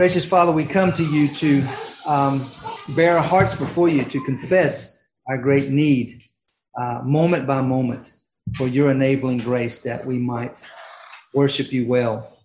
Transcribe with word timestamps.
Gracious 0.00 0.24
Father, 0.24 0.50
we 0.50 0.64
come 0.64 0.94
to 0.94 1.04
you 1.04 1.28
to 1.28 1.62
um, 2.06 2.42
bare 2.96 3.18
our 3.18 3.22
hearts 3.22 3.54
before 3.54 3.90
you, 3.90 4.02
to 4.02 4.24
confess 4.24 5.02
our 5.28 5.36
great 5.36 5.68
need, 5.68 6.22
uh, 6.74 7.02
moment 7.04 7.46
by 7.46 7.60
moment, 7.60 8.14
for 8.56 8.66
your 8.66 8.90
enabling 8.90 9.36
grace 9.36 9.82
that 9.82 10.06
we 10.06 10.16
might 10.16 10.64
worship 11.34 11.70
you 11.70 11.86
well. 11.86 12.38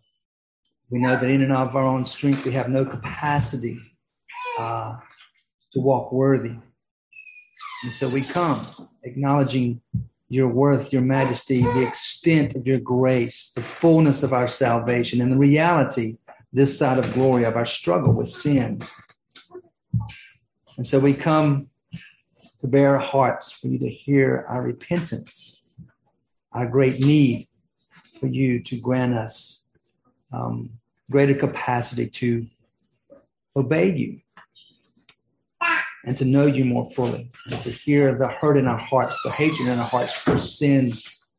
We 0.89 0.99
know 0.99 1.15
that 1.15 1.29
in 1.29 1.43
and 1.43 1.53
of 1.53 1.77
our 1.77 1.85
own 1.85 2.05
strength, 2.05 2.43
we 2.43 2.51
have 2.51 2.67
no 2.67 2.83
capacity 2.83 3.79
uh, 4.59 4.97
to 5.71 5.79
walk 5.79 6.11
worthy. 6.11 6.55
And 7.83 7.91
so 7.93 8.09
we 8.09 8.21
come 8.23 8.67
acknowledging 9.03 9.79
your 10.27 10.49
worth, 10.49 10.91
your 10.91 11.03
majesty, 11.03 11.61
the 11.61 11.87
extent 11.87 12.53
of 12.55 12.67
your 12.67 12.79
grace, 12.79 13.53
the 13.55 13.63
fullness 13.63 14.23
of 14.23 14.33
our 14.33 14.49
salvation, 14.49 15.21
and 15.21 15.31
the 15.31 15.37
reality 15.37 16.17
this 16.55 16.79
side 16.79 16.97
of 16.97 17.13
glory 17.13 17.43
of 17.43 17.57
our 17.57 17.65
struggle 17.65 18.13
with 18.13 18.29
sin. 18.29 18.81
And 20.77 20.87
so 20.87 20.99
we 20.99 21.13
come 21.13 21.67
to 22.61 22.67
bare 22.67 22.95
our 22.95 23.01
hearts 23.01 23.51
for 23.51 23.67
you 23.67 23.77
to 23.79 23.89
hear 23.89 24.45
our 24.47 24.61
repentance, 24.61 25.69
our 26.53 26.65
great 26.65 27.01
need 27.01 27.49
for 28.21 28.27
you 28.27 28.63
to 28.63 28.79
grant 28.79 29.15
us 29.15 29.69
um, 30.31 30.69
greater 31.11 31.33
capacity 31.33 32.07
to 32.07 32.47
obey 33.53 33.93
you 33.93 34.21
and 36.05 36.15
to 36.15 36.23
know 36.23 36.45
you 36.45 36.63
more 36.63 36.89
fully, 36.91 37.31
and 37.51 37.59
to 37.61 37.69
hear 37.69 38.15
the 38.15 38.27
hurt 38.27 38.57
in 38.57 38.67
our 38.67 38.77
hearts, 38.77 39.19
the 39.25 39.31
hatred 39.31 39.67
in 39.67 39.79
our 39.79 39.85
hearts 39.85 40.13
for 40.13 40.37
sin 40.37 40.93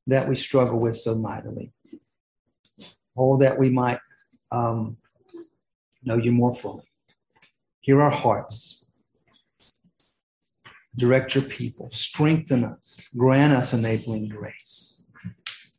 that 0.08 0.28
we 0.28 0.34
struggle 0.34 0.78
with 0.78 0.96
so 0.96 1.14
mightily. 1.14 1.72
Oh, 3.16 3.38
that 3.38 3.58
we 3.58 3.70
might 3.70 4.00
um, 4.50 4.96
know 6.02 6.16
you 6.16 6.32
more 6.32 6.54
fully. 6.54 6.84
Hear 7.80 8.02
our 8.02 8.10
hearts. 8.10 8.84
Direct 10.96 11.34
your 11.34 11.44
people. 11.44 11.90
Strengthen 11.90 12.64
us. 12.64 13.08
Grant 13.16 13.52
us 13.52 13.72
enabling 13.72 14.28
grace 14.28 15.04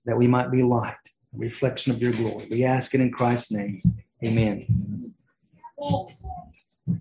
that 0.05 0.17
we 0.17 0.27
might 0.27 0.49
be 0.51 0.63
light, 0.63 0.95
a 1.35 1.37
reflection 1.37 1.91
of 1.91 2.01
your 2.01 2.13
glory. 2.13 2.47
We 2.49 2.63
ask 2.63 2.95
it 2.95 3.01
in 3.01 3.11
Christ's 3.11 3.51
name. 3.51 3.81
Amen. 4.23 5.13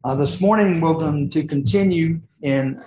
Uh, 0.02 0.14
this 0.16 0.40
morning, 0.40 0.80
we're 0.80 0.94
going 0.94 1.30
to 1.30 1.44
continue 1.44 2.20
in 2.42 2.82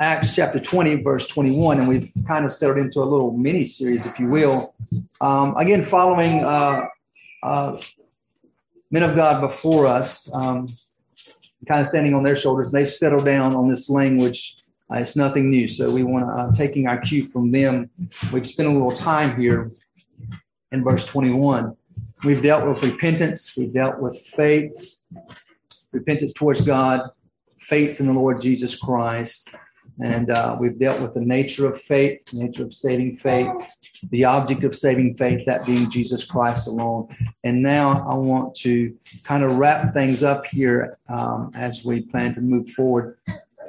Acts 0.00 0.34
chapter 0.34 0.58
20, 0.58 1.02
verse 1.02 1.28
21, 1.28 1.80
and 1.80 1.88
we've 1.88 2.10
kind 2.26 2.44
of 2.44 2.52
settled 2.52 2.78
into 2.78 3.00
a 3.00 3.04
little 3.04 3.32
mini 3.32 3.64
series, 3.64 4.06
if 4.06 4.18
you 4.18 4.28
will. 4.28 4.74
Um, 5.20 5.54
again, 5.56 5.82
following 5.82 6.42
uh, 6.42 6.86
uh, 7.42 7.80
men 8.90 9.02
of 9.02 9.14
God 9.16 9.40
before 9.40 9.86
us, 9.86 10.32
um, 10.32 10.66
kind 11.66 11.80
of 11.80 11.86
standing 11.86 12.14
on 12.14 12.22
their 12.22 12.34
shoulders, 12.34 12.72
they've 12.72 12.88
settled 12.88 13.24
down 13.24 13.54
on 13.54 13.68
this 13.68 13.90
language. 13.90 14.56
Uh, 14.90 14.98
it's 14.98 15.16
nothing 15.16 15.50
new, 15.50 15.68
so 15.68 15.90
we 15.90 16.02
want 16.02 16.26
to 16.26 16.32
uh, 16.32 16.52
taking 16.52 16.86
our 16.86 16.98
cue 16.98 17.22
from 17.22 17.50
them. 17.50 17.90
We've 18.32 18.46
spent 18.46 18.68
a 18.68 18.72
little 18.72 18.92
time 18.92 19.38
here 19.38 19.72
in 20.72 20.82
verse 20.82 21.04
21. 21.06 21.76
We've 22.24 22.42
dealt 22.42 22.66
with 22.66 22.82
repentance, 22.82 23.54
we've 23.56 23.72
dealt 23.72 24.00
with 24.00 24.18
faith, 24.18 25.00
repentance 25.92 26.32
towards 26.32 26.62
God, 26.62 27.10
faith 27.58 28.00
in 28.00 28.06
the 28.06 28.12
Lord 28.12 28.40
Jesus 28.40 28.76
Christ. 28.76 29.50
And 30.02 30.30
uh, 30.30 30.56
we've 30.60 30.78
dealt 30.78 31.00
with 31.00 31.14
the 31.14 31.24
nature 31.24 31.66
of 31.66 31.80
faith, 31.80 32.22
nature 32.32 32.62
of 32.62 32.72
saving 32.72 33.16
faith, 33.16 33.50
the 34.10 34.24
object 34.24 34.62
of 34.64 34.74
saving 34.74 35.16
faith, 35.16 35.44
that 35.46 35.66
being 35.66 35.90
Jesus 35.90 36.24
Christ 36.24 36.68
alone. 36.68 37.08
And 37.42 37.62
now 37.62 38.06
I 38.08 38.14
want 38.14 38.54
to 38.56 38.94
kind 39.24 39.42
of 39.42 39.56
wrap 39.56 39.92
things 39.92 40.22
up 40.22 40.46
here 40.46 40.98
um, 41.08 41.50
as 41.54 41.84
we 41.84 42.02
plan 42.02 42.32
to 42.32 42.40
move 42.40 42.70
forward 42.70 43.18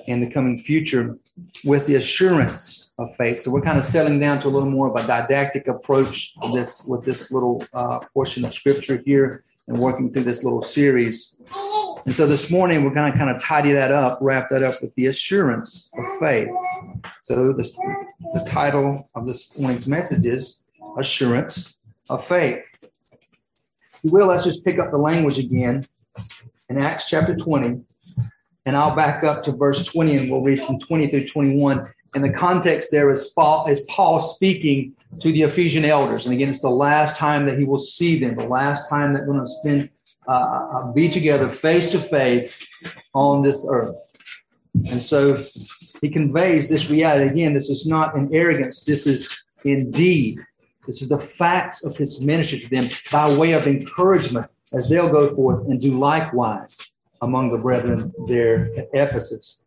in 0.05 0.19
the 0.19 0.29
coming 0.29 0.57
future 0.57 1.17
with 1.63 1.85
the 1.87 1.95
assurance 1.95 2.91
of 2.97 3.15
faith. 3.15 3.39
So 3.39 3.51
we're 3.51 3.61
kind 3.61 3.77
of 3.77 3.83
settling 3.83 4.19
down 4.19 4.39
to 4.39 4.47
a 4.47 4.49
little 4.49 4.69
more 4.69 4.87
of 4.87 5.03
a 5.03 5.07
didactic 5.07 5.67
approach 5.67 6.33
this 6.53 6.83
with 6.85 7.03
this 7.03 7.31
little 7.31 7.63
uh, 7.73 7.99
portion 8.13 8.45
of 8.45 8.53
scripture 8.53 9.01
here 9.05 9.43
and 9.67 9.77
working 9.77 10.11
through 10.11 10.23
this 10.23 10.43
little 10.43 10.61
series. 10.61 11.35
And 12.05 12.15
so 12.15 12.25
this 12.25 12.49
morning 12.49 12.83
we're 12.83 12.93
going 12.93 13.11
to 13.11 13.17
kind 13.17 13.29
of 13.29 13.41
tidy 13.41 13.71
that 13.73 13.91
up, 13.91 14.17
wrap 14.21 14.49
that 14.49 14.63
up 14.63 14.81
with 14.81 14.93
the 14.95 15.07
assurance 15.07 15.91
of 15.97 16.05
faith. 16.19 16.49
So 17.21 17.53
the, 17.53 17.63
the 18.33 18.49
title 18.49 19.09
of 19.15 19.27
this 19.27 19.57
morning's 19.59 19.87
message 19.87 20.25
is 20.25 20.63
Assurance 20.97 21.77
of 22.09 22.25
Faith. 22.25 22.65
If 22.81 24.03
you 24.03 24.11
will, 24.11 24.27
let's 24.27 24.43
just 24.43 24.63
pick 24.63 24.79
up 24.79 24.91
the 24.91 24.97
language 24.97 25.37
again 25.37 25.85
in 26.69 26.77
Acts 26.77 27.09
chapter 27.09 27.35
20. 27.35 27.81
And 28.65 28.75
I'll 28.75 28.95
back 28.95 29.23
up 29.23 29.43
to 29.43 29.51
verse 29.51 29.85
20 29.85 30.17
and 30.17 30.31
we'll 30.31 30.41
read 30.41 30.61
from 30.61 30.79
20 30.79 31.07
through 31.07 31.27
21. 31.27 31.85
And 32.13 32.23
the 32.23 32.31
context 32.31 32.89
there 32.91 33.09
is 33.09 33.31
Paul, 33.35 33.67
is 33.67 33.81
Paul 33.89 34.19
speaking 34.19 34.95
to 35.19 35.31
the 35.31 35.43
Ephesian 35.43 35.85
elders. 35.85 36.25
And 36.25 36.33
again, 36.33 36.49
it's 36.49 36.61
the 36.61 36.69
last 36.69 37.17
time 37.17 37.45
that 37.45 37.57
he 37.57 37.65
will 37.65 37.77
see 37.77 38.19
them, 38.19 38.35
the 38.35 38.47
last 38.47 38.89
time 38.89 39.13
that 39.13 39.25
we're 39.25 39.33
going 39.33 39.45
to 39.45 39.51
spend 39.61 39.89
uh, 40.27 40.91
be 40.91 41.09
together 41.09 41.49
face 41.49 41.91
to 41.91 41.97
face 41.99 42.65
on 43.13 43.41
this 43.41 43.65
earth. 43.69 43.95
And 44.87 45.01
so 45.01 45.37
he 46.01 46.09
conveys 46.09 46.69
this 46.69 46.89
reality. 46.89 47.31
Again, 47.31 47.53
this 47.53 47.69
is 47.69 47.87
not 47.87 48.15
an 48.15 48.29
arrogance, 48.31 48.83
this 48.83 49.07
is 49.07 49.43
indeed. 49.63 50.39
This 50.85 51.01
is 51.01 51.09
the 51.09 51.19
facts 51.19 51.83
of 51.85 51.97
his 51.97 52.23
ministry 52.23 52.59
to 52.59 52.69
them 52.69 52.85
by 53.11 53.35
way 53.37 53.53
of 53.53 53.67
encouragement 53.67 54.47
as 54.73 54.89
they'll 54.89 55.09
go 55.09 55.35
forth 55.35 55.67
and 55.67 55.79
do 55.79 55.97
likewise 55.97 56.79
among 57.21 57.51
the 57.51 57.57
brethren 57.57 58.13
there 58.27 58.71
at 58.77 58.89
Ephesus. 58.93 59.59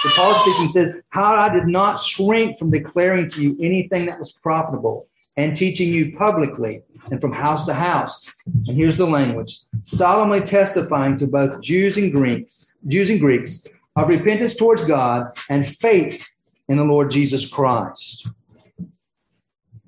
So 0.00 0.08
Paul 0.10 0.34
speaking 0.34 0.70
says, 0.70 1.00
How 1.10 1.34
I 1.34 1.48
did 1.48 1.66
not 1.66 1.98
shrink 1.98 2.58
from 2.58 2.70
declaring 2.70 3.28
to 3.30 3.42
you 3.42 3.56
anything 3.60 4.06
that 4.06 4.18
was 4.18 4.32
profitable 4.32 5.08
and 5.36 5.56
teaching 5.56 5.92
you 5.92 6.16
publicly 6.16 6.80
and 7.10 7.20
from 7.20 7.32
house 7.32 7.64
to 7.66 7.72
house. 7.72 8.28
And 8.46 8.76
here's 8.76 8.96
the 8.96 9.06
language 9.06 9.60
solemnly 9.82 10.40
testifying 10.40 11.16
to 11.16 11.26
both 11.26 11.60
Jews 11.60 11.96
and 11.96 12.12
Greeks, 12.12 12.76
Jews 12.86 13.08
and 13.08 13.20
Greeks 13.20 13.66
of 13.96 14.08
repentance 14.08 14.56
towards 14.56 14.84
God 14.84 15.26
and 15.48 15.66
faith 15.66 16.22
in 16.68 16.76
the 16.76 16.84
Lord 16.84 17.10
Jesus 17.10 17.48
Christ. 17.48 18.28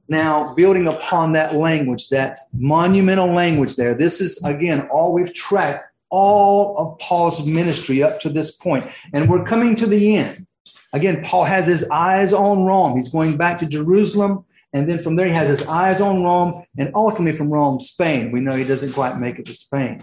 Now, 0.09 0.55
building 0.55 0.89
upon 0.89 1.33
that 1.33 1.55
language, 1.55 2.09
that 2.09 2.39
monumental 2.53 3.33
language 3.33 3.77
there, 3.77 3.95
this 3.95 4.21
is 4.21 4.43
again 4.45 4.89
all 4.89 5.13
we've 5.13 5.35
tracked 5.35 5.90
all 6.11 6.77
of 6.77 6.99
Paul's 6.99 7.47
ministry 7.47 8.03
up 8.03 8.21
to 8.21 8.29
this 8.29 8.57
point. 8.57 8.87
And 9.13 9.29
we're 9.29 9.45
coming 9.45 9.75
to 9.77 9.87
the 9.87 10.17
end. 10.17 10.47
Again, 10.93 11.23
Paul 11.23 11.45
has 11.45 11.67
his 11.67 11.89
eyes 11.91 12.33
on 12.33 12.65
Rome. 12.65 12.97
He's 12.97 13.09
going 13.09 13.37
back 13.37 13.59
to 13.59 13.67
Jerusalem 13.67 14.45
and 14.73 14.89
then 14.89 15.03
from 15.03 15.17
there, 15.17 15.27
he 15.27 15.33
has 15.33 15.49
his 15.49 15.67
eyes 15.67 16.01
on 16.01 16.23
Rome 16.23 16.65
and 16.79 16.93
ultimately 16.95 17.37
from 17.37 17.51
Rome, 17.51 17.81
Spain. 17.81 18.31
We 18.31 18.41
know 18.41 18.53
he 18.53 18.65
doesn't 18.65 18.93
quite 18.93 19.19
make 19.19 19.39
it 19.39 19.47
to 19.47 19.55
Spain. 19.55 20.01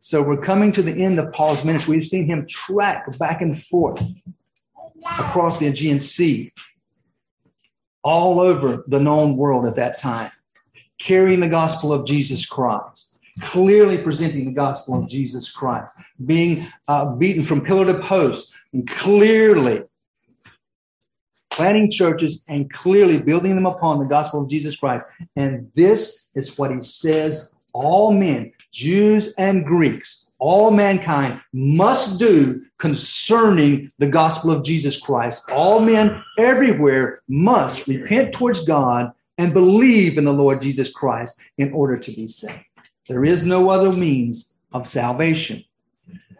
So 0.00 0.22
we're 0.22 0.40
coming 0.40 0.70
to 0.72 0.82
the 0.82 0.92
end 1.02 1.18
of 1.18 1.32
Paul's 1.32 1.64
ministry. 1.64 1.96
We've 1.96 2.06
seen 2.06 2.26
him 2.26 2.46
track 2.46 3.18
back 3.18 3.40
and 3.40 3.58
forth 3.58 4.04
across 5.18 5.58
the 5.58 5.66
Aegean 5.66 6.00
Sea, 6.00 6.52
all 8.02 8.40
over 8.40 8.84
the 8.86 9.00
known 9.00 9.36
world 9.36 9.66
at 9.66 9.76
that 9.76 9.98
time, 9.98 10.30
carrying 10.98 11.40
the 11.40 11.48
gospel 11.48 11.92
of 11.92 12.06
Jesus 12.06 12.46
Christ, 12.46 13.15
clearly 13.40 13.98
presenting 13.98 14.46
the 14.46 14.52
gospel 14.52 14.98
of 14.98 15.08
Jesus 15.08 15.52
Christ, 15.52 15.98
being 16.24 16.66
uh, 16.88 17.14
beaten 17.14 17.44
from 17.44 17.64
pillar 17.64 17.86
to 17.86 17.98
post, 17.98 18.54
and 18.72 18.88
clearly 18.88 19.82
planting 21.50 21.90
churches 21.90 22.44
and 22.48 22.70
clearly 22.70 23.18
building 23.18 23.54
them 23.54 23.66
upon 23.66 23.98
the 23.98 24.08
gospel 24.08 24.42
of 24.42 24.50
Jesus 24.50 24.76
Christ. 24.76 25.06
And 25.36 25.70
this 25.74 26.28
is 26.34 26.58
what 26.58 26.70
he 26.70 26.82
says 26.82 27.52
all 27.72 28.12
men, 28.12 28.52
Jews 28.72 29.34
and 29.36 29.64
Greeks, 29.64 30.30
all 30.38 30.70
mankind 30.70 31.40
must 31.52 32.18
do 32.18 32.62
concerning 32.78 33.90
the 33.98 34.08
gospel 34.08 34.50
of 34.50 34.64
Jesus 34.64 35.00
Christ. 35.00 35.50
All 35.50 35.80
men 35.80 36.22
everywhere 36.38 37.20
must 37.28 37.86
repent 37.86 38.34
towards 38.34 38.66
God 38.66 39.12
and 39.38 39.52
believe 39.52 40.16
in 40.16 40.24
the 40.24 40.32
Lord 40.32 40.60
Jesus 40.62 40.90
Christ 40.90 41.40
in 41.58 41.72
order 41.72 41.98
to 41.98 42.10
be 42.12 42.26
saved. 42.26 42.66
There 43.08 43.24
is 43.24 43.44
no 43.44 43.70
other 43.70 43.92
means 43.92 44.56
of 44.72 44.86
salvation. 44.86 45.62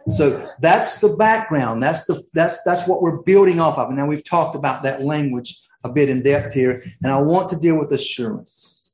So 0.07 0.49
that's 0.61 1.01
the 1.01 1.09
background. 1.09 1.83
That's 1.83 2.05
the 2.05 2.23
that's 2.33 2.63
that's 2.63 2.87
what 2.87 3.01
we're 3.01 3.17
building 3.23 3.59
off 3.59 3.77
of. 3.77 3.89
And 3.89 3.97
now 3.97 4.05
we've 4.05 4.23
talked 4.23 4.55
about 4.55 4.83
that 4.83 5.01
language 5.01 5.59
a 5.83 5.89
bit 5.89 6.09
in 6.09 6.23
depth 6.23 6.53
here, 6.53 6.83
and 7.03 7.11
I 7.11 7.19
want 7.19 7.49
to 7.49 7.59
deal 7.59 7.75
with 7.75 7.91
assurance. 7.91 8.91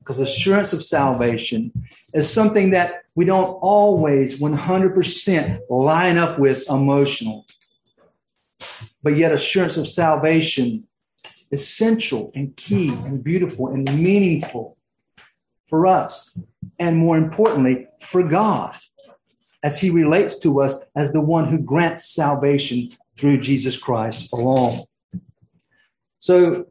Because 0.00 0.20
assurance 0.20 0.72
of 0.72 0.84
salvation 0.84 1.72
is 2.12 2.32
something 2.32 2.70
that 2.70 3.02
we 3.16 3.24
don't 3.24 3.58
always 3.60 4.40
100% 4.40 5.58
line 5.68 6.16
up 6.16 6.38
with 6.38 6.68
emotional. 6.70 7.44
But 9.02 9.16
yet 9.16 9.32
assurance 9.32 9.76
of 9.76 9.88
salvation 9.88 10.86
is 11.50 11.68
central 11.68 12.30
and 12.36 12.56
key 12.56 12.90
and 12.90 13.22
beautiful 13.22 13.68
and 13.68 13.84
meaningful 14.00 14.75
for 15.68 15.86
us, 15.86 16.40
and 16.78 16.96
more 16.96 17.16
importantly, 17.16 17.86
for 18.00 18.26
God, 18.26 18.76
as 19.62 19.80
He 19.80 19.90
relates 19.90 20.38
to 20.40 20.60
us 20.60 20.80
as 20.94 21.12
the 21.12 21.20
one 21.20 21.46
who 21.46 21.58
grants 21.58 22.14
salvation 22.14 22.90
through 23.18 23.40
Jesus 23.40 23.76
Christ 23.76 24.32
alone. 24.32 24.80
So, 26.18 26.66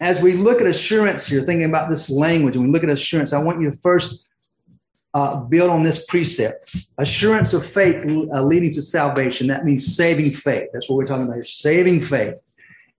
as 0.00 0.22
we 0.22 0.34
look 0.34 0.60
at 0.60 0.66
assurance 0.66 1.26
here, 1.26 1.42
thinking 1.42 1.68
about 1.68 1.90
this 1.90 2.08
language, 2.08 2.54
and 2.54 2.64
we 2.64 2.70
look 2.70 2.84
at 2.84 2.90
assurance, 2.90 3.32
I 3.32 3.42
want 3.42 3.60
you 3.60 3.70
to 3.70 3.76
first 3.78 4.24
uh, 5.14 5.36
build 5.36 5.70
on 5.70 5.82
this 5.82 6.06
precept. 6.06 6.76
Assurance 6.98 7.52
of 7.54 7.66
faith 7.66 8.04
uh, 8.04 8.42
leading 8.42 8.72
to 8.72 8.82
salvation. 8.82 9.48
That 9.48 9.64
means 9.64 9.96
saving 9.96 10.32
faith. 10.32 10.68
That's 10.72 10.88
what 10.88 10.96
we're 10.96 11.06
talking 11.06 11.24
about 11.24 11.34
here. 11.34 11.44
Saving 11.44 12.00
faith. 12.00 12.34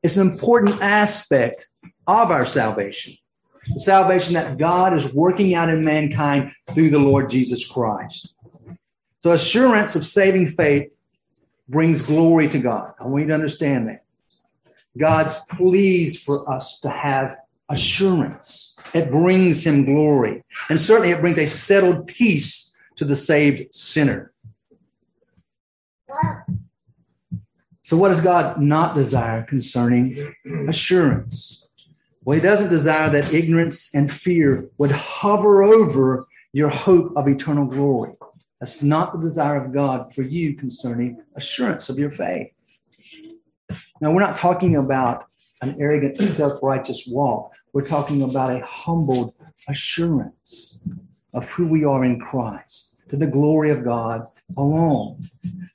It's 0.03 0.17
an 0.17 0.29
important 0.29 0.81
aspect 0.81 1.69
of 2.07 2.31
our 2.31 2.45
salvation. 2.45 3.13
Salvation 3.77 4.33
that 4.33 4.57
God 4.57 4.93
is 4.93 5.13
working 5.13 5.55
out 5.55 5.69
in 5.69 5.83
mankind 5.83 6.51
through 6.73 6.89
the 6.89 6.99
Lord 6.99 7.29
Jesus 7.29 7.67
Christ. 7.67 8.35
So, 9.19 9.31
assurance 9.31 9.95
of 9.95 10.03
saving 10.03 10.47
faith 10.47 10.91
brings 11.67 12.01
glory 12.01 12.47
to 12.49 12.59
God. 12.59 12.93
I 12.99 13.05
want 13.05 13.21
you 13.21 13.27
to 13.27 13.33
understand 13.33 13.87
that. 13.89 14.03
God's 14.97 15.37
pleased 15.51 16.23
for 16.23 16.51
us 16.51 16.79
to 16.81 16.89
have 16.89 17.37
assurance. 17.69 18.77
It 18.93 19.11
brings 19.11 19.65
him 19.65 19.85
glory. 19.85 20.43
And 20.69 20.79
certainly 20.79 21.11
it 21.11 21.21
brings 21.21 21.37
a 21.37 21.45
settled 21.45 22.07
peace 22.07 22.75
to 22.95 23.05
the 23.05 23.15
saved 23.15 23.73
sinner. 23.73 24.33
So, 27.81 27.97
what 27.97 28.09
does 28.09 28.21
God 28.21 28.61
not 28.61 28.95
desire 28.95 29.43
concerning 29.43 30.35
assurance? 30.67 31.58
Well, 32.23 32.35
He 32.35 32.41
doesn't 32.41 32.69
desire 32.69 33.09
that 33.09 33.33
ignorance 33.33 33.93
and 33.93 34.11
fear 34.11 34.69
would 34.77 34.91
hover 34.91 35.63
over 35.63 36.27
your 36.53 36.69
hope 36.69 37.13
of 37.15 37.27
eternal 37.27 37.65
glory. 37.65 38.13
That's 38.59 38.83
not 38.83 39.13
the 39.13 39.21
desire 39.21 39.63
of 39.63 39.73
God 39.73 40.13
for 40.13 40.21
you 40.21 40.55
concerning 40.55 41.23
assurance 41.35 41.89
of 41.89 41.97
your 41.97 42.11
faith. 42.11 42.51
Now, 44.01 44.11
we're 44.11 44.21
not 44.21 44.35
talking 44.35 44.75
about 44.75 45.25
an 45.61 45.75
arrogant, 45.79 46.17
self 46.17 46.61
righteous 46.61 47.05
walk. 47.07 47.53
We're 47.73 47.85
talking 47.85 48.21
about 48.23 48.51
a 48.51 48.65
humbled 48.65 49.33
assurance 49.67 50.81
of 51.33 51.49
who 51.49 51.67
we 51.67 51.85
are 51.85 52.03
in 52.03 52.19
Christ 52.19 52.97
to 53.09 53.17
the 53.17 53.27
glory 53.27 53.69
of 53.69 53.83
God 53.83 54.25
alone. 54.57 55.29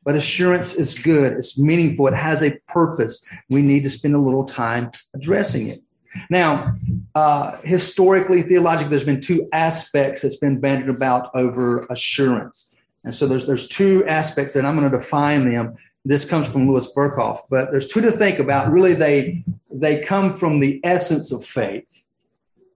But 0.05 0.17
assurance 0.17 0.75
is 0.75 0.99
good, 0.99 1.32
it's 1.32 1.58
meaningful, 1.58 2.08
it 2.08 2.14
has 2.14 2.43
a 2.43 2.58
purpose. 2.69 3.25
We 3.49 3.62
need 3.62 3.82
to 3.85 3.91
spend 3.91 4.14
a 4.14 4.19
little 4.19 4.44
time 4.44 4.91
addressing 5.14 5.69
it. 5.69 5.83
Now, 6.31 6.76
uh, 7.14 7.58
historically, 7.64 8.43
theologically, 8.43 8.90
there's 8.90 9.05
been 9.05 9.20
two 9.20 9.49
aspects 9.52 10.22
that's 10.22 10.37
been 10.37 10.61
bandied 10.61 10.88
about 10.88 11.34
over 11.34 11.87
assurance. 11.90 12.76
And 13.05 13.14
so 13.14 13.26
there's 13.26 13.46
there's 13.46 13.69
two 13.69 14.05
aspects, 14.06 14.55
that 14.55 14.64
I'm 14.64 14.78
going 14.78 14.90
to 14.90 14.96
define 14.96 15.50
them 15.52 15.76
this 16.05 16.25
comes 16.25 16.49
from 16.49 16.69
Louis 16.69 16.93
Berkhof, 16.94 17.38
but 17.49 17.70
there's 17.70 17.87
two 17.87 18.00
to 18.02 18.11
think 18.11 18.38
about. 18.38 18.70
Really, 18.70 18.94
they 18.94 19.43
they 19.70 20.02
come 20.02 20.37
from 20.37 20.61
the 20.61 20.81
essence 20.84 21.32
of 21.32 21.44
faith. 21.44 22.08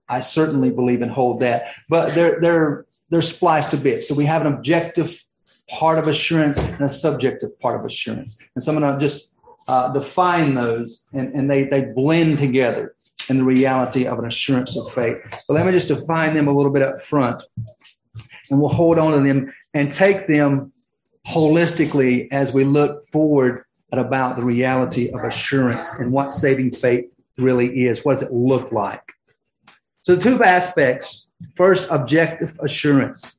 I 0.07 0.19
certainly 0.19 0.71
believe 0.71 1.01
and 1.01 1.11
hold 1.11 1.39
that, 1.41 1.67
but 1.89 2.15
they're 2.15 2.39
they're 2.41 2.85
they're 3.09 3.21
spliced 3.21 3.73
a 3.73 3.77
bit. 3.77 4.03
So 4.03 4.15
we 4.15 4.25
have 4.25 4.45
an 4.45 4.51
objective 4.51 5.23
part 5.69 5.99
of 5.99 6.07
assurance 6.07 6.57
and 6.57 6.81
a 6.81 6.89
subjective 6.89 7.59
part 7.59 7.79
of 7.79 7.85
assurance. 7.85 8.39
And 8.55 8.63
so 8.63 8.73
I'm 8.73 8.79
going 8.79 8.93
to 8.93 8.99
just 8.99 9.31
uh, 9.67 9.93
define 9.93 10.55
those, 10.55 11.07
and, 11.13 11.33
and 11.35 11.49
they 11.49 11.65
they 11.65 11.81
blend 11.81 12.39
together 12.39 12.95
in 13.29 13.37
the 13.37 13.43
reality 13.43 14.05
of 14.05 14.19
an 14.19 14.25
assurance 14.25 14.77
of 14.77 14.91
faith. 14.91 15.21
But 15.47 15.53
let 15.53 15.65
me 15.65 15.71
just 15.71 15.87
define 15.87 16.33
them 16.33 16.47
a 16.47 16.55
little 16.55 16.71
bit 16.71 16.81
up 16.81 16.99
front, 16.99 17.41
and 18.49 18.59
we'll 18.59 18.69
hold 18.69 18.99
on 18.99 19.11
to 19.11 19.23
them 19.23 19.53
and 19.73 19.91
take 19.91 20.27
them 20.27 20.71
holistically 21.27 22.27
as 22.31 22.53
we 22.53 22.63
look 22.63 23.05
forward 23.07 23.63
at 23.91 23.99
about 23.99 24.35
the 24.35 24.43
reality 24.43 25.09
of 25.11 25.23
assurance 25.23 25.93
and 25.95 26.11
what 26.11 26.31
saving 26.31 26.71
faith 26.71 27.13
really 27.37 27.85
is. 27.85 28.03
What 28.03 28.13
does 28.13 28.23
it 28.23 28.33
look 28.33 28.71
like? 28.71 29.13
So, 30.01 30.15
two 30.15 30.43
aspects. 30.43 31.27
First, 31.55 31.87
objective 31.89 32.57
assurance. 32.61 33.37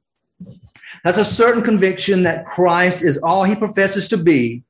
That's 1.04 1.18
a 1.18 1.24
certain 1.24 1.62
conviction 1.62 2.22
that 2.22 2.46
Christ 2.46 3.02
is 3.02 3.18
all 3.18 3.44
he 3.44 3.54
professes 3.54 4.08
to 4.08 4.16
be 4.16 4.62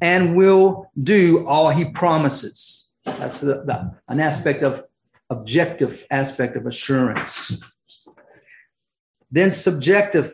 and 0.00 0.36
will 0.36 0.90
do 1.02 1.46
all 1.46 1.70
he 1.70 1.86
promises. 1.92 2.85
That's 3.06 3.40
the, 3.40 3.64
the, 3.64 3.94
an 4.08 4.20
aspect 4.20 4.62
of 4.62 4.84
objective 5.30 6.06
aspect 6.10 6.56
of 6.56 6.66
assurance. 6.66 7.60
Then 9.30 9.50
subjective 9.50 10.32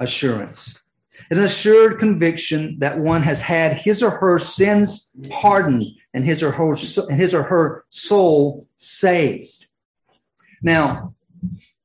assurance 0.00 0.84
an 1.30 1.42
assured 1.42 1.98
conviction 1.98 2.76
that 2.80 2.98
one 2.98 3.22
has 3.22 3.40
had 3.40 3.72
his 3.72 4.02
or 4.02 4.10
her 4.10 4.38
sins 4.38 5.08
pardoned 5.30 5.84
and 6.12 6.24
his 6.24 6.42
or 6.42 6.50
her, 6.50 6.74
his 7.10 7.34
or 7.34 7.42
her 7.42 7.84
soul 7.88 8.66
saved. 8.74 9.66
Now, 10.62 11.14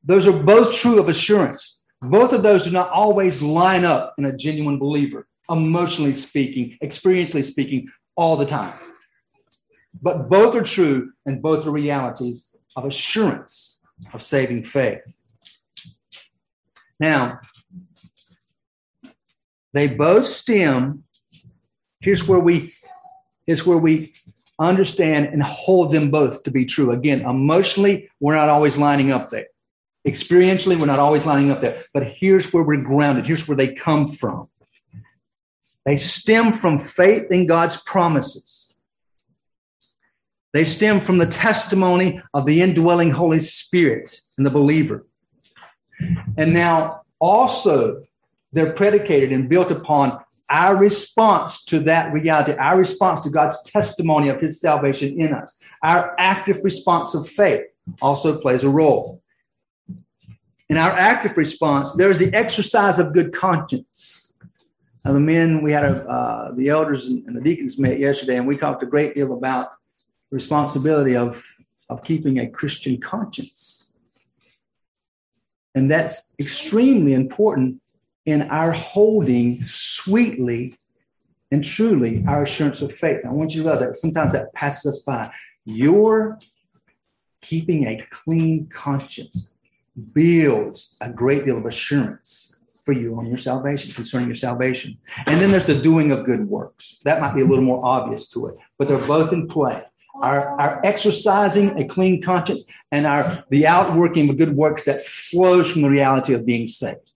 those 0.04 0.28
are 0.28 0.44
both 0.44 0.74
true 0.74 1.00
of 1.00 1.10
assurance. 1.10 1.81
Both 2.02 2.34
of 2.34 2.44
those 2.44 2.64
do 2.64 2.72
not 2.72 2.90
always 2.90 3.42
line 3.42 3.86
up 3.86 4.14
in 4.18 4.26
a 4.26 4.36
genuine 4.36 4.80
believer, 4.80 5.28
emotionally 5.50 6.14
speaking, 6.14 6.78
experientially 6.84 7.44
speaking, 7.44 7.90
all 8.16 8.38
the 8.38 8.46
time. 8.46 8.74
But 10.01 10.30
both 10.30 10.56
are 10.56 10.63
true 10.63 11.12
and 11.25 11.42
both 11.42 11.66
are 11.66 11.72
realities 11.72 12.56
of 12.75 12.86
assurance 12.86 13.81
of 14.13 14.22
saving 14.22 14.63
faith. 14.63 15.22
Now, 17.00 17.40
they 19.74 19.88
both 19.88 20.25
stem. 20.25 21.04
Here's 22.00 22.28
where 22.28 22.40
we 22.40 22.74
here's 23.46 23.66
where 23.66 23.78
we 23.78 24.13
understand 24.60 25.28
and 25.28 25.42
hold 25.42 25.92
them 25.92 26.12
both 26.12 26.44
to 26.44 26.52
be 26.52 26.66
true. 26.66 26.92
Again, 26.92 27.22
emotionally, 27.22 28.10
we're 28.19 28.36
not 28.36 28.50
always 28.50 28.78
lining 28.78 29.12
up 29.12 29.30
there. 29.30 29.48
Experientially, 30.07 30.78
we're 30.80 30.86
not 30.86 31.00
always 31.00 31.25
lining 31.25 31.52
up 31.52 31.62
there. 31.62 31.84
But 31.94 32.04
here's 32.04 32.52
where 32.54 32.63
we're 32.63 32.81
grounded. 32.81 33.25
Here's 33.25 33.48
where 33.48 33.57
they 33.57 33.74
come 33.74 34.07
from. 34.07 34.50
They 35.86 35.95
stem 35.95 36.54
from 36.54 36.78
faith 36.78 37.31
in 37.31 37.48
God's 37.48 37.81
promises. 37.81 38.69
They 40.51 40.63
stem 40.63 41.00
from 41.00 41.19
the 41.19 41.28
testimony 41.28 42.22
of 42.34 42.46
the 42.46 42.62
indwelling 42.62 43.12
Holy 43.12 43.40
Spirit 43.40 44.19
in 44.38 44.44
the 44.44 44.50
believer. 44.50 45.06
And 46.38 46.54
now 46.54 47.01
also 47.19 48.04
they're 48.54 48.74
predicated 48.74 49.31
and 49.31 49.47
built 49.47 49.71
upon 49.71 50.19
our 50.50 50.76
response 50.76 51.64
to 51.66 51.80
that 51.81 52.12
reality, 52.12 52.54
our 52.54 52.78
response 52.78 53.21
to 53.21 53.30
God's 53.30 53.62
testimony 53.64 54.30
of 54.30 54.42
his 54.42 54.59
salvation 54.59 55.19
in 55.21 55.33
us. 55.33 55.62
Our 55.83 56.16
active 56.18 56.57
response 56.64 57.14
of 57.14 57.28
faith 57.28 57.66
also 58.02 58.40
plays 58.40 58.64
a 58.64 58.69
role. 58.69 59.21
In 60.69 60.78
our 60.78 60.92
active 60.92 61.38
response, 61.38 61.94
there 61.94 62.09
is 62.09 62.19
the 62.19 62.33
exercise 62.33 62.97
of 63.00 63.14
good 63.14 63.33
conscience. 63.33 64.33
Now, 65.06 65.14
the 65.14 65.19
men, 65.19 65.62
we 65.62 65.71
had 65.71 65.83
a, 65.83 66.07
uh, 66.07 66.52
the 66.54 66.69
elders 66.69 67.07
and 67.07 67.35
the 67.35 67.42
deacons 67.42 67.80
met 67.80 68.00
yesterday, 68.00 68.38
and 68.38 68.47
we 68.47 68.56
talked 68.56 68.83
a 68.83 68.85
great 68.85 69.16
deal 69.16 69.33
about 69.33 69.69
responsibility 70.31 71.16
of, 71.16 71.44
of 71.90 72.04
keeping 72.04 72.40
a 72.40 72.50
Christian 72.50 73.00
conscience. 73.00 73.94
And 75.76 75.90
that's 75.90 76.33
extremely 76.40 77.14
important 77.14 77.81
in 78.26 78.44
our 78.44 78.71
holding 78.71 79.62
sweetly 79.62 80.78
and 81.52 81.64
truly 81.64 82.24
our 82.28 82.44
assurance 82.44 82.81
of 82.81 82.94
faith. 82.94 83.26
I 83.26 83.30
want 83.30 83.56
you 83.56 83.64
to 83.64 83.69
realize 83.69 83.86
that 83.86 83.95
sometimes 83.95 84.33
that 84.33 84.54
passes 84.54 84.98
us 84.98 85.04
by. 85.04 85.31
Your 85.66 86.40
keeping 87.42 87.88
a 87.88 88.06
clean 88.09 88.68
conscience 88.68 89.56
builds 90.14 90.95
a 91.02 91.09
great 91.09 91.45
deal 91.45 91.57
of 91.57 91.66
assurance 91.66 92.56
for 92.83 92.94
you 92.94 93.16
on 93.18 93.26
your 93.26 93.38
salvation, 93.38 93.94
concerning 93.94 94.28
your 94.28 94.36
salvation. 94.36 94.98
And 95.28 95.40
then 95.40 95.52
there's 95.52 95.66
the 95.66 95.80
doing 95.80 96.12
of 96.12 96.26
good 96.26 96.48
works. 96.48 97.00
That 97.04 97.21
might 97.21 97.36
be 97.36 97.42
a 97.42 97.45
little 97.45 97.64
more 97.64 97.86
obvious 97.86 98.30
to 98.31 98.48
it, 98.48 98.57
but 98.78 98.88
they're 98.88 99.06
both 99.06 99.33
in 99.33 99.48
play. 99.48 99.83
Our, 100.21 100.49
our 100.59 100.85
exercising 100.85 101.80
a 101.80 101.88
clean 101.88 102.21
conscience 102.21 102.69
and 102.92 103.06
our 103.06 103.44
the 103.49 103.68
outworking 103.68 104.30
of 104.30 104.38
good 104.38 104.56
works 104.56 104.83
that 104.83 105.06
flows 105.06 105.71
from 105.71 105.81
the 105.81 105.90
reality 105.90 106.33
of 106.33 106.45
being 106.45 106.68
saved 106.68 107.09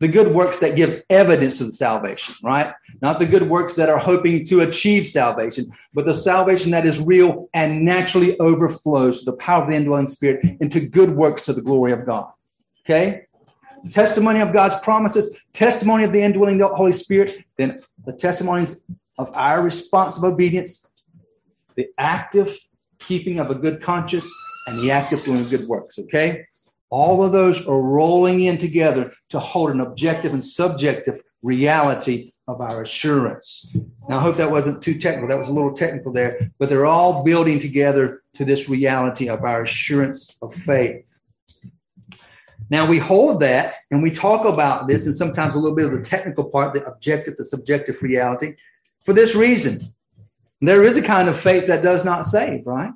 the 0.00 0.08
good 0.08 0.34
works 0.34 0.58
that 0.58 0.76
give 0.76 1.02
evidence 1.10 1.58
to 1.58 1.64
the 1.64 1.72
salvation, 1.72 2.34
right? 2.42 2.72
Not 3.00 3.18
the 3.18 3.26
good 3.26 3.44
works 3.44 3.74
that 3.74 3.88
are 3.88 3.98
hoping 3.98 4.44
to 4.46 4.60
achieve 4.60 5.06
salvation, 5.06 5.66
but 5.94 6.04
the 6.04 6.14
salvation 6.14 6.70
that 6.72 6.86
is 6.86 7.00
real 7.00 7.48
and 7.54 7.84
naturally 7.84 8.38
overflows 8.38 9.24
the 9.24 9.32
power 9.34 9.62
of 9.62 9.70
the 9.70 9.76
indwelling 9.76 10.06
spirit 10.06 10.44
into 10.60 10.80
good 10.80 11.10
works 11.10 11.42
to 11.42 11.52
the 11.52 11.62
glory 11.62 11.92
of 11.92 12.04
God. 12.04 12.30
Okay? 12.84 13.22
Testimony 13.90 14.40
of 14.40 14.52
God's 14.52 14.78
promises, 14.80 15.40
testimony 15.52 16.04
of 16.04 16.12
the 16.12 16.22
indwelling 16.22 16.60
Holy 16.60 16.92
Spirit, 16.92 17.44
then 17.56 17.78
the 18.04 18.12
testimonies 18.12 18.80
of 19.18 19.30
our 19.34 19.62
response 19.62 20.18
of 20.18 20.24
obedience, 20.24 20.86
the 21.76 21.88
active 21.98 22.56
keeping 22.98 23.38
of 23.38 23.50
a 23.50 23.54
good 23.54 23.80
conscience, 23.80 24.32
and 24.66 24.80
the 24.80 24.90
active 24.90 25.22
doing 25.24 25.40
of 25.40 25.50
good 25.50 25.68
works. 25.68 25.98
Okay? 25.98 26.44
All 26.90 27.24
of 27.24 27.32
those 27.32 27.66
are 27.66 27.80
rolling 27.80 28.42
in 28.42 28.58
together 28.58 29.12
to 29.30 29.38
hold 29.38 29.70
an 29.70 29.80
objective 29.80 30.32
and 30.32 30.44
subjective 30.44 31.20
reality 31.42 32.32
of 32.48 32.60
our 32.60 32.80
assurance. 32.80 33.70
Now, 34.08 34.18
I 34.18 34.22
hope 34.22 34.36
that 34.36 34.50
wasn't 34.50 34.82
too 34.82 34.98
technical. 34.98 35.28
That 35.28 35.38
was 35.38 35.48
a 35.48 35.52
little 35.52 35.72
technical 35.72 36.12
there, 36.12 36.50
but 36.58 36.68
they're 36.68 36.86
all 36.86 37.24
building 37.24 37.58
together 37.58 38.22
to 38.34 38.44
this 38.44 38.68
reality 38.68 39.28
of 39.28 39.42
our 39.42 39.62
assurance 39.62 40.36
of 40.42 40.54
faith. 40.54 41.20
Now, 42.70 42.86
we 42.86 42.98
hold 42.98 43.40
that 43.40 43.74
and 43.90 44.02
we 44.02 44.10
talk 44.10 44.44
about 44.44 44.88
this, 44.88 45.06
and 45.06 45.14
sometimes 45.14 45.54
a 45.54 45.58
little 45.58 45.76
bit 45.76 45.86
of 45.86 45.92
the 45.92 46.02
technical 46.02 46.44
part, 46.44 46.74
the 46.74 46.84
objective, 46.84 47.36
the 47.36 47.44
subjective 47.44 48.02
reality, 48.02 48.56
for 49.02 49.12
this 49.12 49.36
reason. 49.36 49.80
There 50.60 50.82
is 50.82 50.96
a 50.96 51.02
kind 51.02 51.28
of 51.28 51.38
faith 51.38 51.66
that 51.68 51.82
does 51.82 52.04
not 52.04 52.26
save, 52.26 52.66
right? 52.66 52.92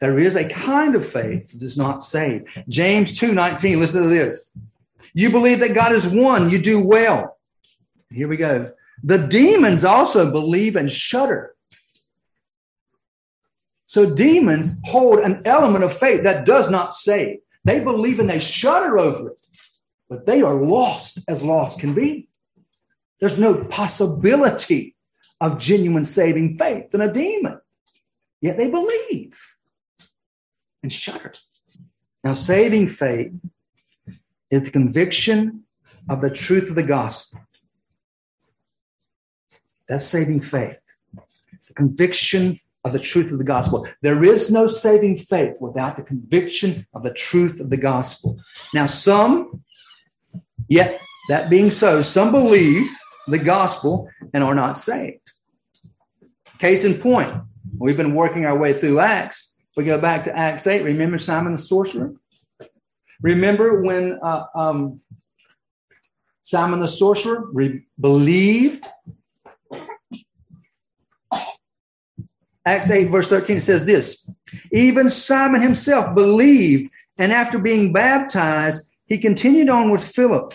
There 0.00 0.18
is 0.18 0.36
a 0.36 0.48
kind 0.48 0.94
of 0.94 1.06
faith 1.06 1.52
that 1.52 1.58
does 1.58 1.76
not 1.76 2.02
save. 2.02 2.44
James 2.68 3.18
2 3.18 3.34
19, 3.34 3.80
listen 3.80 4.02
to 4.02 4.08
this. 4.08 4.38
You 5.14 5.30
believe 5.30 5.60
that 5.60 5.74
God 5.74 5.92
is 5.92 6.08
one, 6.08 6.50
you 6.50 6.58
do 6.58 6.84
well. 6.84 7.36
Here 8.10 8.28
we 8.28 8.36
go. 8.36 8.72
The 9.02 9.18
demons 9.18 9.84
also 9.84 10.30
believe 10.30 10.76
and 10.76 10.90
shudder. 10.90 11.54
So 13.86 14.12
demons 14.12 14.80
hold 14.84 15.20
an 15.20 15.42
element 15.44 15.84
of 15.84 15.96
faith 15.96 16.24
that 16.24 16.44
does 16.44 16.70
not 16.70 16.92
save. 16.92 17.38
They 17.64 17.80
believe 17.80 18.20
and 18.20 18.28
they 18.28 18.38
shudder 18.38 18.98
over 18.98 19.30
it, 19.30 19.38
but 20.08 20.26
they 20.26 20.42
are 20.42 20.54
lost 20.54 21.20
as 21.28 21.44
lost 21.44 21.80
can 21.80 21.94
be. 21.94 22.28
There's 23.20 23.38
no 23.38 23.64
possibility 23.64 24.95
of 25.40 25.58
genuine 25.58 26.04
saving 26.04 26.56
faith 26.56 26.94
in 26.94 27.00
a 27.00 27.12
demon, 27.12 27.60
yet 28.40 28.56
they 28.56 28.70
believe 28.70 29.38
and 30.82 30.92
shudder. 30.92 31.32
Now, 32.22 32.34
saving 32.34 32.88
faith 32.88 33.32
is 34.50 34.64
the 34.64 34.70
conviction 34.70 35.64
of 36.08 36.20
the 36.20 36.30
truth 36.30 36.70
of 36.70 36.76
the 36.76 36.82
gospel. 36.82 37.40
That's 39.88 40.04
saving 40.04 40.40
faith. 40.40 40.78
The 41.14 41.74
conviction 41.74 42.60
of 42.84 42.92
the 42.92 42.98
truth 42.98 43.32
of 43.32 43.38
the 43.38 43.44
gospel. 43.44 43.86
There 44.02 44.22
is 44.22 44.50
no 44.50 44.66
saving 44.68 45.16
faith 45.16 45.56
without 45.60 45.96
the 45.96 46.02
conviction 46.02 46.86
of 46.94 47.02
the 47.02 47.12
truth 47.12 47.60
of 47.60 47.70
the 47.70 47.76
gospel. 47.76 48.38
Now, 48.72 48.86
some, 48.86 49.64
yet 50.68 51.00
that 51.28 51.50
being 51.50 51.70
so, 51.70 52.02
some 52.02 52.30
believe 52.30 52.88
the 53.26 53.38
gospel 53.38 54.08
and 54.32 54.44
are 54.44 54.54
not 54.54 54.76
saved. 54.76 55.25
Case 56.66 56.84
in 56.84 56.94
point, 56.94 57.32
we've 57.78 57.96
been 57.96 58.12
working 58.12 58.44
our 58.44 58.58
way 58.58 58.72
through 58.72 58.98
Acts. 58.98 59.54
We 59.76 59.84
go 59.84 60.00
back 60.00 60.24
to 60.24 60.36
Acts 60.36 60.66
8. 60.66 60.82
Remember 60.82 61.16
Simon 61.16 61.52
the 61.52 61.58
sorcerer? 61.58 62.12
Remember 63.22 63.82
when 63.82 64.18
uh, 64.20 64.46
um, 64.52 65.00
Simon 66.42 66.80
the 66.80 66.88
sorcerer 66.88 67.46
re- 67.52 67.86
believed? 68.00 68.84
Acts 72.64 72.90
8, 72.90 73.10
verse 73.10 73.28
13, 73.28 73.58
it 73.58 73.60
says 73.60 73.84
this 73.84 74.28
Even 74.72 75.08
Simon 75.08 75.62
himself 75.62 76.16
believed, 76.16 76.90
and 77.16 77.32
after 77.32 77.60
being 77.60 77.92
baptized, 77.92 78.92
he 79.04 79.18
continued 79.18 79.68
on 79.68 79.92
with 79.92 80.04
Philip. 80.04 80.52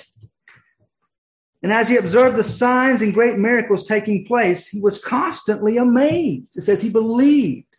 And 1.63 1.72
as 1.72 1.89
he 1.89 1.98
observed 1.98 2.38
the 2.38 2.44
signs 2.44 3.01
and 3.01 3.13
great 3.13 3.38
miracles 3.38 3.88
taking 3.88 4.25
place, 4.25 4.68
he 4.68 4.80
was 4.80 5.03
constantly 5.03 5.77
amazed. 5.77 6.58
It 6.58 6.62
says 6.62 6.82
he 6.82 6.89
believed. 6.89 7.77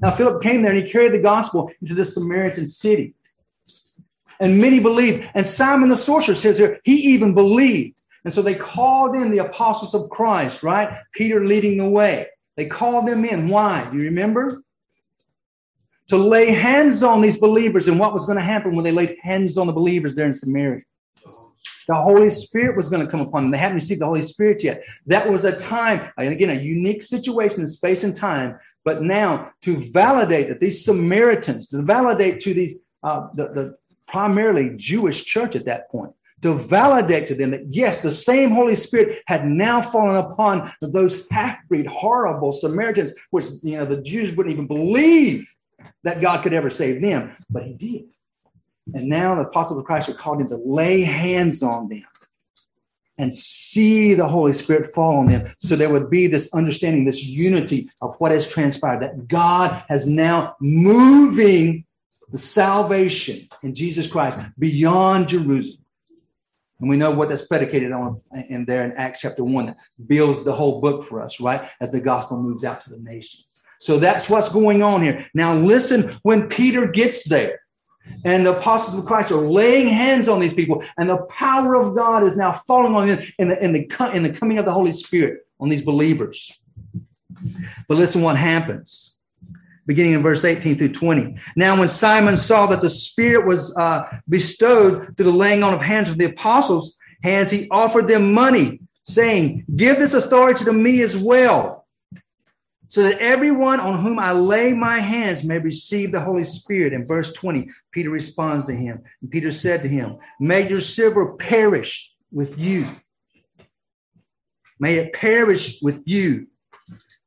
Now, 0.00 0.10
Philip 0.10 0.42
came 0.42 0.62
there 0.62 0.72
and 0.72 0.82
he 0.82 0.90
carried 0.90 1.12
the 1.12 1.22
gospel 1.22 1.70
into 1.80 1.94
the 1.94 2.04
Samaritan 2.04 2.66
city 2.66 3.14
and 4.42 4.58
many 4.58 4.80
believed. 4.80 5.30
And 5.34 5.46
Simon 5.46 5.88
the 5.88 5.96
sorcerer 5.96 6.34
says 6.34 6.58
here, 6.58 6.80
he 6.82 6.94
even 7.14 7.34
believed. 7.34 8.00
And 8.24 8.32
so 8.32 8.42
they 8.42 8.54
called 8.54 9.14
in 9.14 9.30
the 9.30 9.38
apostles 9.38 9.94
of 9.94 10.10
Christ, 10.10 10.62
right? 10.62 10.98
Peter 11.12 11.44
leading 11.44 11.76
the 11.76 11.88
way. 11.88 12.26
They 12.56 12.66
called 12.66 13.06
them 13.06 13.24
in. 13.24 13.48
Why? 13.48 13.88
Do 13.90 13.98
you 13.98 14.04
remember? 14.04 14.62
To 16.08 16.16
lay 16.16 16.50
hands 16.50 17.02
on 17.02 17.20
these 17.20 17.38
believers 17.38 17.88
and 17.88 17.98
what 17.98 18.12
was 18.12 18.24
going 18.24 18.36
to 18.36 18.44
happen 18.44 18.74
when 18.74 18.84
they 18.84 18.92
laid 18.92 19.16
hands 19.22 19.56
on 19.56 19.68
the 19.68 19.72
believers 19.72 20.14
there 20.14 20.26
in 20.26 20.32
Samaria. 20.32 20.82
The 21.88 21.94
Holy 21.94 22.30
Spirit 22.30 22.76
was 22.76 22.88
going 22.88 23.04
to 23.04 23.10
come 23.10 23.20
upon 23.20 23.44
them. 23.44 23.50
They 23.50 23.58
hadn't 23.58 23.76
received 23.76 24.00
the 24.00 24.06
Holy 24.06 24.22
Spirit 24.22 24.62
yet. 24.62 24.84
That 25.06 25.28
was 25.28 25.44
a 25.44 25.56
time, 25.56 26.10
and 26.16 26.32
again, 26.32 26.50
a 26.50 26.60
unique 26.60 27.02
situation 27.02 27.60
in 27.60 27.66
space 27.66 28.04
and 28.04 28.14
time. 28.14 28.58
But 28.84 29.02
now 29.02 29.52
to 29.62 29.76
validate 29.92 30.48
that 30.48 30.60
these 30.60 30.84
Samaritans, 30.84 31.68
to 31.68 31.82
validate 31.82 32.40
to 32.40 32.54
these 32.54 32.80
uh, 33.02 33.28
the, 33.34 33.48
the 33.48 33.76
primarily 34.06 34.74
Jewish 34.76 35.24
church 35.24 35.56
at 35.56 35.64
that 35.64 35.90
point 35.90 36.12
to 36.42 36.54
validate 36.54 37.26
to 37.28 37.34
them 37.34 37.50
that 37.52 37.62
yes, 37.70 38.02
the 38.02 38.12
same 38.12 38.50
Holy 38.50 38.74
Spirit 38.74 39.22
had 39.26 39.46
now 39.46 39.80
fallen 39.80 40.16
upon 40.16 40.70
those 40.80 41.26
half-breed, 41.30 41.86
horrible 41.86 42.52
Samaritans, 42.52 43.14
which 43.30 43.46
you 43.62 43.76
know 43.76 43.86
the 43.86 44.02
Jews 44.02 44.36
wouldn't 44.36 44.52
even 44.52 44.66
believe 44.66 45.48
that 46.02 46.20
God 46.20 46.42
could 46.42 46.52
ever 46.52 46.68
save 46.68 47.00
them, 47.00 47.36
but 47.48 47.62
He 47.62 47.74
did. 47.74 48.11
And 48.94 49.08
now 49.08 49.34
the 49.34 49.42
apostles 49.42 49.78
of 49.78 49.84
Christ 49.84 50.08
are 50.08 50.14
called 50.14 50.40
in 50.40 50.48
to 50.48 50.56
lay 50.56 51.02
hands 51.02 51.62
on 51.62 51.88
them 51.88 52.02
and 53.18 53.32
see 53.32 54.14
the 54.14 54.28
Holy 54.28 54.52
Spirit 54.52 54.86
fall 54.86 55.18
on 55.18 55.26
them. 55.26 55.46
So 55.58 55.76
there 55.76 55.90
would 55.90 56.10
be 56.10 56.26
this 56.26 56.52
understanding, 56.54 57.04
this 57.04 57.24
unity 57.24 57.90
of 58.00 58.18
what 58.20 58.32
has 58.32 58.46
transpired, 58.46 59.00
that 59.00 59.28
God 59.28 59.84
has 59.88 60.06
now 60.06 60.56
moving 60.60 61.84
the 62.30 62.38
salvation 62.38 63.48
in 63.62 63.74
Jesus 63.74 64.06
Christ 64.06 64.40
beyond 64.58 65.28
Jerusalem. 65.28 65.84
And 66.80 66.88
we 66.88 66.96
know 66.96 67.12
what 67.12 67.28
that's 67.28 67.46
predicated 67.46 67.92
on 67.92 68.16
in 68.48 68.64
there 68.64 68.84
in 68.84 68.92
Acts 68.92 69.20
chapter 69.20 69.44
1 69.44 69.66
that 69.66 69.76
builds 70.08 70.42
the 70.42 70.52
whole 70.52 70.80
book 70.80 71.04
for 71.04 71.22
us, 71.22 71.38
right? 71.38 71.68
As 71.80 71.92
the 71.92 72.00
gospel 72.00 72.42
moves 72.42 72.64
out 72.64 72.80
to 72.80 72.90
the 72.90 72.98
nations. 72.98 73.62
So 73.78 73.98
that's 73.98 74.28
what's 74.28 74.48
going 74.48 74.82
on 74.82 75.00
here. 75.02 75.28
Now, 75.32 75.54
listen 75.54 76.18
when 76.22 76.48
Peter 76.48 76.90
gets 76.90 77.28
there 77.28 77.61
and 78.24 78.46
the 78.46 78.56
apostles 78.56 78.98
of 78.98 79.04
Christ 79.04 79.32
are 79.32 79.48
laying 79.48 79.88
hands 79.88 80.28
on 80.28 80.40
these 80.40 80.54
people, 80.54 80.84
and 80.96 81.08
the 81.08 81.18
power 81.28 81.74
of 81.74 81.96
God 81.96 82.22
is 82.22 82.36
now 82.36 82.52
falling 82.52 82.94
on 82.94 83.08
them 83.08 83.20
in 83.38 83.48
the, 83.48 83.64
in 83.64 83.72
the, 83.72 84.10
in 84.14 84.22
the 84.22 84.30
coming 84.30 84.58
of 84.58 84.64
the 84.64 84.72
Holy 84.72 84.92
Spirit 84.92 85.46
on 85.60 85.68
these 85.68 85.84
believers. 85.84 86.60
But 87.88 87.96
listen 87.96 88.22
what 88.22 88.36
happens 88.36 89.12
beginning 89.86 90.12
in 90.12 90.22
verse 90.22 90.44
18 90.44 90.76
through 90.76 90.92
20. 90.92 91.36
Now, 91.56 91.78
when 91.78 91.88
Simon 91.88 92.36
saw 92.36 92.66
that 92.66 92.80
the 92.80 92.90
Spirit 92.90 93.46
was 93.46 93.76
uh, 93.76 94.04
bestowed 94.28 95.16
through 95.16 95.26
the 95.26 95.32
laying 95.32 95.62
on 95.62 95.74
of 95.74 95.82
hands 95.82 96.08
of 96.08 96.18
the 96.18 96.26
apostles' 96.26 96.98
hands, 97.22 97.50
he 97.50 97.68
offered 97.70 98.08
them 98.08 98.32
money, 98.32 98.80
saying, 99.02 99.64
Give 99.74 99.98
this 99.98 100.14
authority 100.14 100.64
to 100.64 100.72
me 100.72 101.02
as 101.02 101.16
well, 101.16 101.81
so 102.92 103.04
that 103.04 103.20
everyone 103.20 103.80
on 103.80 104.02
whom 104.02 104.18
I 104.18 104.32
lay 104.32 104.74
my 104.74 104.98
hands 104.98 105.44
may 105.44 105.56
receive 105.56 106.12
the 106.12 106.20
Holy 106.20 106.44
Spirit. 106.44 106.92
In 106.92 107.06
verse 107.06 107.32
20, 107.32 107.70
Peter 107.90 108.10
responds 108.10 108.66
to 108.66 108.74
him. 108.74 109.00
And 109.22 109.30
Peter 109.30 109.50
said 109.50 109.82
to 109.82 109.88
him, 109.88 110.18
May 110.38 110.68
your 110.68 110.82
silver 110.82 111.34
perish 111.36 112.14
with 112.30 112.58
you. 112.58 112.84
May 114.78 114.96
it 114.96 115.14
perish 115.14 115.80
with 115.80 116.02
you 116.04 116.48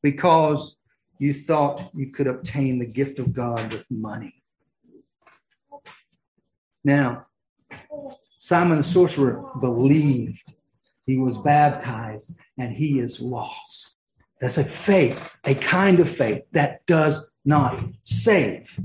because 0.03 0.77
you 1.17 1.34
thought 1.34 1.89
you 1.95 2.12
could 2.12 2.27
obtain 2.27 2.77
the 2.77 2.86
gift 2.86 3.17
of 3.17 3.34
God 3.34 3.74
with 3.74 3.89
money. 3.89 4.43
Now, 6.84 7.25
Simon 8.38 8.77
the 8.77 8.84
sorcerer 8.84 9.43
believed 9.60 10.43
he 11.07 11.17
was 11.17 11.39
baptized 11.39 12.38
and 12.55 12.72
he 12.72 13.00
is 13.00 13.19
lost. 13.19 13.94
That's 14.42 14.58
a 14.58 14.63
faith, 14.63 15.39
a 15.46 15.56
kind 15.56 16.00
of 16.00 16.10
faith 16.10 16.44
that 16.51 16.86
does 16.86 17.32
not 17.46 17.84
save. 18.01 18.80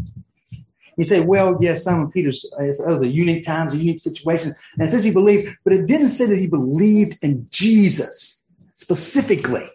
You 0.97 1.04
say, 1.04 1.21
well, 1.21 1.57
yes, 1.61 1.85
Simon 1.85 2.11
Peter's, 2.11 2.50
uh, 2.61 2.66
was 2.66 3.02
a 3.02 3.09
unique 3.09 3.42
times, 3.42 3.73
a 3.73 3.76
unique 3.76 4.00
situation. 4.00 4.54
And 4.78 4.88
says 4.88 5.02
he 5.02 5.12
believed, 5.12 5.57
but 5.64 5.73
it 5.73 5.87
didn't 5.87 6.11
say 6.11 6.26
that 6.26 6.38
he 6.38 6.47
believed 6.47 7.19
in 7.23 7.47
Jesus 7.50 8.45
specifically. 8.75 9.69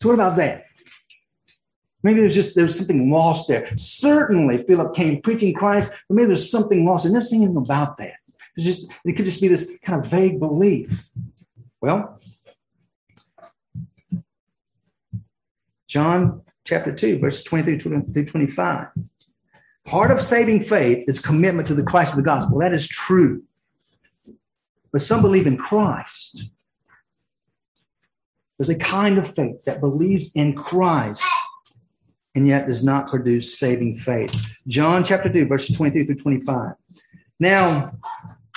So 0.00 0.08
what 0.08 0.14
about 0.14 0.36
that? 0.36 0.64
Maybe 2.02 2.20
there's 2.20 2.34
just 2.34 2.54
there's 2.54 2.76
something 2.76 3.10
lost 3.10 3.48
there. 3.48 3.66
Certainly, 3.76 4.58
Philip 4.58 4.94
came 4.94 5.22
preaching 5.22 5.54
Christ, 5.54 5.94
but 6.08 6.16
maybe 6.16 6.26
there's 6.26 6.50
something 6.50 6.84
lost. 6.84 7.06
Never 7.06 7.22
seen 7.22 7.42
anything 7.42 7.56
about 7.56 7.96
that. 7.96 8.14
It's 8.56 8.66
just 8.66 8.92
it 9.04 9.12
could 9.14 9.24
just 9.24 9.40
be 9.40 9.48
this 9.48 9.74
kind 9.82 9.98
of 9.98 10.10
vague 10.10 10.38
belief. 10.38 11.08
Well, 11.80 12.20
John 15.94 16.42
chapter 16.64 16.92
2, 16.92 17.20
verses 17.20 17.44
23 17.44 17.78
through 17.78 18.24
25. 18.24 18.88
Part 19.84 20.10
of 20.10 20.20
saving 20.20 20.58
faith 20.58 21.04
is 21.06 21.20
commitment 21.20 21.68
to 21.68 21.74
the 21.76 21.84
Christ 21.84 22.14
of 22.14 22.16
the 22.16 22.24
gospel. 22.24 22.58
That 22.58 22.72
is 22.72 22.88
true. 22.88 23.44
But 24.90 25.02
some 25.02 25.22
believe 25.22 25.46
in 25.46 25.56
Christ. 25.56 26.46
There's 28.58 28.70
a 28.70 28.74
kind 28.74 29.18
of 29.18 29.34
faith 29.36 29.62
that 29.66 29.78
believes 29.78 30.34
in 30.34 30.56
Christ 30.56 31.22
and 32.34 32.48
yet 32.48 32.66
does 32.66 32.82
not 32.82 33.06
produce 33.06 33.56
saving 33.56 33.94
faith. 33.94 34.62
John 34.66 35.04
chapter 35.04 35.32
2, 35.32 35.46
verses 35.46 35.76
23 35.76 36.06
through 36.06 36.16
25. 36.16 36.72
Now, 37.38 37.92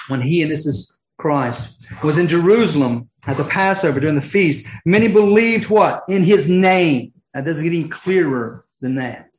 when 0.07 0.23
he, 0.23 0.41
and 0.41 0.49
this 0.49 0.65
is 0.65 0.91
Christ, 1.19 1.75
was 2.03 2.17
in 2.17 2.27
Jerusalem 2.27 3.11
at 3.27 3.37
the 3.37 3.43
Passover 3.43 3.99
during 3.99 4.15
the 4.15 4.23
feast, 4.23 4.65
many 4.87 5.07
believed 5.07 5.69
what? 5.69 6.03
In 6.09 6.23
his 6.23 6.49
name. 6.49 7.13
That 7.37 7.45
doesn't 7.45 7.63
get 7.63 7.77
any 7.77 7.87
clearer 7.87 8.65
than 8.81 8.95
that. 8.95 9.29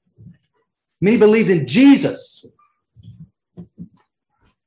Many 1.00 1.16
believed 1.16 1.50
in 1.50 1.66
Jesus. 1.66 2.46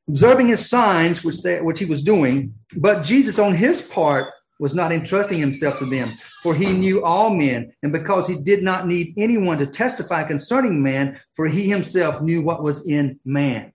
Observing 0.10 0.50
his 0.50 0.70
signs, 0.70 1.24
which, 1.24 1.42
they, 1.42 1.62
which 1.62 1.80
he 1.80 1.86
was 1.86 2.02
doing, 2.02 2.54
but 2.76 3.04
Jesus, 3.04 3.40
on 3.40 3.56
his 3.56 3.82
part, 3.82 4.34
was 4.60 4.76
not 4.76 4.92
entrusting 4.92 5.40
himself 5.40 5.80
to 5.80 5.86
them, 5.86 6.10
for 6.44 6.54
he 6.54 6.74
knew 6.74 7.06
all 7.06 7.34
men, 7.34 7.72
and 7.82 7.94
because 7.94 8.28
he 8.28 8.36
did 8.36 8.64
not 8.64 8.86
need 8.86 9.14
anyone 9.16 9.58
to 9.60 9.66
testify 9.66 10.26
concerning 10.26 10.84
man, 10.84 11.18
for 11.34 11.48
he 11.48 11.70
himself 11.70 12.22
knew 12.22 12.42
what 12.42 12.62
was 12.62 12.86
in 12.86 13.18
man. 13.24 13.72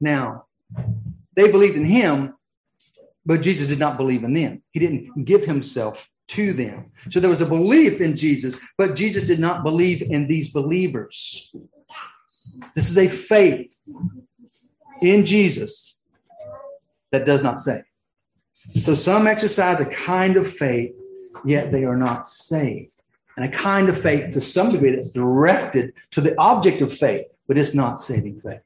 Now, 0.00 0.46
they 1.36 1.50
believed 1.50 1.76
in 1.76 1.84
him, 1.84 2.32
but 3.26 3.42
Jesus 3.42 3.68
did 3.68 3.78
not 3.78 3.98
believe 3.98 4.24
in 4.24 4.32
them. 4.32 4.62
He 4.72 4.80
didn't 4.80 5.26
give 5.26 5.44
himself 5.44 6.08
to 6.28 6.52
them. 6.52 6.90
So 7.10 7.20
there 7.20 7.30
was 7.30 7.42
a 7.42 7.46
belief 7.46 8.00
in 8.00 8.16
Jesus, 8.16 8.58
but 8.78 8.96
Jesus 8.96 9.26
did 9.26 9.40
not 9.40 9.62
believe 9.62 10.02
in 10.02 10.26
these 10.26 10.52
believers. 10.52 11.52
This 12.74 12.90
is 12.90 12.98
a 12.98 13.08
faith 13.08 13.78
in 15.02 15.24
Jesus 15.24 15.98
that 17.12 17.24
does 17.24 17.42
not 17.42 17.60
save. 17.60 17.84
So 18.80 18.94
some 18.94 19.26
exercise 19.26 19.80
a 19.80 19.86
kind 19.86 20.36
of 20.36 20.50
faith, 20.50 20.94
yet 21.44 21.70
they 21.70 21.84
are 21.84 21.96
not 21.96 22.26
saved. 22.26 22.92
And 23.36 23.44
a 23.44 23.48
kind 23.48 23.88
of 23.88 24.00
faith 24.00 24.32
to 24.32 24.40
some 24.40 24.70
degree 24.70 24.92
that's 24.92 25.10
directed 25.10 25.92
to 26.12 26.20
the 26.20 26.38
object 26.38 26.82
of 26.82 26.92
faith, 26.92 27.26
but 27.48 27.58
it's 27.58 27.74
not 27.74 28.00
saving 28.00 28.38
faith. 28.38 28.60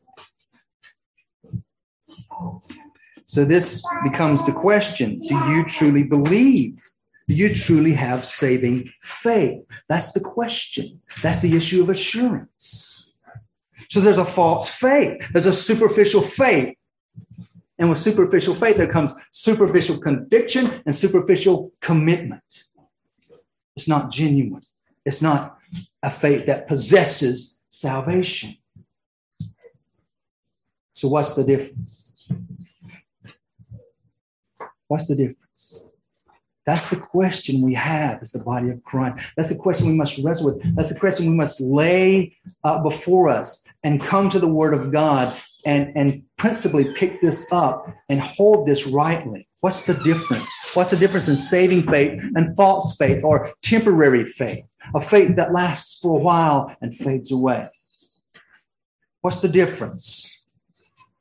So 3.24 3.44
this 3.44 3.84
becomes 4.04 4.44
the 4.46 4.52
question 4.52 5.20
Do 5.26 5.34
you 5.50 5.64
truly 5.64 6.04
believe? 6.04 6.82
Do 7.28 7.34
you 7.34 7.54
truly 7.54 7.92
have 7.92 8.24
saving 8.24 8.90
faith? 9.02 9.62
That's 9.88 10.12
the 10.12 10.20
question. 10.20 11.00
That's 11.22 11.40
the 11.40 11.54
issue 11.54 11.82
of 11.82 11.90
assurance. 11.90 13.12
So 13.90 14.00
there's 14.00 14.18
a 14.18 14.24
false 14.24 14.74
faith, 14.74 15.28
there's 15.32 15.46
a 15.46 15.52
superficial 15.52 16.22
faith. 16.22 16.74
And 17.78 17.88
with 17.88 17.98
superficial 17.98 18.54
faith, 18.54 18.76
there 18.76 18.90
comes 18.90 19.14
superficial 19.30 19.98
conviction 19.98 20.68
and 20.84 20.94
superficial 20.94 21.72
commitment. 21.80 22.64
It's 23.76 23.86
not 23.86 24.10
genuine, 24.10 24.64
it's 25.04 25.22
not 25.22 25.58
a 26.02 26.10
faith 26.10 26.46
that 26.46 26.66
possesses 26.66 27.58
salvation. 27.68 28.56
So, 30.92 31.08
what's 31.08 31.34
the 31.34 31.44
difference? 31.44 32.28
What's 34.88 35.06
the 35.06 35.14
difference? 35.14 35.80
That's 36.68 36.84
the 36.90 36.96
question 36.96 37.62
we 37.62 37.72
have 37.72 38.20
as 38.20 38.30
the 38.30 38.40
body 38.40 38.68
of 38.68 38.84
Christ. 38.84 39.16
That's 39.38 39.48
the 39.48 39.56
question 39.56 39.86
we 39.86 39.94
must 39.94 40.22
wrestle 40.22 40.52
with. 40.52 40.76
That's 40.76 40.92
the 40.92 41.00
question 41.00 41.24
we 41.24 41.34
must 41.34 41.62
lay 41.62 42.36
uh, 42.62 42.82
before 42.82 43.30
us 43.30 43.66
and 43.82 44.02
come 44.02 44.28
to 44.28 44.38
the 44.38 44.48
Word 44.48 44.74
of 44.74 44.92
God 44.92 45.34
and, 45.64 45.90
and 45.96 46.24
principally 46.36 46.92
pick 46.92 47.22
this 47.22 47.50
up 47.52 47.90
and 48.10 48.20
hold 48.20 48.66
this 48.66 48.86
rightly. 48.86 49.48
What's 49.62 49.86
the 49.86 49.94
difference? 50.04 50.52
What's 50.74 50.90
the 50.90 50.98
difference 50.98 51.26
in 51.26 51.36
saving 51.36 51.84
faith 51.84 52.22
and 52.36 52.54
false 52.54 52.94
faith 52.98 53.24
or 53.24 53.50
temporary 53.62 54.26
faith? 54.26 54.62
A 54.94 55.00
faith 55.00 55.36
that 55.36 55.54
lasts 55.54 55.98
for 56.02 56.18
a 56.18 56.22
while 56.22 56.76
and 56.82 56.94
fades 56.94 57.32
away. 57.32 57.66
What's 59.22 59.40
the 59.40 59.48
difference? 59.48 60.37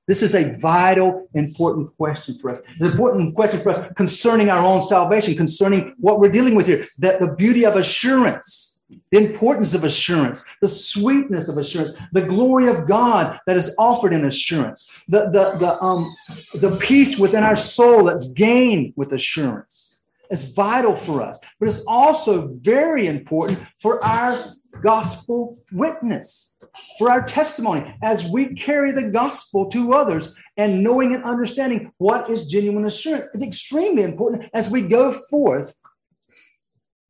This 0.08 0.24
is 0.24 0.36
a 0.36 0.54
vital, 0.58 1.28
important 1.34 1.96
question 1.98 2.40
for 2.40 2.50
us. 2.50 2.62
It's 2.62 2.82
an 2.82 2.92
important 2.92 3.36
question 3.36 3.62
for 3.62 3.72
us 3.72 3.92
concerning 3.94 4.50
our 4.50 4.64
own 4.64 4.82
salvation, 4.82 5.36
concerning 5.36 5.94
what 6.00 6.22
we're 6.22 6.32
dealing 6.32 6.56
with 6.56 6.68
here. 6.68 6.88
That 6.98 7.20
the 7.20 7.34
beauty 7.34 7.66
of 7.66 7.76
assurance, 7.76 8.82
the 9.12 9.18
importance 9.18 9.74
of 9.74 9.84
assurance, 9.84 10.46
the 10.62 10.68
sweetness 10.70 11.50
of 11.50 11.58
assurance, 11.58 11.98
the 12.14 12.22
glory 12.22 12.70
of 12.70 12.88
God 12.88 13.38
that 13.48 13.58
is 13.58 13.76
offered 13.78 14.14
in 14.14 14.24
assurance, 14.24 15.04
the, 15.10 15.30
the, 15.32 15.58
the, 15.60 15.84
um, 15.84 16.10
the 16.54 16.78
peace 16.78 17.20
within 17.20 17.44
our 17.44 17.58
soul 17.58 18.06
that's 18.06 18.32
gained 18.32 18.94
with 18.96 19.12
assurance. 19.12 20.00
It's 20.30 20.44
vital 20.54 20.96
for 20.96 21.22
us, 21.22 21.40
but 21.60 21.68
it's 21.68 21.84
also 21.86 22.48
very 22.62 23.08
important 23.08 23.60
for 23.82 24.04
our 24.06 24.54
gospel 24.82 25.58
witness, 25.72 26.57
for 26.98 27.12
our 27.12 27.24
testimony 27.24 27.96
as 28.02 28.30
we 28.32 28.54
carry 28.56 28.92
the 28.92 29.10
gospel 29.10 29.68
to 29.70 29.94
others 29.94 30.36
and 30.58 30.84
knowing 30.84 31.14
and 31.14 31.24
understanding 31.24 31.92
what 31.98 32.30
is 32.30 32.48
genuine 32.48 32.86
assurance 32.86 33.28
is 33.34 33.42
extremely 33.42 34.04
important 34.04 34.50
as 34.54 34.70
we 34.70 34.82
go 34.82 35.12
forth 35.12 35.76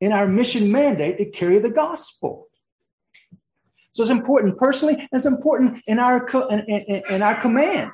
in 0.00 0.12
our 0.12 0.28
mission 0.28 0.70
mandate 0.70 1.18
to 1.18 1.30
carry 1.30 1.58
the 1.58 1.70
gospel. 1.70 2.48
So 3.92 4.02
it's 4.02 4.10
important 4.10 4.58
personally, 4.58 4.94
and 4.94 5.08
it's 5.12 5.26
important 5.26 5.82
in 5.86 5.98
our 5.98 6.24
in, 6.50 6.60
in, 6.60 7.02
in 7.10 7.22
our 7.22 7.40
command 7.40 7.90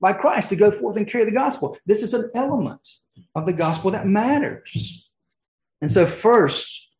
by 0.00 0.12
Christ 0.12 0.50
to 0.50 0.56
go 0.56 0.70
forth 0.70 0.96
and 0.96 1.08
carry 1.08 1.24
the 1.24 1.32
gospel. 1.32 1.78
This 1.86 2.02
is 2.02 2.12
an 2.12 2.30
element 2.34 2.86
of 3.34 3.46
the 3.46 3.52
gospel 3.52 3.90
that 3.92 4.06
matters. 4.06 5.08
And 5.80 5.90
so, 5.90 6.04
first, 6.04 6.90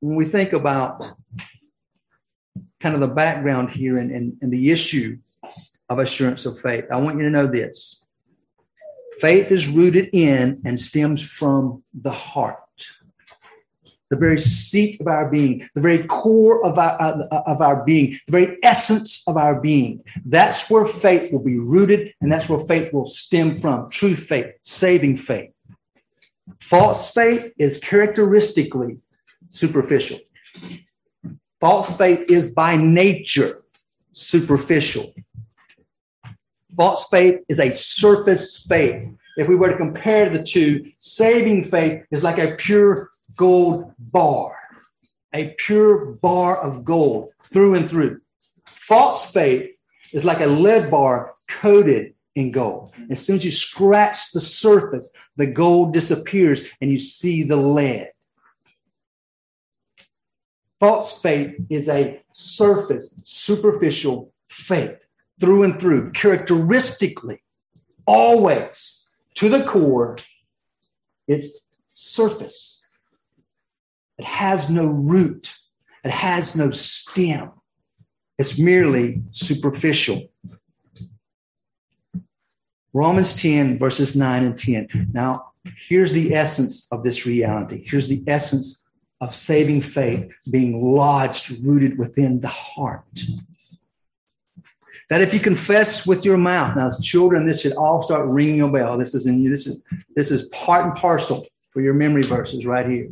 when 0.00 0.16
we 0.16 0.24
think 0.24 0.52
about 0.52 1.04
kind 2.80 2.94
of 2.94 3.00
the 3.00 3.14
background 3.14 3.70
here 3.70 3.98
and, 3.98 4.10
and, 4.10 4.36
and 4.40 4.52
the 4.52 4.70
issue 4.70 5.18
of 5.88 5.98
assurance 5.98 6.46
of 6.46 6.58
faith, 6.58 6.86
I 6.90 6.96
want 6.96 7.18
you 7.18 7.24
to 7.24 7.30
know 7.30 7.46
this. 7.46 8.04
Faith 9.20 9.50
is 9.52 9.68
rooted 9.68 10.08
in 10.12 10.62
and 10.64 10.78
stems 10.78 11.20
from 11.22 11.82
the 11.92 12.10
heart, 12.10 12.56
the 14.08 14.16
very 14.16 14.38
seat 14.38 14.98
of 15.00 15.08
our 15.08 15.28
being, 15.28 15.68
the 15.74 15.80
very 15.80 16.04
core 16.04 16.64
of 16.64 16.78
our, 16.78 16.94
of 16.94 17.60
our 17.60 17.84
being, 17.84 18.12
the 18.26 18.32
very 18.32 18.58
essence 18.62 19.22
of 19.26 19.36
our 19.36 19.60
being. 19.60 20.02
That's 20.24 20.70
where 20.70 20.86
faith 20.86 21.32
will 21.32 21.44
be 21.44 21.58
rooted, 21.58 22.14
and 22.20 22.32
that's 22.32 22.48
where 22.48 22.60
faith 22.60 22.94
will 22.94 23.04
stem 23.04 23.54
from 23.54 23.90
true 23.90 24.16
faith, 24.16 24.54
saving 24.62 25.18
faith. 25.18 25.50
False 26.60 27.12
faith 27.12 27.52
is 27.58 27.78
characteristically 27.78 28.98
superficial. 29.50 30.18
False 31.60 31.94
faith 31.94 32.30
is 32.30 32.52
by 32.52 32.76
nature 32.76 33.62
superficial. 34.12 35.14
False 36.74 37.06
faith 37.10 37.40
is 37.50 37.60
a 37.60 37.70
surface 37.70 38.62
faith. 38.62 39.08
If 39.36 39.46
we 39.46 39.56
were 39.56 39.70
to 39.70 39.76
compare 39.76 40.30
the 40.30 40.42
two, 40.42 40.90
saving 40.96 41.64
faith 41.64 42.02
is 42.10 42.24
like 42.24 42.38
a 42.38 42.54
pure 42.56 43.10
gold 43.36 43.92
bar, 43.98 44.56
a 45.34 45.54
pure 45.58 46.06
bar 46.22 46.56
of 46.62 46.84
gold 46.84 47.32
through 47.44 47.74
and 47.74 47.88
through. 47.88 48.20
False 48.64 49.30
faith 49.30 49.70
is 50.14 50.24
like 50.24 50.40
a 50.40 50.46
lead 50.46 50.90
bar 50.90 51.34
coated 51.48 52.14
in 52.36 52.52
gold. 52.52 52.94
As 53.10 53.24
soon 53.24 53.36
as 53.36 53.44
you 53.44 53.50
scratch 53.50 54.32
the 54.32 54.40
surface, 54.40 55.10
the 55.36 55.46
gold 55.46 55.92
disappears 55.92 56.68
and 56.80 56.90
you 56.90 56.98
see 56.98 57.42
the 57.42 57.56
lead. 57.56 58.12
False 60.80 61.20
faith 61.20 61.54
is 61.68 61.88
a 61.88 62.22
surface, 62.32 63.14
superficial 63.24 64.32
faith 64.48 65.06
through 65.38 65.62
and 65.62 65.78
through, 65.78 66.10
characteristically, 66.12 67.42
always 68.06 69.06
to 69.34 69.50
the 69.50 69.64
core, 69.64 70.16
it's 71.28 71.60
surface. 71.94 72.88
It 74.18 74.24
has 74.24 74.70
no 74.70 74.86
root, 74.86 75.54
it 76.02 76.10
has 76.10 76.56
no 76.56 76.70
stem. 76.70 77.52
It's 78.38 78.58
merely 78.58 79.22
superficial. 79.32 80.30
Romans 82.94 83.34
10, 83.34 83.78
verses 83.78 84.16
9 84.16 84.44
and 84.44 84.56
10. 84.56 85.10
Now, 85.12 85.52
here's 85.76 86.12
the 86.12 86.34
essence 86.34 86.88
of 86.90 87.04
this 87.04 87.26
reality. 87.26 87.84
Here's 87.86 88.08
the 88.08 88.24
essence 88.26 88.82
of 89.20 89.34
saving 89.34 89.82
faith 89.82 90.30
being 90.50 90.82
lodged, 90.82 91.62
rooted 91.62 91.98
within 91.98 92.40
the 92.40 92.48
heart. 92.48 93.04
That 95.10 95.20
if 95.20 95.34
you 95.34 95.40
confess 95.40 96.06
with 96.06 96.24
your 96.24 96.38
mouth, 96.38 96.76
now 96.76 96.86
as 96.86 97.00
children, 97.00 97.46
this 97.46 97.60
should 97.60 97.74
all 97.74 98.00
start 98.00 98.26
ringing 98.28 98.62
a 98.62 98.70
bell. 98.70 98.96
This 98.96 99.14
is 99.14 99.26
in 99.26 99.40
you. 99.40 99.50
this 99.50 99.66
is 99.66 99.84
this 100.14 100.30
is 100.30 100.44
part 100.48 100.84
and 100.84 100.94
parcel 100.94 101.46
for 101.70 101.80
your 101.80 101.94
memory 101.94 102.22
verses 102.22 102.64
right 102.64 102.88
here. 102.88 103.10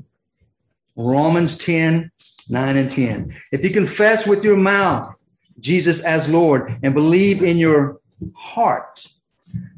Romans 0.97 1.59
10, 1.59 2.11
9 2.49 2.77
and 2.77 2.90
10. 2.90 3.37
If 3.53 3.64
you 3.64 3.71
confess 3.71 4.27
with 4.27 4.44
your 4.44 4.57
mouth 4.57 5.25
Jesus 5.61 6.03
as 6.05 6.29
Lord 6.29 6.79
and 6.83 6.94
believe 6.94 7.42
in 7.42 7.59
your 7.59 8.01
heart 8.35 9.07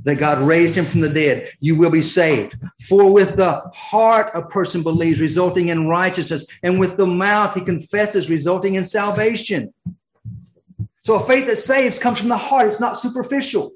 that 0.05 0.19
God 0.19 0.39
raised 0.39 0.77
him 0.77 0.85
from 0.85 1.01
the 1.01 1.09
dead, 1.09 1.51
you 1.61 1.77
will 1.77 1.91
be 1.91 2.03
saved. 2.03 2.57
For 2.89 3.13
with 3.13 3.37
the 3.37 3.61
heart 3.75 4.31
a 4.35 4.43
person 4.43 4.83
believes, 4.83 5.21
resulting 5.21 5.69
in 5.69 5.89
righteousness, 5.89 6.47
and 6.63 6.81
with 6.81 6.97
the 6.97 7.07
mouth 7.07 7.55
he 7.55 7.61
confesses, 7.61 8.31
resulting 8.31 8.77
in 8.77 8.85
salvation. 8.85 9.73
So 11.03 11.15
a 11.15 11.21
faith 11.21 11.47
that 11.47 11.57
saves 11.57 11.99
comes 11.99 12.19
from 12.19 12.29
the 12.29 12.37
heart, 12.37 12.67
it's 12.67 12.81
not 12.81 12.99
superficial. 12.99 13.73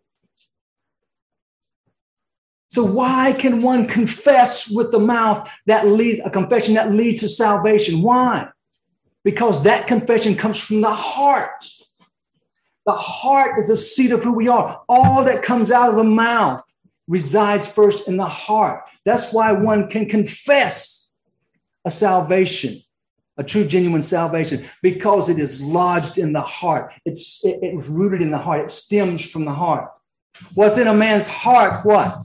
So 2.68 2.84
why 2.84 3.34
can 3.38 3.62
one 3.62 3.86
confess 3.86 4.68
with 4.68 4.90
the 4.90 4.98
mouth 4.98 5.48
that 5.66 5.86
leads 5.86 6.20
a 6.20 6.30
confession 6.30 6.74
that 6.74 6.92
leads 6.92 7.20
to 7.20 7.28
salvation? 7.28 8.02
Why? 8.02 8.48
Because 9.22 9.62
that 9.62 9.86
confession 9.86 10.34
comes 10.34 10.58
from 10.58 10.80
the 10.80 10.92
heart. 10.92 11.64
The 12.86 12.92
heart 12.92 13.58
is 13.58 13.68
the 13.68 13.76
seat 13.76 14.12
of 14.12 14.22
who 14.22 14.34
we 14.34 14.48
are. 14.48 14.82
All 14.88 15.24
that 15.24 15.42
comes 15.42 15.70
out 15.70 15.90
of 15.90 15.96
the 15.96 16.04
mouth 16.04 16.62
resides 17.08 17.70
first 17.70 18.08
in 18.08 18.16
the 18.16 18.28
heart. 18.28 18.84
That's 19.04 19.32
why 19.32 19.52
one 19.52 19.88
can 19.88 20.06
confess 20.06 21.12
a 21.84 21.90
salvation, 21.90 22.82
a 23.36 23.44
true, 23.44 23.66
genuine 23.66 24.02
salvation, 24.02 24.64
because 24.82 25.28
it 25.28 25.38
is 25.38 25.60
lodged 25.62 26.18
in 26.18 26.32
the 26.32 26.40
heart. 26.40 26.92
It's 27.04 27.44
it, 27.44 27.58
it's 27.62 27.88
rooted 27.88 28.22
in 28.22 28.30
the 28.30 28.38
heart. 28.38 28.60
It 28.60 28.70
stems 28.70 29.30
from 29.30 29.44
the 29.44 29.52
heart. 29.52 29.90
What's 30.54 30.78
in 30.78 30.86
a 30.86 30.94
man's 30.94 31.26
heart? 31.26 31.84
What 31.84 32.22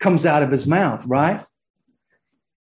comes 0.00 0.26
out 0.26 0.42
of 0.42 0.50
his 0.50 0.66
mouth? 0.66 1.04
Right. 1.06 1.44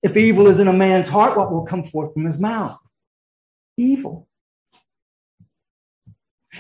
If 0.02 0.18
evil 0.18 0.48
is 0.48 0.60
in 0.60 0.68
a 0.68 0.74
man's 0.74 1.08
heart, 1.08 1.38
what 1.38 1.52
will 1.52 1.66
come 1.66 1.84
forth 1.84 2.14
from 2.14 2.26
his 2.26 2.40
mouth? 2.40 2.78
Evil. 3.78 4.28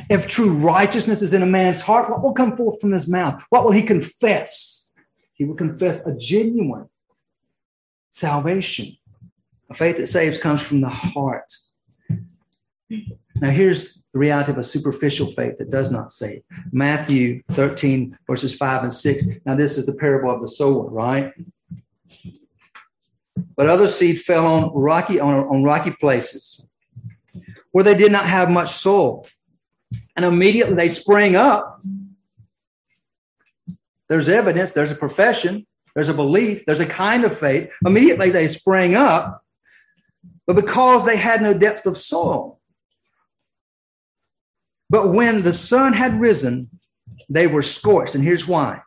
If 0.10 0.28
true 0.28 0.54
righteousness 0.54 1.22
is 1.22 1.34
in 1.34 1.44
a 1.44 1.48
man's 1.48 1.82
heart, 1.82 2.10
what 2.10 2.22
will 2.22 2.34
come 2.34 2.58
forth 2.58 2.82
from 2.82 2.92
his 2.92 3.08
mouth? 3.08 3.44
What 3.50 3.64
will 3.64 3.72
he 3.72 3.84
confess? 3.84 4.92
He 5.34 5.46
will 5.46 5.56
confess 5.56 6.06
a 6.06 6.18
genuine 6.18 6.90
salvation. 8.10 8.88
A 9.70 9.74
faith 9.74 9.98
that 9.98 10.08
saves 10.08 10.38
comes 10.38 10.66
from 10.66 10.82
the 10.82 10.90
heart. 10.90 11.52
Now, 12.90 13.50
here's 13.50 13.96
the 14.14 14.20
reality 14.20 14.52
of 14.52 14.58
a 14.58 14.64
superficial 14.64 15.28
faith 15.28 15.58
that 15.58 15.70
does 15.70 15.92
not 15.92 16.12
save. 16.12 16.44
Matthew 16.72 17.42
13, 17.52 18.18
verses 18.28 18.56
5 18.56 18.84
and 18.84 18.94
6. 18.94 19.26
Now, 19.46 19.56
this 19.56 19.78
is 19.78 19.86
the 19.86 19.96
parable 19.96 20.34
of 20.34 20.42
the 20.42 20.48
sower, 20.48 20.90
right? 20.90 21.34
But 23.56 23.68
other 23.68 23.88
seed 23.88 24.20
fell 24.20 24.46
on 24.46 24.72
rocky 24.74 25.20
on, 25.20 25.34
on 25.34 25.64
rocky 25.64 25.92
places 25.92 26.64
where 27.72 27.84
they 27.84 27.96
did 27.96 28.12
not 28.12 28.26
have 28.26 28.50
much 28.50 28.70
soil 28.70 29.26
and 30.16 30.26
immediately 30.26 30.76
they 30.76 30.88
spring 30.88 31.36
up. 31.36 31.82
There's 34.10 34.30
evidence, 34.30 34.74
there's 34.74 34.92
a 34.92 34.96
profession, 34.96 35.66
there's 35.96 36.10
a 36.10 36.14
belief, 36.14 36.66
there's 36.66 36.80
a 36.80 36.86
kind 36.86 37.24
of 37.24 37.38
faith. 37.38 37.74
Immediately 37.86 38.32
they 38.32 38.48
sprang 38.48 38.96
up, 38.96 39.44
but 40.46 40.56
because 40.56 41.06
they 41.06 41.18
had 41.18 41.42
no 41.42 41.58
depth 41.58 41.86
of 41.86 41.98
soil. 41.98 42.60
But 44.90 45.14
when 45.14 45.42
the 45.42 45.54
sun 45.54 45.94
had 45.94 46.20
risen, 46.20 46.70
they 47.30 47.48
were 47.48 47.64
scorched. 47.64 48.16
And 48.16 48.24
here's 48.24 48.48
why 48.48 48.82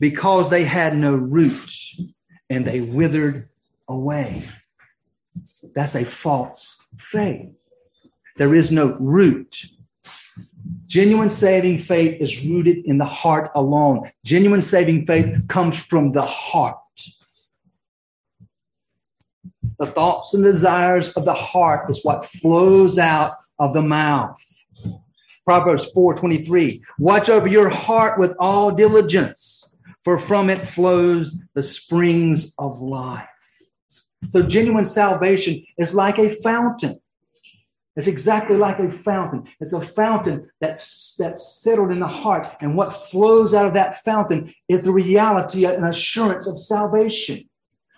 because 0.00 0.48
they 0.48 0.64
had 0.64 0.96
no 0.96 1.14
roots 1.14 2.00
and 2.48 2.64
they 2.64 2.80
withered 2.80 3.48
away. 3.88 4.44
That's 5.74 5.96
a 5.96 6.04
false 6.04 6.86
faith. 6.96 7.56
There 8.36 8.54
is 8.54 8.70
no 8.70 8.96
root. 9.00 9.64
Genuine 10.88 11.28
saving 11.28 11.76
faith 11.76 12.18
is 12.18 12.46
rooted 12.46 12.86
in 12.86 12.96
the 12.96 13.04
heart 13.04 13.50
alone. 13.54 14.10
Genuine 14.24 14.62
saving 14.62 15.04
faith 15.04 15.46
comes 15.46 15.80
from 15.82 16.12
the 16.12 16.22
heart. 16.22 16.78
The 19.78 19.86
thoughts 19.86 20.32
and 20.32 20.42
desires 20.42 21.10
of 21.10 21.26
the 21.26 21.34
heart 21.34 21.90
is 21.90 22.02
what 22.04 22.24
flows 22.24 22.98
out 22.98 23.36
of 23.58 23.74
the 23.74 23.82
mouth. 23.82 24.42
Proverbs 25.44 25.92
4:23. 25.92 26.82
Watch 26.98 27.28
over 27.28 27.46
your 27.46 27.68
heart 27.68 28.18
with 28.18 28.34
all 28.40 28.70
diligence, 28.70 29.70
for 30.02 30.18
from 30.18 30.48
it 30.48 30.66
flows 30.66 31.38
the 31.52 31.62
springs 31.62 32.54
of 32.58 32.80
life. 32.80 33.28
So 34.30 34.42
genuine 34.42 34.86
salvation 34.86 35.62
is 35.76 35.94
like 35.94 36.18
a 36.18 36.30
fountain. 36.30 36.98
It's 37.98 38.06
exactly 38.06 38.56
like 38.56 38.78
a 38.78 38.88
fountain. 38.88 39.48
It's 39.58 39.72
a 39.72 39.80
fountain 39.80 40.48
that's, 40.60 41.16
that's 41.16 41.60
settled 41.60 41.90
in 41.90 41.98
the 41.98 42.06
heart. 42.06 42.46
And 42.60 42.76
what 42.76 42.92
flows 42.92 43.52
out 43.52 43.66
of 43.66 43.74
that 43.74 44.04
fountain 44.04 44.54
is 44.68 44.82
the 44.82 44.92
reality 44.92 45.66
and 45.66 45.84
assurance 45.84 46.46
of 46.46 46.60
salvation. 46.60 47.48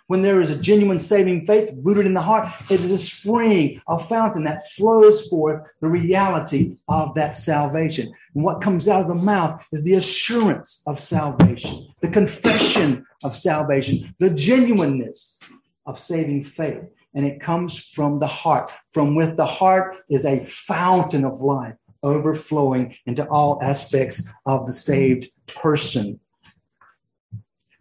When 0.07 0.23
there 0.23 0.41
is 0.41 0.49
a 0.49 0.59
genuine 0.59 0.97
saving 0.97 1.45
faith 1.45 1.69
rooted 1.83 2.07
in 2.07 2.15
the 2.15 2.21
heart, 2.21 2.51
it 2.71 2.79
is 2.79 2.89
a 2.89 2.97
spring, 2.97 3.79
a 3.87 3.99
fountain 3.99 4.43
that 4.45 4.67
flows 4.71 5.27
forth 5.27 5.61
the 5.81 5.87
reality 5.87 6.77
of 6.87 7.13
that 7.13 7.37
salvation. 7.37 8.11
And 8.33 8.43
what 8.43 8.59
comes 8.59 8.87
out 8.87 9.01
of 9.01 9.07
the 9.07 9.13
mouth 9.13 9.63
is 9.71 9.83
the 9.83 9.93
assurance 9.93 10.81
of 10.87 10.99
salvation, 10.99 11.89
the 12.01 12.09
confession 12.09 13.05
of 13.23 13.35
salvation, 13.35 14.15
the 14.17 14.31
genuineness 14.31 15.39
of 15.85 15.99
saving 15.99 16.43
faith 16.43 16.89
and 17.13 17.25
it 17.25 17.41
comes 17.41 17.77
from 17.77 18.19
the 18.19 18.27
heart. 18.27 18.71
From 18.93 19.15
with 19.15 19.37
the 19.37 19.45
heart 19.45 19.97
is 20.09 20.25
a 20.25 20.39
fountain 20.39 21.25
of 21.25 21.41
life 21.41 21.75
overflowing 22.03 22.95
into 23.05 23.27
all 23.27 23.61
aspects 23.61 24.27
of 24.45 24.65
the 24.65 24.73
saved 24.73 25.27
person. 25.47 26.19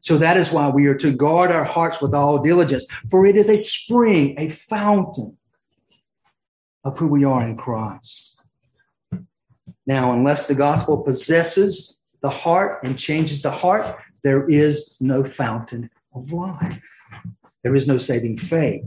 So 0.00 0.16
that 0.18 0.36
is 0.36 0.52
why 0.52 0.68
we 0.68 0.86
are 0.86 0.94
to 0.96 1.12
guard 1.12 1.52
our 1.52 1.64
hearts 1.64 2.00
with 2.00 2.14
all 2.14 2.38
diligence, 2.38 2.86
for 3.10 3.26
it 3.26 3.36
is 3.36 3.48
a 3.48 3.58
spring, 3.58 4.34
a 4.38 4.48
fountain 4.48 5.36
of 6.84 6.98
who 6.98 7.06
we 7.06 7.24
are 7.24 7.42
in 7.46 7.56
Christ. 7.56 8.40
Now, 9.86 10.12
unless 10.12 10.46
the 10.46 10.54
gospel 10.54 11.02
possesses 11.02 12.00
the 12.20 12.30
heart 12.30 12.82
and 12.84 12.98
changes 12.98 13.42
the 13.42 13.50
heart, 13.50 14.00
there 14.22 14.48
is 14.48 14.96
no 15.00 15.24
fountain 15.24 15.90
of 16.14 16.32
life. 16.32 16.84
There 17.62 17.74
is 17.74 17.86
no 17.86 17.98
saving 17.98 18.36
faith. 18.38 18.84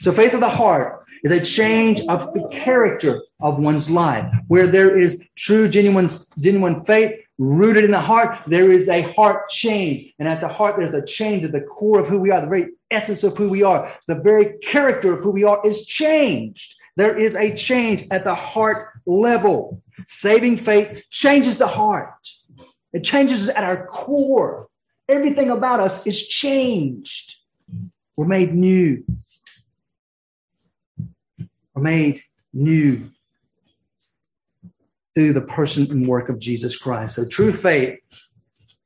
So 0.00 0.12
faith 0.12 0.34
of 0.34 0.40
the 0.40 0.48
heart 0.48 1.04
is 1.24 1.32
a 1.32 1.44
change 1.44 2.00
of 2.08 2.32
the 2.32 2.48
character 2.52 3.20
of 3.40 3.58
one's 3.58 3.90
life. 3.90 4.32
Where 4.46 4.66
there 4.66 4.96
is 4.96 5.24
true, 5.36 5.68
genuine, 5.68 6.08
genuine 6.38 6.84
faith 6.84 7.18
rooted 7.38 7.84
in 7.84 7.90
the 7.90 8.00
heart, 8.00 8.38
there 8.46 8.70
is 8.70 8.88
a 8.88 9.02
heart 9.02 9.48
change. 9.48 10.12
And 10.18 10.28
at 10.28 10.40
the 10.40 10.48
heart, 10.48 10.76
there's 10.76 10.94
a 10.94 11.04
change 11.04 11.44
at 11.44 11.52
the 11.52 11.62
core 11.62 11.98
of 11.98 12.06
who 12.06 12.20
we 12.20 12.30
are, 12.30 12.40
the 12.40 12.46
very 12.46 12.68
essence 12.90 13.24
of 13.24 13.36
who 13.36 13.48
we 13.48 13.62
are. 13.62 13.92
The 14.06 14.20
very 14.20 14.58
character 14.58 15.12
of 15.12 15.20
who 15.20 15.32
we 15.32 15.44
are 15.44 15.60
is 15.64 15.84
changed. 15.84 16.76
There 16.96 17.16
is 17.16 17.34
a 17.34 17.54
change 17.54 18.04
at 18.10 18.24
the 18.24 18.34
heart 18.34 19.00
level. 19.06 19.82
Saving 20.06 20.56
faith 20.56 21.04
changes 21.10 21.58
the 21.58 21.66
heart. 21.66 22.14
It 22.92 23.04
changes 23.04 23.48
at 23.48 23.64
our 23.64 23.86
core. 23.86 24.68
Everything 25.08 25.50
about 25.50 25.80
us 25.80 26.06
is 26.06 26.26
changed. 26.26 27.34
We're 28.16 28.26
made 28.26 28.54
new 28.54 29.04
made 31.80 32.20
new 32.52 33.10
through 35.14 35.32
the 35.32 35.42
person 35.42 35.90
and 35.90 36.06
work 36.06 36.28
of 36.28 36.38
Jesus 36.38 36.76
Christ. 36.76 37.16
So 37.16 37.26
true 37.26 37.52
faith 37.52 37.98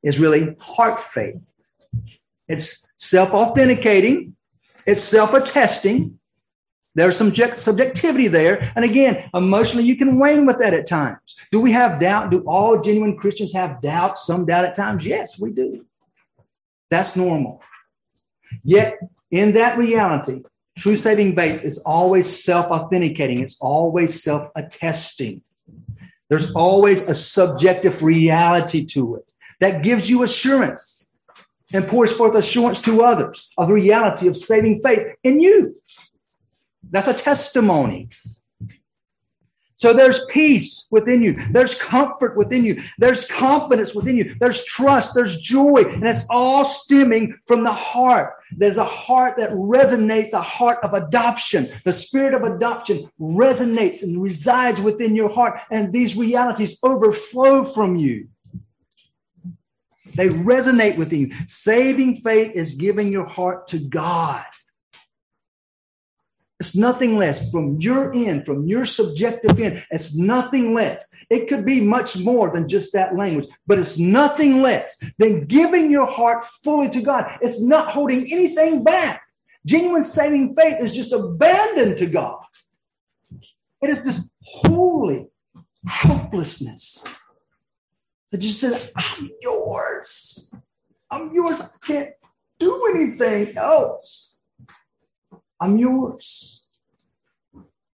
is 0.01 0.19
really 0.19 0.55
heart 0.59 0.99
faith. 0.99 1.35
It's 2.47 2.87
self 2.97 3.31
authenticating, 3.31 4.35
it's 4.85 5.01
self 5.01 5.33
attesting. 5.33 6.19
There's 6.95 7.17
some 7.17 7.33
subjectivity 7.33 8.27
there. 8.27 8.71
And 8.75 8.85
again, 8.85 9.27
emotionally, 9.33 9.85
you 9.85 9.95
can 9.95 10.19
wane 10.19 10.45
with 10.45 10.59
that 10.59 10.75
at 10.75 10.85
times. 10.85 11.35
Do 11.51 11.59
we 11.59 11.71
have 11.71 11.99
doubt? 11.99 12.29
Do 12.29 12.43
all 12.45 12.81
genuine 12.81 13.17
Christians 13.17 13.51
have 13.53 13.81
doubt? 13.81 14.19
Some 14.19 14.45
doubt 14.45 14.65
at 14.65 14.75
times? 14.75 15.03
Yes, 15.03 15.39
we 15.39 15.51
do. 15.51 15.87
That's 16.91 17.15
normal. 17.15 17.63
Yet, 18.63 18.99
in 19.31 19.53
that 19.53 19.79
reality, 19.79 20.43
True 20.77 20.95
saving 20.95 21.35
faith 21.35 21.63
is 21.63 21.79
always 21.79 22.43
self 22.43 22.67
authenticating, 22.67 23.39
it's 23.39 23.59
always 23.61 24.23
self 24.23 24.49
attesting. 24.55 25.41
There's 26.29 26.51
always 26.53 27.07
a 27.07 27.13
subjective 27.13 28.01
reality 28.01 28.85
to 28.85 29.15
it 29.15 29.25
that 29.59 29.83
gives 29.83 30.09
you 30.09 30.23
assurance 30.23 31.07
and 31.73 31.87
pours 31.87 32.13
forth 32.13 32.35
assurance 32.35 32.81
to 32.81 33.03
others 33.03 33.51
of 33.57 33.67
the 33.67 33.73
reality 33.73 34.27
of 34.27 34.35
saving 34.35 34.81
faith 34.81 35.07
in 35.23 35.41
you. 35.41 35.75
That's 36.89 37.07
a 37.07 37.13
testimony. 37.13 38.09
So 39.83 39.91
there's 39.91 40.25
peace 40.27 40.87
within 40.91 41.21
you. 41.21 41.33
There's 41.51 41.75
comfort 41.75 42.37
within 42.37 42.63
you. 42.63 42.81
There's 42.99 43.27
confidence 43.27 43.93
within 43.93 44.15
you. 44.15 44.33
There's 44.39 44.63
trust. 44.63 45.13
There's 45.13 45.41
joy. 45.41 45.83
And 45.83 46.07
it's 46.07 46.23
all 46.29 46.63
stemming 46.63 47.37
from 47.45 47.65
the 47.65 47.73
heart. 47.73 48.35
There's 48.55 48.77
a 48.77 48.85
heart 48.85 49.35
that 49.35 49.49
resonates, 49.49 50.31
a 50.31 50.41
heart 50.41 50.79
of 50.83 50.93
adoption. 50.93 51.67
The 51.83 51.91
spirit 51.91 52.33
of 52.33 52.43
adoption 52.43 53.11
resonates 53.19 54.03
and 54.03 54.23
resides 54.23 54.79
within 54.79 55.17
your 55.17 55.27
heart. 55.27 55.59
And 55.69 55.91
these 55.91 56.15
realities 56.15 56.79
overflow 56.81 57.65
from 57.65 57.97
you. 57.97 58.29
They 60.15 60.29
resonate 60.29 60.97
with 60.97 61.11
you. 61.11 61.33
Saving 61.47 62.15
faith 62.15 62.53
is 62.55 62.75
giving 62.75 63.11
your 63.11 63.25
heart 63.25 63.67
to 63.67 63.79
God. 63.79 64.45
It's 66.63 66.77
nothing 66.77 67.17
less 67.17 67.51
from 67.51 67.81
your 67.81 68.13
end, 68.13 68.45
from 68.45 68.65
your 68.65 68.85
subjective 68.85 69.59
end. 69.59 69.85
It's 69.91 70.15
nothing 70.15 70.73
less. 70.73 71.13
It 71.29 71.49
could 71.49 71.65
be 71.65 71.81
much 71.81 72.17
more 72.19 72.53
than 72.53 72.69
just 72.69 72.93
that 72.93 73.17
language, 73.17 73.47
but 73.67 73.79
it's 73.79 73.99
nothing 73.99 74.61
less 74.61 74.97
than 75.17 75.43
giving 75.43 75.91
your 75.91 76.05
heart 76.05 76.45
fully 76.63 76.87
to 76.91 77.01
God. 77.01 77.29
It's 77.41 77.61
not 77.61 77.91
holding 77.91 78.31
anything 78.31 78.81
back. 78.81 79.23
Genuine 79.65 80.03
saving 80.03 80.55
faith 80.55 80.77
is 80.79 80.95
just 80.95 81.11
abandoned 81.11 81.97
to 81.97 82.05
God. 82.05 82.45
It 83.81 83.89
is 83.89 84.05
this 84.05 84.33
holy 84.41 85.27
helplessness 85.85 87.05
that 88.31 88.41
you 88.41 88.51
said, 88.51 88.89
I'm 88.95 89.29
yours. 89.41 90.49
I'm 91.11 91.33
yours. 91.33 91.59
I 91.59 91.85
can't 91.85 92.11
do 92.57 92.95
anything 92.95 93.57
else. 93.57 94.32
I'm 95.63 95.77
yours. 95.77 96.65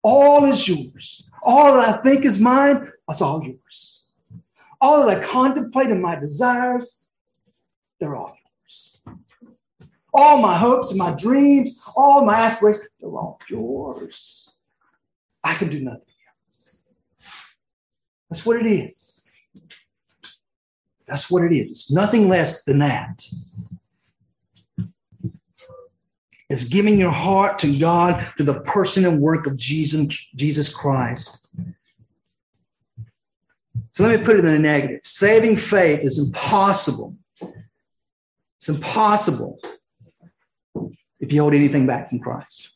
All 0.02 0.44
is 0.44 0.68
yours. 0.68 1.26
All 1.42 1.72
that 1.74 1.88
I 1.88 2.02
think 2.02 2.26
is 2.26 2.38
mine, 2.38 2.92
that's 3.08 3.22
all 3.22 3.42
yours. 3.42 4.04
All 4.82 5.06
that 5.06 5.16
I 5.16 5.24
contemplate 5.24 5.88
in 5.88 6.02
my 6.02 6.14
desires, 6.14 6.98
they're 7.98 8.16
all 8.16 8.36
yours. 8.44 9.00
All 10.12 10.42
my 10.42 10.54
hopes 10.58 10.90
and 10.90 10.98
my 10.98 11.12
dreams, 11.12 11.74
all 11.96 12.26
my 12.26 12.34
aspirations, 12.34 12.84
they're 13.00 13.08
all 13.08 13.40
yours. 13.48 14.54
I 15.42 15.54
can 15.54 15.70
do 15.70 15.82
nothing 15.82 16.14
else. 16.46 16.76
That's 18.28 18.44
what 18.44 18.58
it 18.58 18.66
is. 18.66 19.26
That's 21.06 21.30
what 21.30 21.44
it 21.44 21.52
is. 21.52 21.70
It's 21.70 21.90
nothing 21.90 22.28
less 22.28 22.62
than 22.64 22.80
that 22.80 23.26
is 26.50 26.64
giving 26.64 26.98
your 26.98 27.10
heart 27.10 27.58
to 27.60 27.78
God, 27.78 28.26
to 28.36 28.44
the 28.44 28.60
person 28.60 29.04
and 29.04 29.20
work 29.20 29.46
of 29.46 29.56
Jesus, 29.56 30.06
Jesus 30.34 30.74
Christ. 30.74 31.48
So 33.90 34.04
let 34.04 34.18
me 34.18 34.24
put 34.24 34.36
it 34.36 34.44
in 34.44 34.54
a 34.54 34.58
negative. 34.58 35.00
Saving 35.04 35.56
faith 35.56 36.00
is 36.00 36.18
impossible. 36.18 37.16
It's 38.58 38.68
impossible 38.68 39.58
if 41.20 41.32
you 41.32 41.40
hold 41.40 41.54
anything 41.54 41.86
back 41.86 42.08
from 42.08 42.18
Christ. 42.18 42.72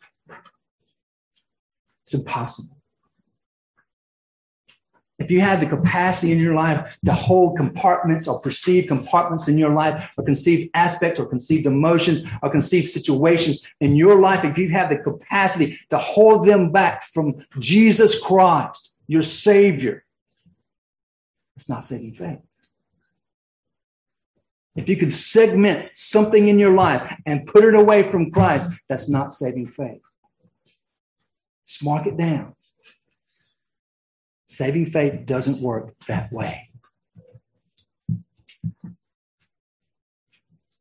It's 2.03 2.15
impossible 2.15 2.78
if 5.19 5.33
you 5.33 5.41
have 5.41 5.59
the 5.61 5.67
capacity 5.67 6.31
in 6.31 6.39
your 6.39 6.55
life 6.55 6.97
to 7.05 7.13
hold 7.13 7.57
compartments 7.57 8.29
or 8.29 8.41
perceive 8.41 8.87
compartments 8.87 9.49
in 9.49 9.59
your 9.59 9.75
life 9.75 10.13
or 10.17 10.25
conceive 10.25 10.71
aspects 10.75 11.19
or 11.19 11.27
conceived 11.27 11.67
emotions 11.67 12.25
or 12.43 12.51
conceive 12.51 12.89
situations 12.89 13.63
in 13.81 13.97
your 13.97 14.21
life, 14.21 14.45
if 14.45 14.57
you 14.57 14.69
have 14.71 14.91
the 14.91 14.99
capacity 14.99 15.79
to 15.91 15.99
hold 15.99 16.47
them 16.47 16.71
back 16.71 17.03
from 17.03 17.35
Jesus 17.59 18.23
Christ, 18.23 18.95
your 19.09 19.25
Savior, 19.25 20.05
it's 21.57 21.69
not 21.69 21.83
saving 21.83 22.13
faith. 22.13 22.39
If 24.77 24.89
you 24.89 24.97
could 24.97 25.13
segment 25.13 25.91
something 25.95 26.47
in 26.47 26.61
your 26.61 26.77
life 26.77 27.13
and 27.27 27.45
put 27.45 27.65
it 27.65 27.75
away 27.75 28.05
from 28.05 28.31
Christ, 28.31 28.71
that's 28.89 29.09
not 29.09 29.33
saving 29.33 29.67
faith. 29.67 30.03
Just 31.67 31.83
mark 31.83 32.07
it 32.07 32.17
down. 32.17 32.55
Saving 34.51 34.87
faith 34.87 35.27
doesn't 35.27 35.61
work 35.61 35.95
that 36.07 36.33
way. 36.33 36.71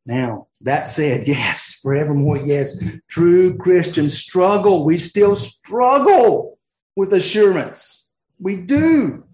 Now, 0.06 0.48
that 0.62 0.88
said, 0.88 1.28
yes, 1.28 1.78
forevermore, 1.84 2.38
yes, 2.38 2.82
true 3.10 3.58
Christians 3.58 4.18
struggle. 4.18 4.86
We 4.86 4.98
still 4.98 5.36
struggle 5.36 6.58
with 6.96 7.12
assurance. 7.12 8.10
We 8.40 8.56
do. 8.56 9.26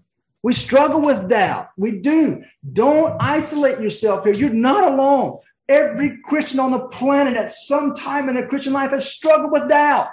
We 0.41 0.53
struggle 0.53 1.03
with 1.03 1.29
doubt. 1.29 1.69
We 1.77 1.99
do. 1.99 2.43
Don't 2.73 3.21
isolate 3.21 3.79
yourself 3.79 4.25
here. 4.25 4.33
You're 4.33 4.51
not 4.51 4.91
alone. 4.91 5.37
Every 5.69 6.17
Christian 6.23 6.59
on 6.59 6.71
the 6.71 6.87
planet 6.87 7.37
at 7.37 7.51
some 7.51 7.93
time 7.93 8.29
in 8.29 8.35
their 8.35 8.47
Christian 8.47 8.73
life 8.73 8.91
has 8.91 9.13
struggled 9.13 9.51
with 9.51 9.69
doubt. 9.69 10.07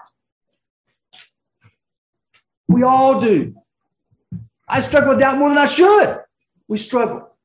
We 2.69 2.83
all 2.83 3.19
do. 3.19 3.55
I 4.71 4.79
struggle 4.79 5.11
with 5.11 5.19
doubt 5.19 5.39
more 5.39 5.49
than 5.49 5.59
I 5.59 5.67
should. 5.67 6.21
We 6.69 6.79
struggle. 6.79 7.37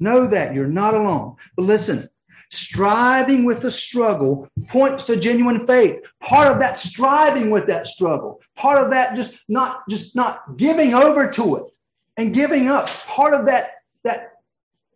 Know 0.00 0.26
that 0.26 0.54
you're 0.54 0.66
not 0.66 0.94
alone. 0.94 1.36
But 1.56 1.66
listen, 1.66 2.08
striving 2.50 3.44
with 3.44 3.60
the 3.60 3.70
struggle 3.70 4.48
points 4.68 5.04
to 5.04 5.16
genuine 5.16 5.66
faith. 5.66 6.00
Part 6.20 6.48
of 6.48 6.58
that 6.60 6.78
striving 6.78 7.50
with 7.50 7.66
that 7.66 7.86
struggle, 7.86 8.40
part 8.56 8.82
of 8.82 8.90
that 8.90 9.14
just 9.14 9.44
not 9.48 9.82
just 9.90 10.16
not 10.16 10.56
giving 10.56 10.94
over 10.94 11.30
to 11.32 11.56
it 11.56 11.76
and 12.16 12.32
giving 12.32 12.68
up. 12.68 12.88
Part 12.88 13.34
of 13.34 13.44
that 13.44 13.72
that 14.04 14.32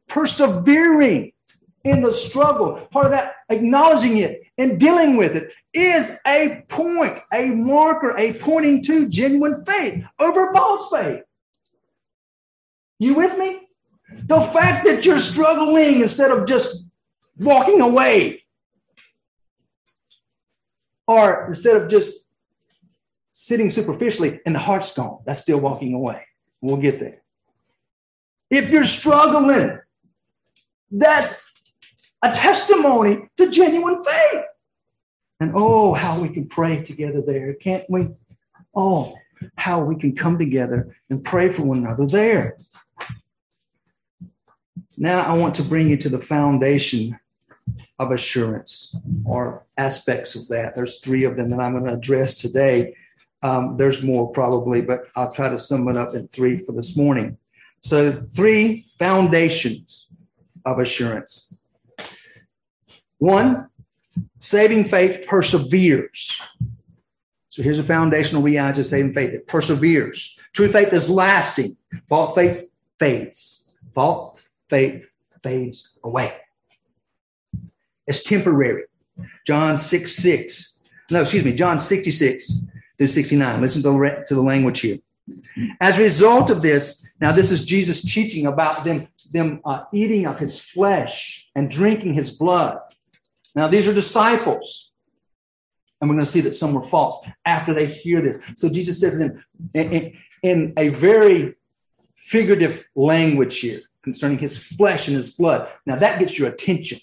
persevering 0.08 1.32
in 1.84 2.00
the 2.00 2.12
struggle, 2.12 2.88
part 2.90 3.04
of 3.04 3.12
that 3.12 3.34
acknowledging 3.50 4.16
it 4.18 4.42
and 4.56 4.80
dealing 4.80 5.18
with 5.18 5.36
it 5.36 5.52
is 5.74 6.18
a 6.26 6.64
point, 6.68 7.18
a 7.32 7.46
marker, 7.46 8.16
a 8.16 8.32
pointing 8.34 8.82
to 8.84 9.08
genuine 9.10 9.54
faith 9.64 10.02
over 10.18 10.52
false 10.54 10.90
faith. 10.90 11.22
You 12.98 13.14
with 13.14 13.38
me? 13.38 13.68
The 14.10 14.40
fact 14.40 14.84
that 14.86 15.04
you're 15.04 15.18
struggling 15.18 16.00
instead 16.00 16.30
of 16.30 16.46
just 16.46 16.86
walking 17.38 17.80
away, 17.80 18.44
or 21.06 21.46
instead 21.46 21.80
of 21.80 21.88
just 21.88 22.26
sitting 23.32 23.70
superficially 23.70 24.40
and 24.44 24.54
the 24.54 24.58
heart's 24.58 24.92
gone, 24.92 25.20
that's 25.24 25.40
still 25.40 25.60
walking 25.60 25.94
away. 25.94 26.26
We'll 26.60 26.76
get 26.78 26.98
there. 26.98 27.22
If 28.50 28.70
you're 28.70 28.84
struggling, 28.84 29.78
that's 30.90 31.52
a 32.22 32.32
testimony 32.32 33.28
to 33.36 33.50
genuine 33.50 34.02
faith. 34.02 34.44
And 35.40 35.52
oh, 35.54 35.94
how 35.94 36.20
we 36.20 36.30
can 36.30 36.48
pray 36.48 36.82
together 36.82 37.22
there, 37.22 37.54
can't 37.54 37.84
we? 37.88 38.08
Oh, 38.74 39.16
how 39.56 39.84
we 39.84 39.96
can 39.96 40.16
come 40.16 40.38
together 40.38 40.96
and 41.10 41.22
pray 41.22 41.48
for 41.52 41.62
one 41.62 41.78
another 41.78 42.06
there. 42.06 42.56
Now 45.00 45.20
I 45.22 45.32
want 45.32 45.54
to 45.56 45.62
bring 45.62 45.88
you 45.88 45.96
to 45.98 46.08
the 46.08 46.18
foundation 46.18 47.18
of 48.00 48.10
assurance 48.10 48.96
or 49.24 49.64
aspects 49.76 50.34
of 50.34 50.48
that. 50.48 50.74
There's 50.74 50.98
three 50.98 51.24
of 51.24 51.36
them 51.36 51.50
that 51.50 51.60
I'm 51.60 51.72
going 51.72 51.84
to 51.84 51.92
address 51.92 52.34
today. 52.34 52.96
Um, 53.42 53.76
there's 53.76 54.02
more 54.02 54.32
probably, 54.32 54.82
but 54.82 55.04
I'll 55.14 55.30
try 55.30 55.48
to 55.48 55.58
sum 55.58 55.88
it 55.88 55.96
up 55.96 56.14
in 56.14 56.26
three 56.28 56.58
for 56.58 56.72
this 56.72 56.96
morning. 56.96 57.38
So, 57.80 58.10
three 58.10 58.86
foundations 58.98 60.08
of 60.64 60.80
assurance. 60.80 61.62
One, 63.18 63.68
saving 64.40 64.84
faith 64.84 65.26
perseveres. 65.28 66.42
So 67.50 67.62
here's 67.62 67.78
a 67.78 67.84
foundational 67.84 68.42
reality 68.42 68.80
of 68.80 68.86
saving 68.86 69.12
faith. 69.12 69.30
It 69.30 69.46
perseveres. 69.46 70.36
True 70.52 70.68
faith 70.68 70.92
is 70.92 71.08
lasting. 71.08 71.76
False 72.08 72.34
faith 72.34 72.72
fades. 72.98 73.64
False 73.94 74.47
faith 74.68 75.08
fades 75.42 75.98
away. 76.04 76.34
It's 78.06 78.22
temporary. 78.22 78.84
John 79.46 79.76
6 79.76 80.12
6. 80.12 80.80
No, 81.10 81.20
excuse 81.22 81.44
me, 81.44 81.52
John 81.52 81.78
66 81.78 82.60
through 82.96 83.06
69. 83.06 83.60
Listen 83.60 83.82
to 83.82 83.90
the, 83.90 84.24
to 84.26 84.34
the 84.34 84.42
language 84.42 84.80
here. 84.80 84.98
As 85.80 85.98
a 85.98 86.02
result 86.02 86.50
of 86.50 86.62
this, 86.62 87.06
now 87.20 87.32
this 87.32 87.50
is 87.50 87.64
Jesus 87.64 88.02
teaching 88.02 88.46
about 88.46 88.84
them, 88.84 89.08
them 89.32 89.60
uh, 89.64 89.84
eating 89.92 90.26
of 90.26 90.38
his 90.38 90.60
flesh 90.60 91.48
and 91.54 91.70
drinking 91.70 92.14
his 92.14 92.32
blood. 92.32 92.78
Now, 93.54 93.68
these 93.68 93.86
are 93.88 93.94
disciples. 93.94 94.92
And 96.00 96.08
we're 96.08 96.16
going 96.16 96.24
to 96.24 96.30
see 96.30 96.42
that 96.42 96.54
some 96.54 96.74
were 96.74 96.82
false 96.82 97.26
after 97.44 97.74
they 97.74 97.86
hear 97.86 98.22
this. 98.22 98.42
So 98.56 98.68
Jesus 98.68 99.00
says 99.00 99.18
in, 99.18 99.42
in, 99.74 100.16
in 100.42 100.72
a 100.76 100.88
very 100.88 101.56
figurative 102.14 102.88
language 102.94 103.58
here 103.58 103.80
concerning 104.08 104.38
his 104.38 104.58
flesh 104.58 105.06
and 105.06 105.16
his 105.16 105.34
blood. 105.34 105.68
Now 105.86 105.96
that 105.96 106.18
gets 106.18 106.38
your 106.38 106.48
attention. 106.48 106.98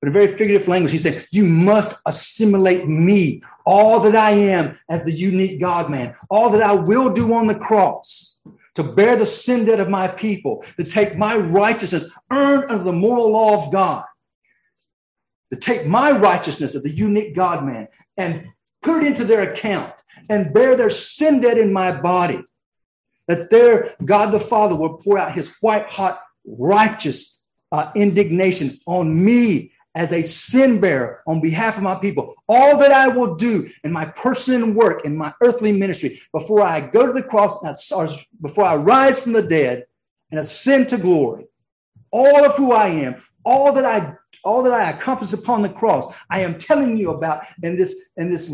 But 0.00 0.06
in 0.06 0.12
very 0.12 0.28
figurative 0.28 0.68
language, 0.68 0.92
he 0.92 0.98
said, 0.98 1.26
You 1.32 1.44
must 1.44 2.00
assimilate 2.06 2.86
me, 2.86 3.42
all 3.66 3.98
that 4.00 4.14
I 4.14 4.30
am 4.30 4.78
as 4.88 5.04
the 5.04 5.12
unique 5.12 5.60
God 5.60 5.90
man, 5.90 6.14
all 6.30 6.50
that 6.50 6.62
I 6.62 6.72
will 6.72 7.12
do 7.12 7.32
on 7.34 7.48
the 7.48 7.58
cross 7.58 8.40
to 8.76 8.84
bear 8.84 9.16
the 9.16 9.26
sin 9.26 9.64
debt 9.64 9.80
of 9.80 9.88
my 9.88 10.06
people, 10.06 10.64
to 10.76 10.84
take 10.84 11.18
my 11.18 11.36
righteousness 11.36 12.08
earned 12.30 12.70
under 12.70 12.84
the 12.84 12.92
moral 12.92 13.32
law 13.32 13.66
of 13.66 13.72
God, 13.72 14.04
to 15.50 15.58
take 15.58 15.84
my 15.84 16.12
righteousness 16.12 16.76
of 16.76 16.84
the 16.84 16.96
unique 16.96 17.34
God 17.34 17.64
man 17.64 17.88
and 18.16 18.46
put 18.82 19.02
it 19.02 19.06
into 19.08 19.24
their 19.24 19.50
account 19.50 19.92
and 20.30 20.54
bear 20.54 20.76
their 20.76 20.90
sin 20.90 21.40
debt 21.40 21.58
in 21.58 21.72
my 21.72 21.90
body, 21.90 22.40
that 23.28 23.50
there 23.50 23.94
God 24.04 24.32
the 24.32 24.40
Father 24.40 24.74
will 24.74 24.96
pour 24.96 25.18
out 25.18 25.32
his 25.32 25.56
white 25.60 25.84
hot 25.84 26.20
righteous 26.44 27.42
uh, 27.70 27.92
indignation 27.94 28.78
on 28.86 29.24
me 29.24 29.72
as 29.94 30.12
a 30.12 30.22
sin 30.22 30.80
bearer 30.80 31.22
on 31.26 31.40
behalf 31.40 31.76
of 31.76 31.82
my 31.82 31.94
people. 31.94 32.34
All 32.48 32.78
that 32.78 32.92
I 32.92 33.08
will 33.08 33.34
do 33.36 33.70
in 33.84 33.92
my 33.92 34.06
personal 34.06 34.72
work, 34.72 35.04
in 35.04 35.16
my 35.16 35.32
earthly 35.40 35.72
ministry, 35.72 36.20
before 36.32 36.62
I 36.62 36.80
go 36.80 37.06
to 37.06 37.12
the 37.12 37.22
cross, 37.22 37.92
or 37.92 38.08
before 38.40 38.64
I 38.64 38.76
rise 38.76 39.18
from 39.18 39.32
the 39.32 39.42
dead 39.42 39.86
and 40.30 40.40
ascend 40.40 40.88
to 40.90 40.98
glory, 40.98 41.46
all 42.10 42.44
of 42.44 42.54
who 42.54 42.72
I 42.72 42.88
am, 42.88 43.22
all 43.44 43.72
that 43.72 43.84
I 43.84 44.14
all 44.44 44.62
that 44.62 44.72
I 44.72 44.90
accomplish 44.90 45.32
upon 45.32 45.62
the 45.62 45.68
cross, 45.68 46.12
I 46.30 46.40
am 46.40 46.58
telling 46.58 46.96
you 46.96 47.10
about 47.10 47.44
in 47.62 47.76
this 47.76 48.08
in 48.16 48.30
this 48.30 48.52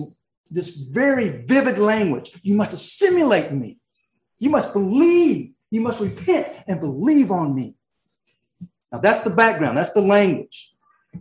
this 0.50 0.76
very 0.76 1.28
vivid 1.28 1.78
language. 1.78 2.32
You 2.42 2.54
must 2.54 2.72
assimilate 2.72 3.52
me. 3.52 3.78
You 4.44 4.50
must 4.50 4.74
believe. 4.74 5.52
You 5.70 5.80
must 5.80 6.00
repent 6.00 6.48
and 6.66 6.78
believe 6.78 7.30
on 7.30 7.54
me. 7.54 7.76
Now 8.92 8.98
that's 8.98 9.22
the 9.22 9.30
background. 9.30 9.78
That's 9.78 9.94
the 9.94 10.02
language. 10.02 10.74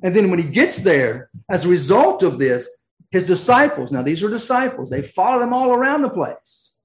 And 0.03 0.13
then 0.13 0.29
when 0.29 0.39
he 0.39 0.45
gets 0.45 0.81
there, 0.81 1.29
as 1.49 1.65
a 1.65 1.69
result 1.69 2.21
of 2.21 2.37
this, 2.37 2.69
his 3.11 3.23
disciples, 3.23 3.93
now 3.93 4.01
these 4.01 4.23
are 4.23 4.29
disciples, 4.29 4.89
they 4.89 5.01
followed 5.01 5.41
him 5.41 5.53
all 5.53 5.71
around 5.71 6.01
the 6.01 6.09
place. 6.09 6.75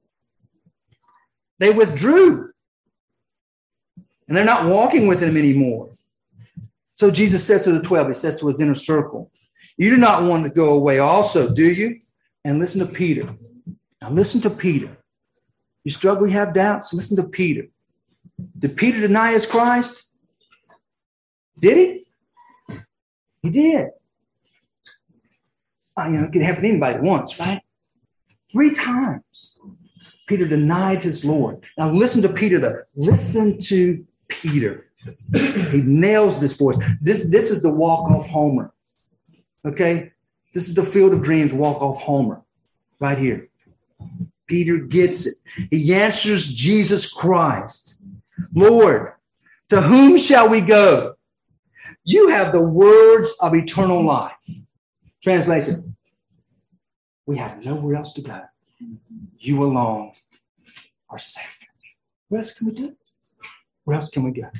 They 1.59 1.73
withdrew. 1.73 2.53
And 4.29 4.37
they're 4.37 4.45
not 4.45 4.67
walking 4.67 5.09
with 5.09 5.21
him 5.21 5.37
anymore. 5.37 5.91
So 6.95 7.11
Jesus 7.11 7.45
says 7.45 7.65
to 7.65 7.73
the 7.73 7.83
12, 7.83 8.07
he 8.07 8.13
says 8.13 8.39
to 8.39 8.47
his 8.47 8.61
inner 8.61 8.75
circle, 8.75 9.33
You 9.77 9.91
do 9.91 9.97
not 9.97 10.23
want 10.23 10.45
to 10.45 10.51
go 10.51 10.75
away 10.75 11.01
also, 11.01 11.53
do 11.53 11.69
you? 11.69 12.01
And 12.45 12.61
listen 12.61 12.87
to 12.87 12.93
Peter. 12.93 13.35
Now 14.01 14.11
listen 14.11 14.41
to 14.43 14.51
Peter. 14.51 14.97
You 15.89 15.93
struggle, 15.93 16.27
you 16.27 16.35
have 16.35 16.53
doubts, 16.53 16.93
listen 16.93 17.17
to 17.17 17.27
Peter. 17.27 17.67
Did 18.59 18.77
Peter 18.77 19.01
deny 19.01 19.33
his 19.33 19.47
Christ? 19.47 20.13
Did 21.59 21.79
he? 21.79 22.77
He 23.41 23.49
did. 23.49 23.87
Uh, 25.99 26.09
you 26.09 26.19
know, 26.19 26.25
it 26.25 26.33
can 26.33 26.43
happen 26.43 26.65
to 26.65 26.69
anybody 26.69 27.01
once, 27.01 27.41
right? 27.41 27.63
Three 28.53 28.71
times 28.71 29.61
Peter 30.27 30.47
denied 30.47 31.03
his 31.03 31.25
Lord. 31.25 31.65
Now 31.79 31.91
listen 31.91 32.21
to 32.21 32.29
Peter 32.29 32.59
though. 32.59 32.83
Listen 32.95 33.59
to 33.61 34.05
Peter. 34.29 34.85
he 35.33 35.81
nails 35.87 36.39
this 36.39 36.59
voice. 36.59 36.79
This, 37.01 37.31
this 37.31 37.51
is 37.51 37.63
the 37.63 37.73
walk 37.73 38.11
off 38.11 38.29
Homer. 38.29 38.75
Okay? 39.65 40.13
This 40.53 40.69
is 40.69 40.75
the 40.75 40.85
field 40.85 41.15
of 41.15 41.23
dreams 41.23 41.55
walk 41.55 41.81
off 41.81 42.03
Homer 42.03 42.43
right 43.01 43.17
here. 43.17 43.49
Peter 44.49 44.79
gets 44.79 45.27
it. 45.27 45.35
He 45.71 45.95
answers 45.95 46.53
Jesus 46.53 47.13
Christ 47.13 47.99
Lord, 48.55 49.13
to 49.69 49.81
whom 49.81 50.19
shall 50.19 50.49
we 50.49 50.61
go? 50.61 51.15
You 52.05 52.29
have 52.29 52.53
the 52.53 52.67
words 52.67 53.37
of 53.41 53.55
eternal 53.55 54.05
life. 54.05 54.33
Translation 55.23 55.97
We 57.27 57.37
have 57.37 57.65
nowhere 57.65 57.97
else 57.97 58.15
to 58.15 58.23
go. 58.23 58.41
You 59.39 59.63
alone 59.63 60.13
are 61.11 61.19
safe. 61.19 61.67
Where 62.29 62.39
else 62.39 62.57
can 62.57 62.69
we 62.69 62.73
do? 62.73 62.97
Where 63.85 63.97
else 63.97 64.09
can 64.09 64.23
we 64.23 64.31
go? 64.31 64.51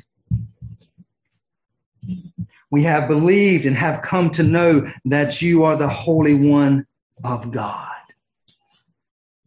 We 2.71 2.83
have 2.83 3.07
believed 3.07 3.65
and 3.65 3.75
have 3.75 4.01
come 4.01 4.29
to 4.31 4.43
know 4.43 4.91
that 5.05 5.41
you 5.41 5.63
are 5.63 5.75
the 5.75 5.87
Holy 5.87 6.35
One 6.35 6.85
of 7.23 7.51
God. 7.51 7.98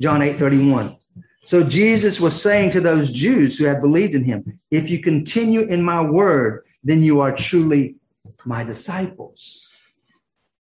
John 0.03 0.21
8 0.21 0.37
31. 0.37 0.97
So 1.45 1.63
Jesus 1.63 2.21
was 2.21 2.41
saying 2.41 2.73
to 2.73 2.81
those 2.81 3.13
Jews 3.13 3.57
who 3.57 3.67
had 3.67 3.81
believed 3.81 4.17
in 4.17 4.25
him, 4.25 4.59
if 4.71 4.91
you 4.91 5.01
continue 5.01 5.61
in 5.63 5.81
my 5.83 6.05
word, 6.05 6.65
then 6.83 7.03
you 7.03 7.21
are 7.21 7.35
truly 7.35 7.95
my 8.45 8.65
disciples. 8.65 9.71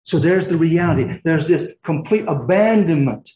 So 0.02 0.18
there's 0.18 0.48
the 0.48 0.58
reality. 0.58 1.20
There's 1.24 1.48
this 1.48 1.74
complete 1.82 2.26
abandonment 2.26 3.30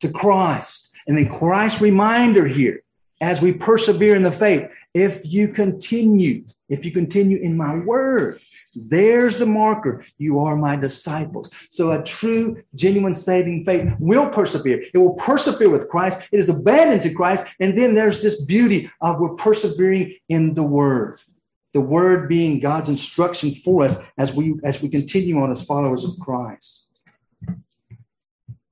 to 0.00 0.10
Christ. 0.10 0.94
And 1.06 1.16
then 1.16 1.28
Christ's 1.28 1.80
reminder 1.80 2.46
here 2.46 2.82
as 3.22 3.40
we 3.40 3.52
persevere 3.52 4.14
in 4.14 4.24
the 4.24 4.32
faith, 4.32 4.70
if 4.94 5.24
you 5.24 5.48
continue, 5.48 6.44
if 6.68 6.84
you 6.84 6.90
continue 6.90 7.38
in 7.38 7.56
my 7.56 7.76
word, 7.76 8.40
there's 8.74 9.38
the 9.38 9.46
marker. 9.46 10.04
You 10.18 10.38
are 10.40 10.56
my 10.56 10.76
disciples. 10.76 11.50
So 11.70 11.92
a 11.92 12.02
true, 12.02 12.62
genuine 12.74 13.14
saving 13.14 13.64
faith 13.64 13.90
will 13.98 14.30
persevere. 14.30 14.82
It 14.92 14.98
will 14.98 15.14
persevere 15.14 15.70
with 15.70 15.88
Christ. 15.88 16.28
It 16.32 16.38
is 16.38 16.48
abandoned 16.48 17.02
to 17.02 17.14
Christ. 17.14 17.46
And 17.60 17.78
then 17.78 17.94
there's 17.94 18.22
this 18.22 18.42
beauty 18.44 18.90
of 19.00 19.20
we're 19.20 19.34
persevering 19.34 20.16
in 20.28 20.54
the 20.54 20.62
word. 20.62 21.20
The 21.72 21.80
word 21.80 22.28
being 22.28 22.60
God's 22.60 22.88
instruction 22.88 23.52
for 23.52 23.84
us 23.84 24.02
as 24.16 24.34
we 24.34 24.54
as 24.64 24.82
we 24.82 24.88
continue 24.88 25.40
on 25.40 25.50
as 25.50 25.64
followers 25.64 26.02
of 26.02 26.18
Christ. 26.18 26.88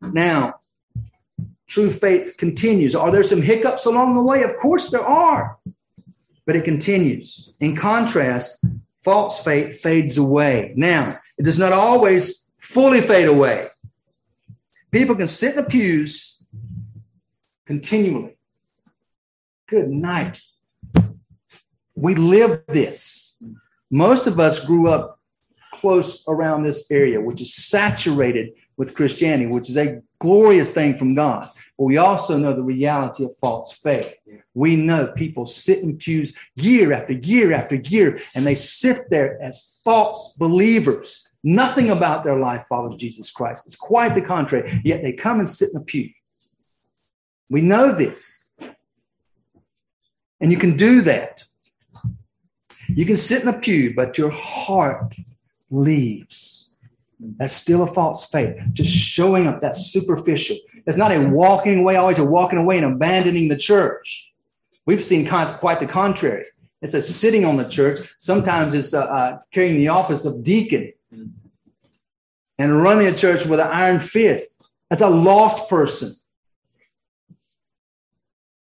Now, 0.00 0.55
true 1.68 1.90
faith 1.90 2.37
continues. 2.38 2.94
Are 2.94 3.11
there 3.11 3.22
some 3.22 3.42
hiccups 3.42 3.87
along 3.87 4.14
the 4.14 4.22
way? 4.22 4.42
Of 4.42 4.57
course 4.57 4.90
there 4.90 5.05
are. 5.05 5.59
But 6.47 6.57
it 6.57 6.65
continues. 6.65 7.53
In 7.61 7.77
contrast, 7.77 8.65
false 9.05 9.43
faith 9.43 9.81
fades 9.81 10.17
away. 10.17 10.73
Now, 10.77 11.19
it 11.39 11.45
does 11.45 11.59
not 11.59 11.73
always 11.73 12.49
fully 12.59 13.01
fade 13.01 13.29
away. 13.29 13.69
People 14.91 15.17
can 15.17 15.27
sit 15.27 15.57
in 15.57 15.65
the 15.65 15.69
pews 15.69 16.43
continually. 17.67 18.39
Good 19.67 19.89
night. 19.91 20.41
We 21.95 22.15
live 22.15 22.63
this. 22.69 23.37
Most 23.91 24.27
of 24.27 24.39
us 24.39 24.65
grew 24.65 24.89
up 24.89 25.21
close 25.73 26.25
around 26.29 26.63
this 26.63 26.91
area, 26.91 27.21
which 27.21 27.41
is 27.41 27.55
saturated 27.55 28.53
with 28.77 28.95
Christianity, 28.95 29.47
which 29.47 29.69
is 29.69 29.77
a 29.77 30.03
glorious 30.19 30.73
thing 30.73 30.97
from 30.97 31.15
God. 31.15 31.51
But 31.79 31.85
we 31.85 31.99
also 31.99 32.39
know 32.39 32.55
the 32.55 32.62
reality 32.62 33.25
of 33.25 33.37
false 33.37 33.73
faith. 33.73 34.19
We 34.55 34.77
know 34.77 35.09
people 35.09 35.45
sit 35.45 35.81
in 35.81 35.97
pews 35.99 36.37
year 36.55 36.93
after 36.93 37.12
year 37.12 37.53
after 37.53 37.77
year, 37.77 38.19
and 38.35 38.47
they 38.47 38.55
sit 38.55 39.11
there 39.11 39.41
as 39.43 39.75
false 39.85 40.37
believers. 40.39 41.29
Nothing 41.45 41.91
about 41.91 42.25
their 42.25 42.39
life 42.39 42.65
follows 42.69 42.97
Jesus 42.97 43.31
Christ. 43.31 43.65
It's 43.67 43.77
quite 43.77 44.15
the 44.15 44.23
contrary. 44.23 44.81
Yet 44.85 45.03
they 45.03 45.12
come 45.12 45.39
and 45.39 45.49
sit 45.49 45.71
in 45.71 45.77
a 45.77 45.85
pew. 45.85 46.11
We 47.49 47.61
know 47.61 47.95
this. 47.95 48.53
And 50.41 50.51
you 50.51 50.59
can 50.59 50.77
do 50.77 51.03
that. 51.03 51.45
You 52.89 53.05
can 53.05 53.17
sit 53.17 53.43
in 53.43 53.49
a 53.49 53.59
pew, 53.59 53.95
but 53.95 54.19
your 54.19 54.31
heart 54.31 55.15
leaves. 55.71 56.75
That's 57.21 57.53
still 57.53 57.83
a 57.83 57.87
false 57.87 58.25
faith. 58.27 58.57
Just 58.73 58.93
showing 58.93 59.47
up 59.47 59.61
that 59.61 59.77
superficial. 59.77 60.57
It's 60.87 60.96
not 60.96 61.12
a 61.12 61.29
walking 61.29 61.81
away, 61.81 61.96
always 61.96 62.18
a 62.18 62.25
walking 62.25 62.59
away 62.59 62.79
and 62.79 62.87
abandoning 62.87 63.49
the 63.49 63.57
church. 63.57 64.33
We've 64.87 65.03
seen 65.03 65.27
quite 65.27 65.81
the 65.81 65.87
contrary. 65.87 66.44
It's 66.81 66.94
a 66.94 67.03
sitting 67.03 67.44
on 67.44 67.57
the 67.57 67.68
church. 67.68 67.99
Sometimes 68.18 68.72
it's 68.75 68.94
uh, 68.94 69.01
uh, 69.01 69.38
carrying 69.53 69.79
the 69.79 69.88
office 69.88 70.25
of 70.25 70.44
deacon 70.44 70.92
and 72.59 72.83
running 72.83 73.09
a 73.09 73.14
church 73.14 73.46
with 73.46 73.59
an 73.59 73.66
iron 73.66 73.99
fist. 73.99 74.62
As 74.88 75.01
a 75.01 75.09
lost 75.09 75.68
person. 75.68 76.14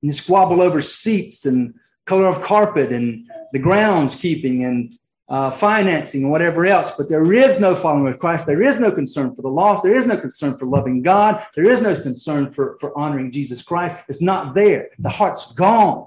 And 0.01 0.11
you 0.11 0.13
squabble 0.13 0.63
over 0.63 0.81
seats 0.81 1.45
and 1.45 1.75
color 2.05 2.27
of 2.27 2.41
carpet 2.41 2.93
and 2.93 3.29
the 3.53 3.59
grounds 3.59 4.15
keeping 4.15 4.65
and 4.65 4.95
uh, 5.35 5.51
financing 5.51 6.23
and 6.23 6.31
whatever 6.31 6.65
else, 6.65 6.93
but 6.97 7.09
there 7.09 7.33
is 7.33 7.61
no 7.61 7.75
following 7.75 8.07
of 8.07 8.21
Christ. 8.21 8.47
There 8.47 8.63
is 8.63 8.79
no 8.79 8.93
concern 8.93 9.35
for 9.35 9.43
the 9.43 9.49
lost. 9.49 9.83
There 9.83 9.97
is 9.97 10.07
no 10.07 10.17
concern 10.17 10.57
for 10.57 10.67
loving 10.67 11.03
God. 11.03 11.45
There 11.57 11.69
is 11.69 11.83
no 11.83 12.01
concern 12.01 12.53
for, 12.53 12.77
for 12.79 12.97
honoring 12.97 13.33
Jesus 13.33 13.61
Christ. 13.61 14.05
It's 14.09 14.23
not 14.23 14.55
there. 14.55 14.91
The 15.01 15.09
heart's 15.09 15.53
gone. 15.53 16.07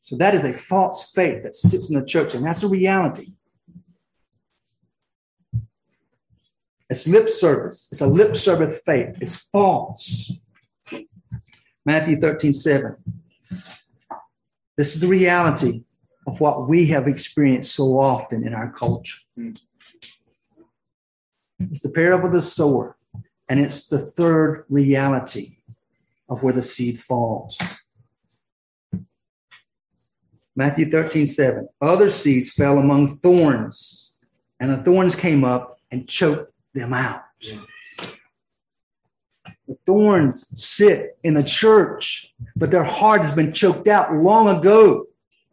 So 0.00 0.16
that 0.16 0.34
is 0.34 0.44
a 0.44 0.54
false 0.54 1.10
faith 1.10 1.42
that 1.42 1.54
sits 1.54 1.90
in 1.90 2.00
the 2.00 2.06
church, 2.06 2.32
and 2.32 2.46
that's 2.46 2.62
a 2.62 2.68
reality. 2.68 3.34
It's 6.88 7.06
lip 7.06 7.28
service. 7.28 7.90
It's 7.92 8.00
a 8.00 8.06
lip 8.06 8.38
service 8.38 8.80
faith. 8.86 9.18
It's 9.20 9.36
false. 9.36 10.32
Matthew 11.84 12.16
13, 12.16 12.54
7. 12.54 12.96
This 14.78 14.94
is 14.94 15.02
the 15.02 15.08
reality 15.08 15.84
of 16.30 16.40
what 16.40 16.68
we 16.68 16.86
have 16.86 17.08
experienced 17.08 17.74
so 17.74 17.98
often 17.98 18.46
in 18.46 18.54
our 18.54 18.70
culture. 18.70 19.18
It's 21.58 21.80
the 21.80 21.90
parable 21.90 22.26
of 22.26 22.32
the 22.32 22.40
sower, 22.40 22.96
and 23.48 23.58
it's 23.58 23.88
the 23.88 23.98
third 23.98 24.64
reality 24.68 25.56
of 26.28 26.44
where 26.44 26.52
the 26.52 26.62
seed 26.62 27.00
falls. 27.00 27.60
Matthew 30.54 30.88
13, 30.88 31.26
7. 31.26 31.68
Other 31.80 32.08
seeds 32.08 32.52
fell 32.52 32.78
among 32.78 33.08
thorns, 33.08 34.14
and 34.60 34.70
the 34.70 34.76
thorns 34.76 35.16
came 35.16 35.42
up 35.42 35.80
and 35.90 36.08
choked 36.08 36.52
them 36.74 36.92
out. 36.92 37.22
The 39.66 39.76
thorns 39.84 40.46
sit 40.60 41.18
in 41.24 41.34
the 41.34 41.42
church, 41.42 42.32
but 42.54 42.70
their 42.70 42.84
heart 42.84 43.22
has 43.22 43.32
been 43.32 43.52
choked 43.52 43.88
out 43.88 44.14
long 44.14 44.56
ago 44.56 45.06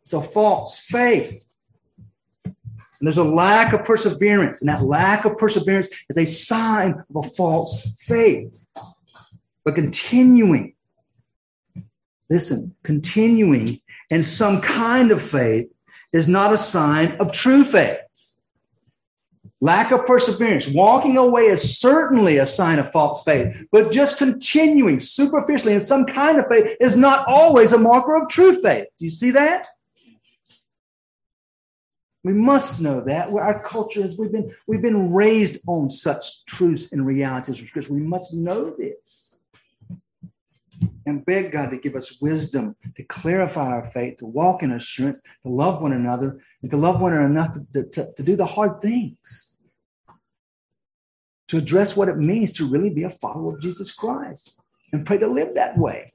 It's 0.08 0.14
a 0.14 0.22
false 0.22 0.80
faith. 0.80 1.44
And 2.46 2.56
there's 3.02 3.18
a 3.18 3.26
lack 3.26 3.74
of 3.74 3.84
perseverance, 3.84 4.62
and 4.62 4.70
that 4.70 4.82
lack 4.82 5.26
of 5.26 5.38
perseverance 5.38 5.90
is 6.10 6.18
a 6.18 6.24
sign 6.24 7.04
of 7.14 7.26
a 7.26 7.30
false 7.32 7.86
faith. 8.00 8.72
But 9.66 9.76
continuing, 9.76 10.76
listen, 12.30 12.74
continuing 12.84 13.82
in 14.10 14.24
some 14.24 14.62
kind 14.62 15.12
of 15.12 15.22
faith 15.22 15.70
is 16.14 16.30
not 16.30 16.54
a 16.54 16.58
sign 16.58 17.18
of 17.18 17.34
true 17.34 17.66
faith. 17.66 17.98
Lack 19.60 19.92
of 19.92 20.06
perseverance, 20.06 20.70
walking 20.70 21.18
away 21.18 21.48
is 21.48 21.80
certainly 21.82 22.38
a 22.38 22.46
sign 22.46 22.80
of 22.80 22.94
false 22.94 23.26
faith, 23.26 23.62
but 23.74 23.92
just 23.92 24.20
continuing 24.20 25.02
superficially 25.02 25.74
in 25.74 25.82
some 25.82 26.06
kind 26.06 26.40
of 26.40 26.46
faith 26.50 26.78
is 26.80 26.96
not 26.96 27.28
always 27.28 27.74
a 27.74 27.78
marker 27.78 28.16
of 28.16 28.30
true 28.30 28.54
faith. 28.62 28.86
Do 28.98 29.04
you 29.04 29.12
see 29.12 29.32
that? 29.32 29.68
We 32.28 32.34
must 32.34 32.82
know 32.82 33.00
that. 33.06 33.30
Our 33.30 33.64
culture 33.64 34.04
is, 34.04 34.20
we've 34.20 34.34
been, 34.34 34.54
we've 34.68 34.82
been 34.82 35.14
raised 35.14 35.64
on 35.66 35.90
such 35.90 36.44
truths 36.44 36.92
and 36.92 37.06
realities 37.06 37.62
of 37.62 37.70
Scripture. 37.70 37.94
We 37.94 38.02
must 38.02 38.34
know 38.34 38.76
this 38.78 39.40
and 41.06 41.26
beg 41.26 41.54
God 41.54 41.70
to 41.70 41.78
give 41.78 41.96
us 41.96 42.22
wisdom 42.22 42.76
to 42.98 43.04
clarify 43.04 43.68
our 43.68 43.86
faith, 43.86 44.18
to 44.18 44.26
walk 44.26 44.62
in 44.62 44.74
assurance, 44.74 45.22
to 45.22 45.50
love 45.50 45.82
one 45.82 45.94
another, 45.94 46.42
and 46.62 46.70
to 46.70 46.76
love 46.76 47.00
one 47.02 47.14
another 47.14 47.28
enough 47.28 47.56
to, 47.72 47.86
to, 47.92 48.12
to 48.18 48.24
do 48.24 48.36
the 48.36 48.46
hard 48.46 48.82
things, 48.82 49.58
to 51.48 51.58
address 51.58 51.96
what 51.96 52.10
it 52.10 52.18
means 52.18 52.52
to 52.52 52.68
really 52.68 52.90
be 52.90 53.04
a 53.04 53.10
follower 53.10 53.56
of 53.56 53.62
Jesus 53.62 53.94
Christ, 53.94 54.60
and 54.92 55.06
pray 55.06 55.18
to 55.18 55.28
live 55.28 55.56
that 55.56 55.78
way 55.78 56.12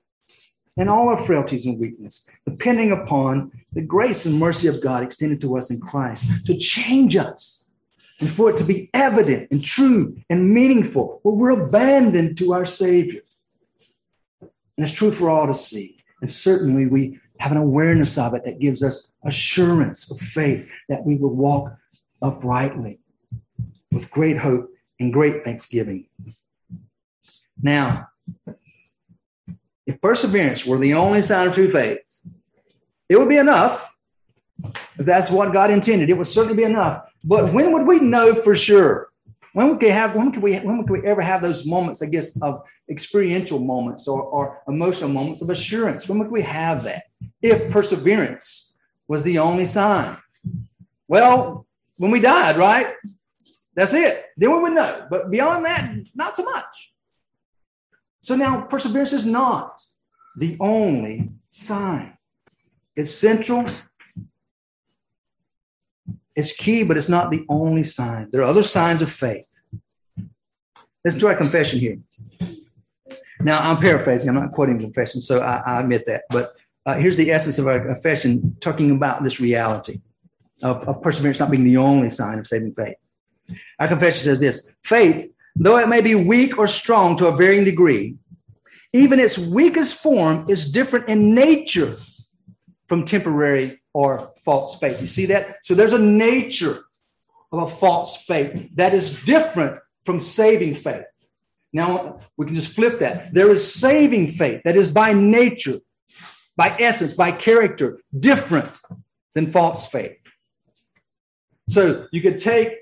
in 0.77 0.89
all 0.89 1.09
our 1.09 1.19
frailties 1.19 1.67
and 1.67 1.79
weakness, 1.79 2.29
depending 2.47 2.93
upon 2.93 3.53
the 3.73 3.83
grace 3.83 4.27
and 4.27 4.39
mercy 4.39 4.69
of 4.69 4.83
God 4.83 5.03
extended 5.03 5.41
to 5.43 5.57
us 5.57 5.71
in 5.71 5.81
Christ 5.81 6.25
to 6.47 6.57
change 6.57 7.17
us 7.17 7.69
and 8.21 8.31
for 8.31 8.51
it 8.51 8.57
to 8.59 8.65
be 8.65 8.89
evident 8.95 9.51
and 9.51 9.65
true 9.65 10.17
and 10.31 10.53
meaningful 10.53 11.21
where 11.23 11.35
we're 11.35 11.67
abandoned 11.67 12.39
to 12.39 12.53
our 12.53 12.65
Savior. 12.65 13.23
And 14.41 14.87
it's 14.87 14.93
true 14.93 15.11
for 15.11 15.29
all 15.29 15.47
to 15.47 15.55
see. 15.55 15.99
And 16.21 16.31
certainly 16.31 16.87
we 16.87 17.19
have 17.39 17.53
an 17.53 17.59
awareness 17.59 18.17
of 18.19 18.35
it 18.35 18.45
that 18.45 18.61
gives 18.61 18.83
us 18.83 19.13
assurance 19.25 20.11
of 20.11 20.19
faith 20.19 20.69
that 20.89 21.05
we 21.05 21.17
will 21.17 21.35
walk 21.35 21.77
uprightly 22.23 23.01
with 23.91 24.11
great 24.11 24.37
hope 24.37 24.71
and 25.01 25.13
great 25.13 25.45
thanksgiving. 25.45 26.07
Now, 27.61 28.09
if 29.87 30.01
perseverance 30.01 30.65
were 30.65 30.79
the 30.79 30.95
only 30.95 31.23
sign 31.23 31.49
of 31.49 31.55
true 31.55 31.71
faith, 31.71 32.23
it 33.09 33.17
would 33.17 33.29
be 33.29 33.37
enough. 33.37 33.97
If 34.99 35.07
that's 35.07 35.31
what 35.31 35.53
God 35.53 35.71
intended, 35.71 36.09
it 36.09 36.17
would 36.17 36.27
certainly 36.27 36.57
be 36.57 36.65
enough. 36.65 37.03
But 37.25 37.53
when 37.53 37.73
would 37.73 37.87
we 37.87 37.99
know 37.99 38.35
for 38.35 38.55
sure? 38.55 39.09
When 39.55 39.69
would 39.69 39.83
we 39.83 39.89
have? 39.89 40.15
When 40.15 40.33
could 40.33 40.43
we? 40.43 40.57
When 40.59 40.79
could 40.79 40.91
we 40.91 41.07
ever 41.07 41.21
have 41.21 41.43
those 41.43 41.67
moments? 41.67 42.03
I 42.03 42.07
guess 42.07 42.41
of 42.41 42.63
experiential 42.89 43.59
moments 43.59 44.09
or, 44.09 44.23
or 44.23 44.63
emotional 44.67 45.11
moments 45.11 45.43
of 45.43 45.51
assurance. 45.51 46.09
When 46.09 46.19
would 46.21 46.31
we 46.31 46.43
have 46.43 46.85
that? 46.85 47.05
If 47.43 47.71
perseverance 47.71 48.75
was 49.09 49.23
the 49.25 49.41
only 49.41 49.67
sign. 49.67 50.17
Well, 51.09 51.67
when 51.99 52.11
we 52.11 52.21
died, 52.21 52.57
right? 52.57 52.95
That's 53.75 53.93
it. 53.93 54.27
Then 54.37 54.53
we 54.53 54.59
would 54.61 54.73
know. 54.73 55.07
But 55.11 55.31
beyond 55.31 55.65
that, 55.65 55.95
not 56.15 56.33
so 56.33 56.45
much. 56.45 56.92
So 58.23 58.37
now 58.37 58.63
perseverance 58.63 59.13
is 59.13 59.27
not 59.27 59.83
the 60.37 60.57
only 60.61 61.31
sign. 61.49 62.17
It's 62.97 63.11
central. 63.11 63.67
It's 66.35 66.57
key, 66.57 66.85
but 66.85 66.97
it's 66.97 67.09
not 67.09 67.31
the 67.31 67.45
only 67.49 67.83
sign. 67.83 68.31
There 68.31 68.41
are 68.41 68.45
other 68.45 68.63
signs 68.63 69.03
of 69.03 69.11
faith. 69.11 69.47
Listen 71.05 71.21
to 71.21 71.27
our 71.27 71.37
confession 71.37 71.81
here. 71.81 71.99
Now, 73.41 73.59
I'm 73.69 73.79
paraphrasing. 73.79 74.29
I'm 74.29 74.37
not 74.37 74.53
quoting 74.53 74.79
the 74.79 74.85
confession, 74.85 75.21
so 75.21 75.41
I, 75.41 75.57
I 75.67 75.81
admit 75.81 76.07
that. 76.07 76.23
But 76.31 76.55
uh, 76.87 76.95
here's 76.95 77.17
the 77.17 77.31
essence 77.33 77.59
of 77.59 77.67
our 77.67 77.81
confession, 77.81 78.57
talking 78.61 78.93
about 78.93 79.25
this 79.25 79.41
reality 79.41 80.01
of, 80.63 80.89
of 80.89 81.03
perseverance 81.03 81.41
not 81.41 81.51
being 81.51 81.65
the 81.65 81.77
only 81.77 82.09
sign 82.11 82.39
of 82.39 82.47
saving 82.47 82.75
faith. 82.75 82.97
Our 83.81 83.89
confession 83.89 84.23
says 84.23 84.39
this 84.39 84.73
faith, 84.85 85.32
though 85.57 85.79
it 85.79 85.89
may 85.89 86.01
be 86.01 86.15
weak 86.15 86.59
or 86.59 86.67
strong 86.67 87.17
to 87.17 87.27
a 87.27 87.37
varying 87.37 87.65
degree, 87.65 88.17
even 88.93 89.21
its 89.21 89.39
weakest 89.39 90.03
form 90.03 90.47
is 90.49 90.71
different 90.71 91.09
in 91.09 91.35
nature 91.35 91.99
from 92.89 93.05
temporary 93.05 93.81
or 93.95 94.33
false 94.45 94.79
faith. 94.79 95.01
You 95.01 95.07
see 95.07 95.27
that? 95.27 95.57
So 95.63 95.75
there's 95.75 95.93
a 95.93 95.99
nature 95.99 96.85
of 97.53 97.63
a 97.63 97.67
false 97.67 98.25
faith 98.25 98.69
that 98.75 98.95
is 98.95 99.23
different 99.25 99.79
from 100.05 100.21
saving 100.21 100.75
faith. 100.75 101.05
Now 101.73 102.21
we 102.37 102.47
can 102.47 102.55
just 102.55 102.75
flip 102.75 102.99
that. 103.01 103.33
There 103.33 103.51
is 103.51 103.75
saving 103.75 104.29
faith 104.29 104.63
that 104.65 104.77
is 104.77 104.93
by 104.93 105.13
nature, 105.13 105.79
by 106.57 106.77
essence, 106.79 107.15
by 107.15 107.33
character, 107.33 107.99
different 108.19 108.79
than 109.35 109.51
false 109.51 109.87
faith. 109.87 110.19
So 111.69 112.07
you 112.13 112.21
could 112.21 112.39
take 112.39 112.75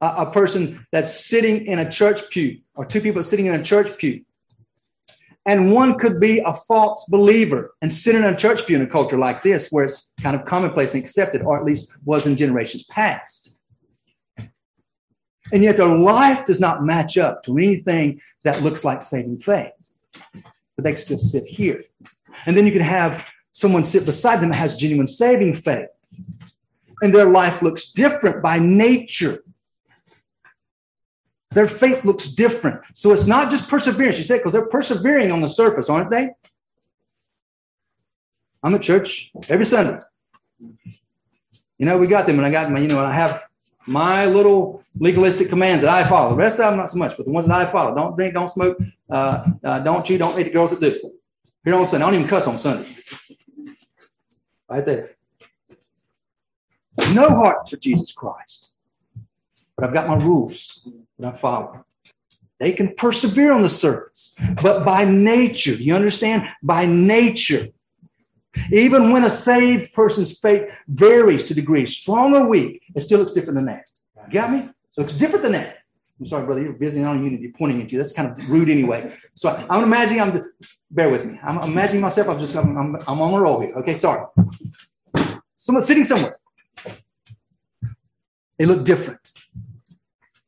a, 0.00 0.06
a 0.06 0.30
person 0.30 0.86
that's 0.92 1.24
sitting 1.26 1.66
in 1.66 1.78
a 1.78 1.90
church 1.90 2.28
pew, 2.30 2.58
or 2.74 2.84
two 2.84 3.00
people 3.00 3.22
sitting 3.22 3.46
in 3.46 3.54
a 3.54 3.62
church 3.62 3.96
pew, 3.98 4.24
and 5.46 5.72
one 5.72 5.98
could 5.98 6.20
be 6.20 6.42
a 6.44 6.52
false 6.52 7.06
believer 7.10 7.74
and 7.80 7.90
sit 7.90 8.14
in 8.14 8.22
a 8.22 8.36
church 8.36 8.66
pew 8.66 8.76
in 8.76 8.82
a 8.82 8.86
culture 8.86 9.18
like 9.18 9.42
this, 9.42 9.68
where 9.70 9.84
it's 9.84 10.12
kind 10.20 10.36
of 10.36 10.44
commonplace 10.44 10.92
and 10.92 11.02
accepted, 11.02 11.40
or 11.40 11.58
at 11.58 11.64
least 11.64 11.96
was 12.04 12.26
in 12.26 12.36
generations 12.36 12.82
past. 12.84 13.54
And 15.50 15.62
yet 15.62 15.78
their 15.78 15.86
life 15.86 16.44
does 16.44 16.60
not 16.60 16.84
match 16.84 17.16
up 17.16 17.42
to 17.44 17.56
anything 17.56 18.20
that 18.44 18.62
looks 18.62 18.84
like 18.84 19.02
saving 19.02 19.38
faith. 19.38 19.72
But 20.32 20.84
they 20.84 20.94
still 20.96 21.16
sit 21.16 21.44
here. 21.44 21.82
And 22.44 22.54
then 22.54 22.66
you 22.66 22.72
can 22.72 22.82
have 22.82 23.24
someone 23.52 23.84
sit 23.84 24.04
beside 24.04 24.42
them 24.42 24.50
that 24.50 24.58
has 24.58 24.76
genuine 24.76 25.06
saving 25.06 25.54
faith. 25.54 25.88
And 27.00 27.14
their 27.14 27.30
life 27.30 27.62
looks 27.62 27.90
different 27.90 28.42
by 28.42 28.58
nature 28.58 29.42
their 31.52 31.66
faith 31.66 32.04
looks 32.04 32.28
different. 32.28 32.80
So 32.92 33.12
it's 33.12 33.26
not 33.26 33.50
just 33.50 33.68
perseverance. 33.68 34.18
You 34.18 34.24
said, 34.24 34.38
because 34.38 34.52
they're 34.52 34.66
persevering 34.66 35.32
on 35.32 35.40
the 35.40 35.48
surface, 35.48 35.88
aren't 35.88 36.10
they? 36.10 36.30
I'm 38.62 38.74
at 38.74 38.82
church 38.82 39.32
every 39.48 39.64
Sunday. 39.64 39.98
You 41.78 41.86
know, 41.86 41.96
we 41.96 42.06
got 42.06 42.26
them, 42.26 42.38
and 42.38 42.46
I 42.46 42.50
got 42.50 42.70
my, 42.70 42.80
you 42.80 42.88
know, 42.88 42.98
I 42.98 43.12
have 43.12 43.42
my 43.86 44.26
little 44.26 44.82
legalistic 44.98 45.48
commands 45.48 45.82
that 45.82 45.90
I 45.90 46.06
follow. 46.06 46.30
The 46.30 46.36
rest 46.36 46.58
of 46.58 46.70
them, 46.70 46.76
not 46.76 46.90
so 46.90 46.98
much, 46.98 47.16
but 47.16 47.24
the 47.24 47.32
ones 47.32 47.46
that 47.46 47.54
I 47.54 47.64
follow 47.66 47.94
don't 47.94 48.16
drink, 48.16 48.34
don't 48.34 48.48
smoke, 48.48 48.76
uh, 49.10 49.44
uh, 49.64 49.78
don't 49.78 50.04
chew, 50.04 50.18
don't 50.18 50.36
meet 50.36 50.42
the 50.42 50.50
girls 50.50 50.70
that 50.70 50.80
do. 50.80 51.12
Here 51.64 51.74
on 51.74 51.86
Sunday, 51.86 52.04
I 52.04 52.10
don't 52.10 52.18
even 52.18 52.28
cuss 52.28 52.46
on 52.46 52.58
Sunday. 52.58 52.96
Right 54.68 54.84
there. 54.84 55.10
No 57.14 57.28
heart 57.28 57.70
for 57.70 57.76
Jesus 57.76 58.12
Christ. 58.12 58.72
But 59.76 59.86
I've 59.86 59.94
got 59.94 60.08
my 60.08 60.16
rules 60.16 60.86
that 61.18 61.34
I 61.34 61.36
follow. 61.36 61.84
They 62.58 62.72
can 62.72 62.94
persevere 62.96 63.52
on 63.52 63.62
the 63.62 63.68
surface, 63.68 64.36
but 64.62 64.84
by 64.84 65.04
nature, 65.04 65.74
you 65.74 65.94
understand? 65.94 66.48
By 66.62 66.86
nature, 66.86 67.68
even 68.72 69.12
when 69.12 69.24
a 69.24 69.30
saved 69.30 69.94
person's 69.94 70.38
faith 70.40 70.68
varies 70.88 71.44
to 71.44 71.54
degrees, 71.54 71.96
strong 71.96 72.34
or 72.34 72.48
weak, 72.48 72.82
it 72.96 73.00
still 73.00 73.20
looks 73.20 73.32
different 73.32 73.56
than 73.56 73.66
that. 73.66 73.88
You 74.26 74.32
got 74.32 74.50
me? 74.50 74.68
So 74.90 75.02
it's 75.02 75.14
different 75.14 75.44
than 75.44 75.52
that. 75.52 75.76
I'm 76.18 76.26
sorry, 76.26 76.44
brother, 76.46 76.62
you're 76.62 76.76
visiting 76.76 77.06
on 77.06 77.22
unity, 77.22 77.52
pointing 77.56 77.80
at 77.80 77.92
you. 77.92 77.98
That's 77.98 78.12
kind 78.12 78.32
of 78.32 78.50
rude 78.50 78.68
anyway. 78.68 79.16
So 79.34 79.64
I'm 79.70 79.84
imagining, 79.84 80.20
I'm, 80.20 80.52
bear 80.90 81.10
with 81.10 81.24
me. 81.24 81.38
I'm 81.44 81.58
imagining 81.58 82.02
myself, 82.02 82.28
I'm 82.28 82.40
just, 82.40 82.56
I'm, 82.56 82.76
I'm, 82.76 82.96
I'm 83.06 83.20
on 83.20 83.34
a 83.34 83.40
roll 83.40 83.60
here. 83.60 83.74
Okay, 83.76 83.94
sorry. 83.94 84.26
Someone 85.54 85.82
sitting 85.82 86.02
somewhere. 86.02 86.36
They 88.58 88.66
look 88.66 88.84
different. 88.84 89.32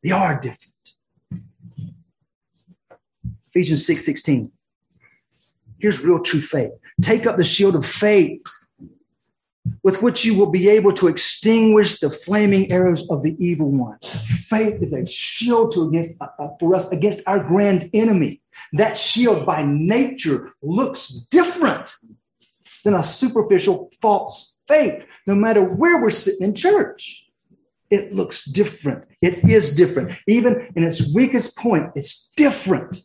They 0.03 0.11
are 0.11 0.41
different. 0.41 0.71
Ephesians 3.49 3.85
6 3.87 4.05
16. 4.05 4.53
Here's 5.79 6.05
real 6.05 6.21
true 6.21 6.41
faith. 6.41 6.71
Take 7.03 7.27
up 7.27 7.37
the 7.37 7.45
shield 7.45 7.75
of 7.75 7.85
faith 7.85 8.43
with 9.83 10.03
which 10.03 10.25
you 10.25 10.35
will 10.39 10.51
be 10.51 10.69
able 10.69 10.93
to 10.93 11.09
extinguish 11.09 12.01
the 12.01 12.11
flaming 12.11 12.71
arrows 12.71 13.09
of 13.11 13.23
the 13.23 13.37
evil 13.39 13.71
one. 13.71 13.99
Faith 14.27 14.83
is 14.83 14.93
a 14.93 15.07
shield 15.07 15.73
to 15.73 15.89
against, 15.89 16.21
uh, 16.21 16.29
uh, 16.39 16.49
for 16.59 16.75
us 16.75 16.91
against 16.93 17.23
our 17.27 17.43
grand 17.43 17.91
enemy. 17.95 18.43
That 18.75 18.97
shield 18.97 19.47
by 19.47 19.63
nature 19.63 20.53
looks 20.63 21.09
different 21.31 21.95
than 22.85 22.95
a 22.95 23.03
superficial 23.03 23.91
false 24.01 24.59
faith, 24.69 25.07
no 25.27 25.35
matter 25.35 25.65
where 25.65 26.01
we're 26.01 26.11
sitting 26.11 26.49
in 26.49 26.55
church 26.55 27.30
it 27.91 28.13
looks 28.13 28.45
different. 28.45 29.07
It 29.21 29.45
is 29.49 29.75
different. 29.75 30.13
Even 30.27 30.69
in 30.77 30.85
its 30.85 31.13
weakest 31.15 31.57
point, 31.59 31.91
it's 31.95 32.33
different. 32.37 33.03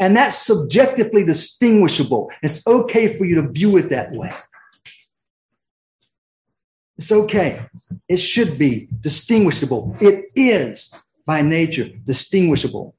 And 0.00 0.16
that's 0.16 0.38
subjectively 0.38 1.24
distinguishable. 1.24 2.30
It's 2.42 2.66
okay 2.66 3.16
for 3.16 3.24
you 3.24 3.36
to 3.36 3.48
view 3.48 3.76
it 3.76 3.90
that 3.90 4.10
way. 4.10 4.32
It's 6.98 7.12
okay. 7.12 7.60
It 8.08 8.16
should 8.18 8.58
be 8.58 8.88
distinguishable. 9.00 9.96
It 10.00 10.26
is 10.34 10.94
by 11.26 11.42
nature 11.42 11.88
distinguishable. 12.04 12.94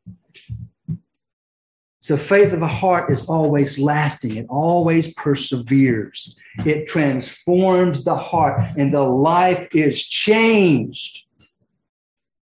So 1.99 2.17
faith 2.17 2.51
of 2.53 2.59
the 2.59 2.67
heart 2.67 3.09
is 3.11 3.27
always 3.27 3.79
lasting. 3.79 4.35
It 4.35 4.45
always 4.49 5.13
perseveres. 5.13 6.35
It 6.59 6.87
transforms 6.87 8.03
the 8.03 8.15
heart 8.15 8.61
and 8.77 8.93
the 8.93 9.01
life 9.01 9.67
is 9.75 10.03
changed. 10.03 11.25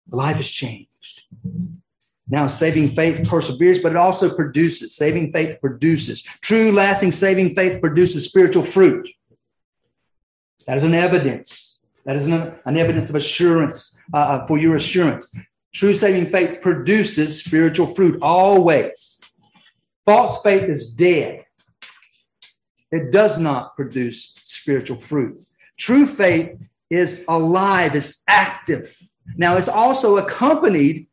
The 0.08 0.16
life 0.16 0.40
is 0.40 0.50
changed. 0.50 0.88
Now, 2.28 2.46
saving 2.46 2.94
faith 2.94 3.28
perseveres, 3.28 3.82
but 3.82 3.92
it 3.92 3.98
also 3.98 4.34
produces. 4.34 4.96
Saving 4.96 5.32
faith 5.32 5.58
produces. 5.60 6.22
True, 6.40 6.72
lasting, 6.72 7.12
saving 7.12 7.54
faith 7.54 7.80
produces 7.80 8.26
spiritual 8.26 8.64
fruit. 8.64 9.08
That 10.66 10.76
is 10.76 10.84
an 10.84 10.94
evidence. 10.94 11.84
That 12.04 12.16
is 12.16 12.26
an, 12.26 12.54
an 12.64 12.76
evidence 12.76 13.10
of 13.10 13.16
assurance 13.16 13.98
uh, 14.12 14.16
uh 14.16 14.46
for 14.46 14.58
your 14.58 14.76
assurance. 14.76 15.36
True 15.72 15.94
saving 15.94 16.26
faith 16.26 16.60
produces 16.60 17.44
spiritual 17.44 17.86
fruit 17.86 18.18
always. 18.22 19.20
False 20.04 20.42
faith 20.42 20.68
is 20.68 20.94
dead. 20.94 21.44
It 22.92 23.10
does 23.10 23.38
not 23.38 23.74
produce 23.74 24.34
spiritual 24.44 24.98
fruit. 24.98 25.42
True 25.78 26.06
faith 26.06 26.60
is 26.90 27.24
alive, 27.26 27.96
is 27.96 28.22
active. 28.28 28.94
Now, 29.36 29.56
it's 29.56 29.68
also 29.68 30.18
accompanied 30.18 31.08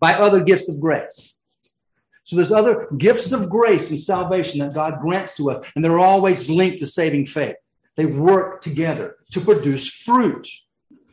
by 0.00 0.14
other 0.14 0.42
gifts 0.42 0.68
of 0.70 0.80
grace. 0.80 1.36
So 2.22 2.36
there's 2.36 2.52
other 2.52 2.88
gifts 2.96 3.32
of 3.32 3.50
grace 3.50 3.90
and 3.90 3.98
salvation 3.98 4.60
that 4.60 4.72
God 4.72 5.00
grants 5.00 5.36
to 5.36 5.50
us, 5.50 5.60
and 5.74 5.84
they're 5.84 5.98
always 5.98 6.48
linked 6.48 6.78
to 6.78 6.86
saving 6.86 7.26
faith. 7.26 7.56
They 7.96 8.06
work 8.06 8.62
together 8.62 9.16
to 9.32 9.40
produce 9.40 9.88
fruit. 9.88 10.48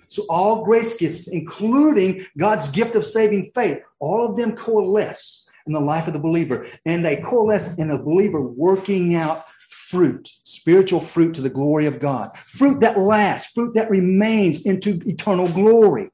So 0.07 0.23
all 0.29 0.63
grace 0.63 0.95
gifts, 0.95 1.27
including 1.27 2.25
God's 2.37 2.71
gift 2.71 2.95
of 2.95 3.03
saving 3.03 3.51
faith, 3.53 3.79
all 3.99 4.25
of 4.25 4.37
them 4.37 4.55
coalesce 4.55 5.48
in 5.69 5.73
the 5.73 5.79
life 5.79 6.07
of 6.07 6.13
the 6.13 6.19
believer, 6.19 6.67
and 6.85 7.05
they 7.05 7.17
coalesce 7.17 7.77
in 7.77 7.91
a 7.91 8.03
believer 8.03 8.41
working 8.41 9.15
out 9.15 9.45
fruit, 9.69 10.27
spiritual 10.43 10.99
fruit 10.99 11.35
to 11.35 11.41
the 11.41 11.49
glory 11.49 11.85
of 11.85 11.99
God, 11.99 12.35
fruit 12.39 12.79
that 12.79 12.99
lasts, 12.99 13.53
fruit 13.53 13.75
that 13.75 13.89
remains 13.89 14.65
into 14.65 14.99
eternal 15.05 15.47
glory, 15.47 16.09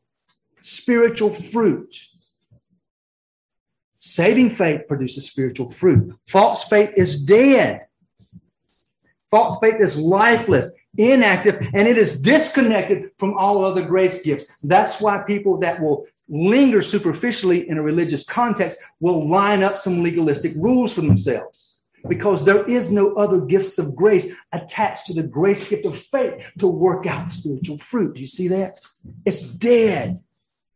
spiritual 0.62 1.34
fruit. 1.34 1.98
Saving 3.98 4.50
faith 4.50 4.82
produces 4.88 5.26
spiritual 5.26 5.70
fruit. 5.70 6.14
False 6.28 6.66
faith 6.66 6.92
is 6.96 7.24
dead. 7.24 7.88
False 9.32 9.58
faith 9.60 9.78
is 9.80 9.98
lifeless, 9.98 10.76
inactive, 10.98 11.56
and 11.74 11.88
it 11.88 11.98
is 11.98 12.22
disconnected 12.22 13.10
from 13.18 13.34
all 13.34 13.66
other 13.66 13.82
grace 13.82 14.22
gifts. 14.22 14.60
That's 14.60 15.02
why 15.02 15.24
people 15.26 15.60
that 15.60 15.82
will 15.82 16.06
linger 16.28 16.82
superficially 16.82 17.70
in 17.70 17.78
a 17.78 17.82
religious 17.82 18.24
context 18.24 18.80
will 19.00 19.28
line 19.28 19.64
up 19.64 19.78
some 19.78 20.04
legalistic 20.04 20.54
rules 20.56 20.94
for 20.94 21.02
themselves 21.02 21.80
because 22.08 22.46
there 22.46 22.64
is 22.70 22.92
no 22.92 23.14
other 23.14 23.42
gifts 23.42 23.80
of 23.80 23.96
grace 23.96 24.34
attached 24.52 25.08
to 25.08 25.14
the 25.14 25.28
grace 25.28 25.70
gift 25.70 25.86
of 25.86 25.98
faith 25.98 26.44
to 26.60 26.68
work 26.68 27.06
out 27.08 27.32
spiritual 27.32 27.78
fruit. 27.78 28.16
Do 28.16 28.22
you 28.22 28.28
see 28.28 28.48
that? 28.50 28.80
It's 29.26 29.42
dead. 29.42 30.20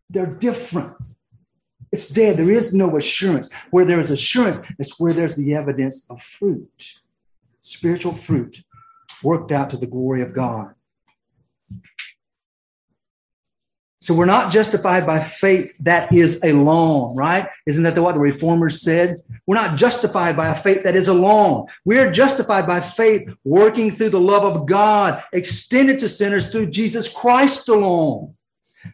They're 0.10 0.34
different. 0.34 0.97
It's 1.91 2.08
dead. 2.08 2.38
There 2.38 2.50
is 2.50 2.74
no 2.74 2.97
assurance. 2.97 3.54
Where 3.72 3.86
there 3.86 4.00
is 4.00 4.12
assurance, 4.12 4.72
it's 4.80 5.00
where 5.00 5.14
there's 5.14 5.36
the 5.36 5.56
evidence 5.56 6.06
of 6.10 6.22
fruit, 6.22 7.00
spiritual 7.62 8.14
fruit 8.14 8.64
worked 9.24 9.52
out 9.52 9.70
to 9.72 9.78
the 9.78 9.88
glory 9.88 10.22
of 10.22 10.34
God. 10.34 10.74
So 14.02 14.14
we're 14.14 14.26
not 14.26 14.52
justified 14.52 15.06
by 15.06 15.20
faith 15.20 15.78
that 15.80 16.14
is 16.14 16.41
alone, 16.41 17.18
right? 17.18 17.50
Isn't 17.66 17.84
that 17.84 18.00
what 18.00 18.14
the 18.14 18.22
reformers 18.22 18.82
said? 18.82 19.18
We're 19.45 19.56
not 19.56 19.78
justified 19.78 20.38
by 20.38 20.47
a 20.47 20.56
faith 20.56 20.84
that 20.84 20.95
is 20.95 21.10
alone. 21.10 21.68
We're 21.84 22.10
justified 22.12 22.66
by 22.66 22.80
faith 22.80 23.30
working 23.43 23.91
through 23.91 24.12
the 24.12 24.22
love 24.22 24.43
of 24.43 24.66
God 24.66 25.22
extended 25.34 26.00
to 26.00 26.08
sinners 26.08 26.50
through 26.50 26.70
Jesus 26.70 27.14
Christ 27.14 27.68
alone. 27.68 28.34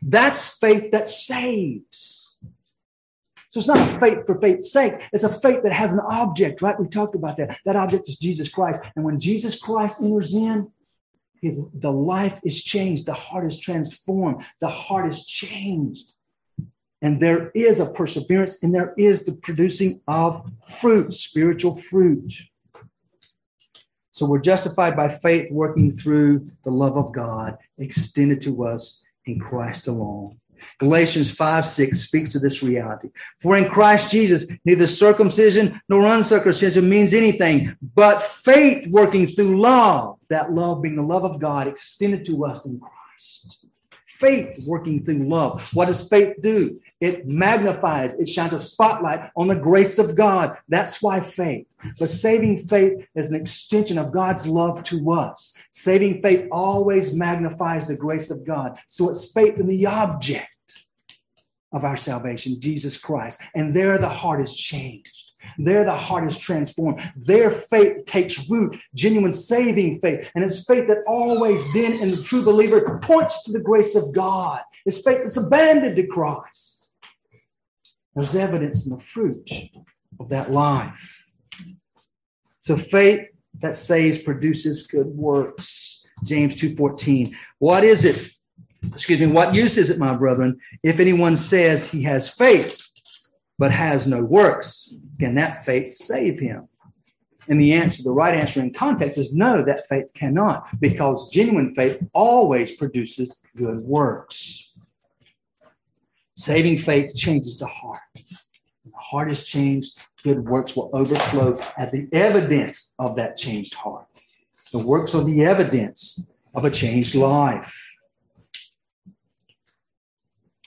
That's 0.02 0.50
faith 0.58 0.90
that 0.92 1.08
saves. 1.08 2.38
So 3.50 3.60
it's 3.60 3.68
not 3.68 3.78
a 3.78 4.00
faith 4.00 4.26
for 4.26 4.42
faith's 4.42 4.72
sake. 4.72 5.08
It's 5.14 5.24
a 5.24 5.30
faith 5.30 5.62
that 5.64 5.72
has 5.72 5.94
an 5.94 6.00
object, 6.00 6.62
right? 6.62 6.78
We 6.80 6.88
talked 6.88 7.16
about 7.16 7.38
that. 7.38 7.60
That 7.64 7.76
object 7.76 8.10
is 8.10 8.18
Jesus 8.18 8.50
Christ. 8.50 8.86
And 8.96 9.06
when 9.06 9.20
Jesus 9.20 9.60
Christ 9.60 10.02
enters 10.02 10.34
in, 10.34 10.70
the 11.74 11.92
life 11.92 12.40
is 12.44 12.64
changed. 12.64 13.06
The 13.06 13.14
heart 13.14 13.46
is 13.46 13.60
transformed. 13.60 14.44
The 14.60 14.68
heart 14.68 15.08
is 15.08 15.26
changed. 15.26 16.14
And 17.02 17.20
there 17.20 17.52
is 17.54 17.80
a 17.80 17.92
perseverance 17.92 18.64
and 18.64 18.74
there 18.74 18.94
is 18.98 19.26
the 19.26 19.34
producing 19.34 20.02
of 20.08 20.52
fruit, 20.80 21.14
spiritual 21.14 21.76
fruit. 21.76 22.34
So 24.12 24.26
we're 24.26 24.40
justified 24.40 24.96
by 24.96 25.10
faith, 25.10 25.52
working 25.52 25.92
through 25.92 26.48
the 26.64 26.72
love 26.72 26.98
of 26.98 27.14
God 27.14 27.58
extended 27.78 28.42
to 28.42 28.66
us 28.66 29.04
in 29.26 29.40
Christ 29.40 29.88
alone. 29.88 30.38
Galatians 30.80 31.34
5 31.34 31.66
6 31.66 32.00
speaks 32.00 32.32
to 32.32 32.40
this 32.40 32.64
reality. 32.64 33.12
For 33.40 33.58
in 33.58 33.70
Christ 33.70 34.12
Jesus, 34.12 34.48
neither 34.66 34.88
circumcision 34.88 35.82
nor 35.90 36.06
uncircumcision 36.06 36.90
means 36.90 37.14
anything, 37.14 37.76
but 37.96 38.22
faith 38.22 38.88
working 38.90 39.28
through 39.28 39.62
love, 39.62 40.20
that 40.30 40.52
love 40.52 40.82
being 40.82 40.96
the 40.96 41.02
love 41.02 41.24
of 41.24 41.40
God 41.40 41.68
extended 41.68 42.26
to 42.26 42.46
us 42.46 42.66
in 42.66 42.80
Christ. 42.80 43.66
Faith 44.06 44.64
working 44.66 45.04
through 45.04 45.28
love. 45.28 45.74
What 45.74 45.88
does 45.88 46.08
faith 46.08 46.36
do? 46.42 46.80
It 47.02 47.28
magnifies, 47.28 48.18
it 48.18 48.30
shines 48.30 48.54
a 48.54 48.60
spotlight 48.60 49.30
on 49.36 49.50
the 49.50 49.56
grace 49.56 50.00
of 50.00 50.16
God. 50.16 50.58
That's 50.70 51.02
why 51.02 51.20
faith. 51.20 51.68
But 52.00 52.10
saving 52.10 52.60
faith 52.60 53.06
is 53.14 53.32
an 53.32 53.42
extension 53.42 53.98
of 53.98 54.14
God's 54.14 54.48
love 54.48 54.84
to 54.86 55.12
us. 55.12 55.54
Saving 55.72 56.22
faith 56.22 56.48
always 56.50 57.14
magnifies 57.14 57.88
the 57.88 57.96
grace 57.96 58.32
of 58.32 58.46
God. 58.46 58.80
So 58.88 59.10
it's 59.10 59.34
faith 59.34 59.60
in 59.60 59.68
the 59.68 59.86
object 59.86 60.55
of 61.76 61.84
our 61.84 61.98
salvation, 61.98 62.60
Jesus 62.60 62.98
Christ. 62.98 63.42
And 63.54 63.76
there 63.76 63.98
the 63.98 64.10
heart 64.10 64.42
is 64.42 64.56
changed. 64.56 65.14
There 65.60 65.84
the 65.84 65.96
heart 65.96 66.26
is 66.26 66.40
transformed. 66.40 67.02
Their 67.16 67.52
faith 67.52 68.06
takes 68.06 68.50
root, 68.50 68.80
genuine 68.96 69.34
saving 69.34 70.00
faith. 70.00 70.32
And 70.34 70.44
it's 70.44 70.66
faith 70.66 70.88
that 70.88 71.04
always 71.06 71.72
then 71.74 71.94
in 72.02 72.12
the 72.12 72.24
true 72.24 72.44
believer 72.44 73.00
points 73.04 73.44
to 73.44 73.52
the 73.52 73.60
grace 73.60 73.96
of 73.96 74.14
God. 74.14 74.62
It's 74.86 75.04
faith 75.04 75.20
that's 75.20 75.38
abandoned 75.38 75.98
to 75.98 76.08
Christ. 76.08 76.90
There's 78.16 78.36
evidence 78.36 78.88
in 78.88 78.94
the 78.94 79.02
fruit 79.02 79.52
of 80.20 80.30
that 80.30 80.52
life. 80.52 81.22
So 82.60 82.78
faith 82.78 83.28
that 83.60 83.76
saves 83.76 84.20
produces 84.20 84.88
good 84.88 85.08
works. 85.08 86.06
James 86.24 86.56
2:14. 86.56 87.36
What 87.60 87.84
is 87.84 88.06
it? 88.06 88.32
Excuse 88.94 89.20
me, 89.20 89.28
what 89.28 89.56
use 89.56 89.78
is 89.78 89.90
it, 89.90 90.00
my 90.00 90.16
brethren, 90.16 90.60
if 90.84 91.00
anyone 91.00 91.36
says 91.36 91.90
he 91.90 92.04
has 92.04 92.30
faith 92.30 92.92
but 93.58 93.72
has 93.72 94.08
no 94.08 94.22
works? 94.22 94.94
Can 95.20 95.36
that 95.36 95.66
faith 95.66 95.94
save 95.94 96.40
him? 96.40 96.68
And 97.48 97.62
the 97.62 97.74
answer, 97.74 98.02
the 98.04 98.12
right 98.12 98.34
answer 98.34 98.60
in 98.60 98.74
context 98.74 99.20
is 99.20 99.36
no, 99.36 99.62
that 99.64 99.88
faith 99.88 100.12
cannot, 100.14 100.68
because 100.80 101.30
genuine 101.30 101.76
faith 101.76 101.98
always 102.14 102.72
produces 102.72 103.42
good 103.56 103.82
works. 103.82 104.74
Saving 106.36 106.78
faith 106.78 107.16
changes 107.16 107.60
the 107.60 107.68
heart. 107.68 108.02
When 108.16 108.92
the 108.92 108.98
heart 108.98 109.32
is 109.32 109.48
changed, 109.48 109.98
good 110.24 110.44
works 110.44 110.76
will 110.76 110.90
overflow 110.94 111.58
as 111.78 111.92
the 111.92 112.10
evidence 112.12 112.92
of 112.98 113.16
that 113.18 113.38
changed 113.38 113.76
heart. 113.76 114.08
The 114.72 114.80
works 114.80 115.14
are 115.14 115.24
the 115.24 115.46
evidence 115.46 116.26
of 116.56 116.66
a 116.66 116.72
changed 116.72 117.16
life. 117.16 117.95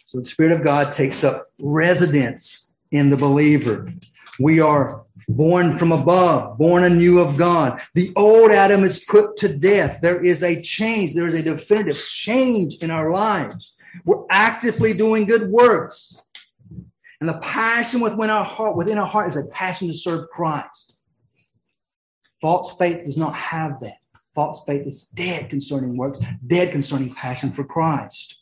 So 0.09 0.17
the 0.17 0.25
Spirit 0.25 0.53
of 0.53 0.65
God 0.65 0.91
takes 0.91 1.23
up 1.23 1.49
residence 1.61 2.73
in 2.93 3.11
the 3.11 3.17
believer. 3.19 3.93
We 4.41 4.59
are 4.59 5.05
born 5.29 5.77
from 5.77 5.93
above, 5.93 6.57
born 6.57 6.85
anew 6.85 7.19
of 7.19 7.37
God. 7.37 7.83
The 7.93 8.11
old 8.17 8.51
Adam 8.51 8.85
is 8.85 9.05
put 9.05 9.37
to 9.37 9.53
death. 9.53 10.01
There 10.01 10.25
is 10.25 10.43
a 10.43 10.63
change. 10.63 11.13
There 11.13 11.27
is 11.27 11.35
a 11.35 11.43
definitive 11.43 11.99
change 11.99 12.77
in 12.77 12.91
our 12.91 13.11
lives. 13.11 13.75
We're 14.07 14.25
actively 14.31 14.95
doing 14.95 15.27
good 15.27 15.51
works. 15.51 16.25
And 17.21 17.29
the 17.29 17.39
passion 17.41 18.01
within 18.01 18.31
our 18.31 18.45
heart, 18.45 18.79
within 18.79 18.97
our 18.97 19.07
heart 19.07 19.29
is 19.29 19.37
a 19.37 19.45
passion 19.49 19.89
to 19.89 19.95
serve 19.95 20.31
Christ. 20.31 20.97
False 22.41 22.79
faith 22.79 23.05
does 23.05 23.19
not 23.19 23.35
have 23.35 23.79
that. 23.81 23.99
False 24.35 24.65
faith 24.65 24.87
is 24.87 25.09
dead 25.09 25.51
concerning 25.51 25.99
works, 25.99 26.19
dead 26.47 26.73
concerning 26.73 27.13
passion 27.13 27.53
for 27.53 27.63
Christ. 27.63 28.38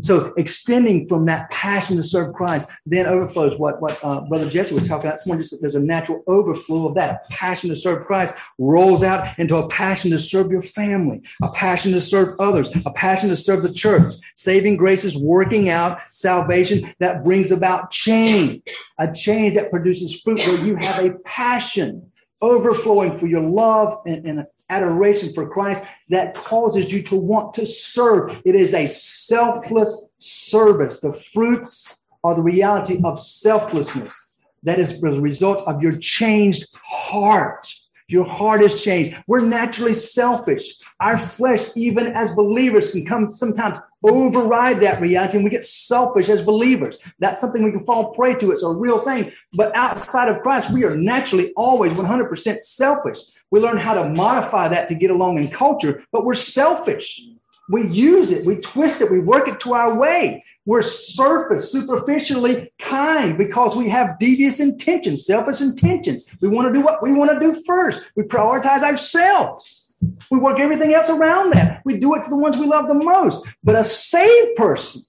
So 0.00 0.32
extending 0.36 1.06
from 1.08 1.24
that 1.26 1.50
passion 1.50 1.96
to 1.96 2.02
serve 2.02 2.34
Christ 2.34 2.70
then 2.86 3.06
overflows 3.06 3.58
what, 3.58 3.80
what 3.80 3.98
uh, 4.02 4.22
Brother 4.22 4.48
Jesse 4.48 4.74
was 4.74 4.88
talking 4.88 5.06
about. 5.06 5.14
It's 5.14 5.26
more 5.26 5.36
just 5.36 5.60
there's 5.60 5.74
a 5.74 5.80
natural 5.80 6.22
overflow 6.26 6.88
of 6.88 6.94
that. 6.96 7.10
A 7.30 7.32
passion 7.32 7.70
to 7.70 7.76
serve 7.76 8.06
Christ 8.06 8.34
rolls 8.58 9.02
out 9.02 9.38
into 9.38 9.56
a 9.56 9.68
passion 9.68 10.10
to 10.10 10.18
serve 10.18 10.50
your 10.50 10.62
family, 10.62 11.22
a 11.42 11.50
passion 11.50 11.92
to 11.92 12.00
serve 12.00 12.38
others, 12.40 12.68
a 12.84 12.90
passion 12.90 13.28
to 13.28 13.36
serve 13.36 13.62
the 13.62 13.72
church. 13.72 14.14
Saving 14.34 14.76
grace 14.76 15.04
is 15.04 15.16
working 15.16 15.70
out 15.70 16.00
salvation 16.10 16.92
that 16.98 17.24
brings 17.24 17.52
about 17.52 17.90
change, 17.90 18.62
a 18.98 19.12
change 19.12 19.54
that 19.54 19.70
produces 19.70 20.20
fruit 20.22 20.44
where 20.46 20.64
you 20.64 20.76
have 20.76 21.04
a 21.04 21.14
passion 21.20 22.10
overflowing 22.42 23.18
for 23.18 23.26
your 23.26 23.40
love 23.40 24.00
and, 24.06 24.26
and 24.26 24.46
adoration 24.70 25.32
for 25.34 25.48
Christ 25.48 25.84
that 26.08 26.34
causes 26.34 26.92
you 26.92 27.02
to 27.04 27.16
want 27.16 27.54
to 27.54 27.66
serve. 27.66 28.40
It 28.44 28.54
is 28.54 28.74
a 28.74 28.86
selfless 28.86 30.06
service. 30.18 31.00
The 31.00 31.12
fruits 31.12 31.98
are 32.22 32.34
the 32.34 32.42
reality 32.42 33.00
of 33.04 33.20
selflessness. 33.20 34.32
That 34.62 34.78
is 34.78 35.02
a 35.02 35.20
result 35.20 35.66
of 35.68 35.82
your 35.82 35.96
changed 35.98 36.66
heart. 36.82 37.68
Your 38.08 38.24
heart 38.24 38.60
is 38.60 38.84
changed. 38.84 39.16
We're 39.26 39.40
naturally 39.40 39.94
selfish. 39.94 40.74
Our 41.00 41.16
flesh, 41.16 41.74
even 41.74 42.08
as 42.08 42.34
believers, 42.34 42.92
can 42.92 43.06
come 43.06 43.30
sometimes 43.30 43.78
override 44.02 44.80
that 44.80 45.00
reality 45.00 45.38
and 45.38 45.44
we 45.44 45.50
get 45.50 45.64
selfish 45.64 46.28
as 46.28 46.42
believers. 46.42 46.98
That's 47.18 47.40
something 47.40 47.64
we 47.64 47.70
can 47.70 47.86
fall 47.86 48.12
prey 48.12 48.34
to. 48.34 48.52
It's 48.52 48.62
a 48.62 48.68
real 48.68 49.02
thing. 49.04 49.32
But 49.54 49.74
outside 49.74 50.28
of 50.28 50.42
Christ, 50.42 50.70
we 50.70 50.84
are 50.84 50.94
naturally 50.94 51.52
always 51.56 51.92
100% 51.94 52.60
selfish. 52.60 53.18
We 53.50 53.60
learn 53.60 53.78
how 53.78 53.94
to 53.94 54.10
modify 54.10 54.68
that 54.68 54.88
to 54.88 54.94
get 54.94 55.10
along 55.10 55.38
in 55.38 55.48
culture, 55.48 56.04
but 56.12 56.26
we're 56.26 56.34
selfish. 56.34 57.22
We 57.70 57.88
use 57.88 58.30
it, 58.30 58.44
we 58.44 58.56
twist 58.56 59.00
it, 59.00 59.10
we 59.10 59.20
work 59.20 59.48
it 59.48 59.60
to 59.60 59.72
our 59.72 59.98
way. 59.98 60.44
We're 60.66 60.82
surface, 60.82 61.70
superficially 61.70 62.72
kind 62.80 63.36
because 63.36 63.76
we 63.76 63.88
have 63.90 64.18
devious 64.18 64.60
intentions, 64.60 65.26
selfish 65.26 65.60
intentions. 65.60 66.26
We 66.40 66.48
want 66.48 66.68
to 66.68 66.72
do 66.72 66.84
what 66.84 67.02
we 67.02 67.12
want 67.12 67.32
to 67.32 67.40
do 67.40 67.54
first. 67.66 68.04
We 68.16 68.22
prioritize 68.22 68.82
ourselves. 68.82 69.94
We 70.30 70.38
work 70.38 70.60
everything 70.60 70.94
else 70.94 71.10
around 71.10 71.52
that. 71.52 71.82
We 71.84 71.98
do 71.98 72.14
it 72.14 72.24
to 72.24 72.30
the 72.30 72.38
ones 72.38 72.56
we 72.56 72.66
love 72.66 72.88
the 72.88 72.94
most. 72.94 73.46
But 73.62 73.76
a 73.76 73.84
saved 73.84 74.56
person 74.56 75.02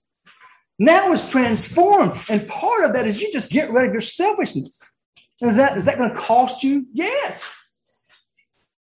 now 0.78 1.12
is 1.14 1.30
transformed. 1.30 2.20
And 2.30 2.48
part 2.50 2.84
of 2.84 2.94
that 2.94 3.08
is 3.08 3.22
you 3.22 3.32
just 3.32 3.52
get 3.52 3.72
rid 3.72 3.86
of 3.86 3.94
your 3.94 4.02
selfishness. 4.02 4.92
Is 5.42 5.56
that, 5.56 5.78
is 5.78 5.86
that 5.86 5.98
going 5.98 6.10
to 6.10 6.16
cost 6.16 6.64
you? 6.64 6.86
Yes. 6.94 7.74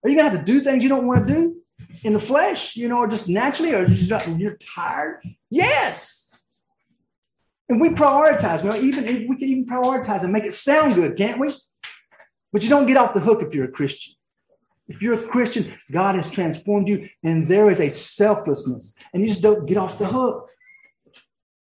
Are 0.02 0.10
you 0.10 0.16
going 0.16 0.30
to 0.30 0.36
have 0.36 0.46
to 0.46 0.52
do 0.52 0.60
things 0.60 0.82
you 0.82 0.88
don't 0.88 1.06
want 1.06 1.26
to 1.26 1.32
do 1.32 1.56
in 2.02 2.12
the 2.12 2.18
flesh, 2.18 2.76
you 2.76 2.88
know, 2.88 2.98
or 2.98 3.08
just 3.08 3.28
naturally, 3.28 3.74
or 3.74 3.86
just 3.86 4.28
you're 4.28 4.56
tired? 4.56 5.22
Yes. 5.50 6.29
And 7.70 7.80
we 7.80 7.90
prioritize. 7.90 8.64
You 8.64 8.70
know, 8.70 8.76
even 8.76 9.04
we 9.28 9.36
can 9.36 9.48
even 9.48 9.64
prioritize 9.64 10.24
and 10.24 10.32
make 10.32 10.44
it 10.44 10.52
sound 10.52 10.96
good, 10.96 11.16
can't 11.16 11.38
we? 11.38 11.48
But 12.52 12.64
you 12.64 12.68
don't 12.68 12.86
get 12.86 12.96
off 12.96 13.14
the 13.14 13.20
hook 13.20 13.42
if 13.42 13.54
you're 13.54 13.66
a 13.66 13.70
Christian. 13.70 14.14
If 14.88 15.02
you're 15.02 15.14
a 15.14 15.28
Christian, 15.28 15.72
God 15.92 16.16
has 16.16 16.28
transformed 16.28 16.88
you, 16.88 17.08
and 17.22 17.46
there 17.46 17.70
is 17.70 17.80
a 17.80 17.88
selflessness, 17.88 18.96
and 19.14 19.22
you 19.22 19.28
just 19.28 19.40
don't 19.40 19.64
get 19.66 19.76
off 19.76 19.98
the 19.98 20.06
hook. 20.06 20.50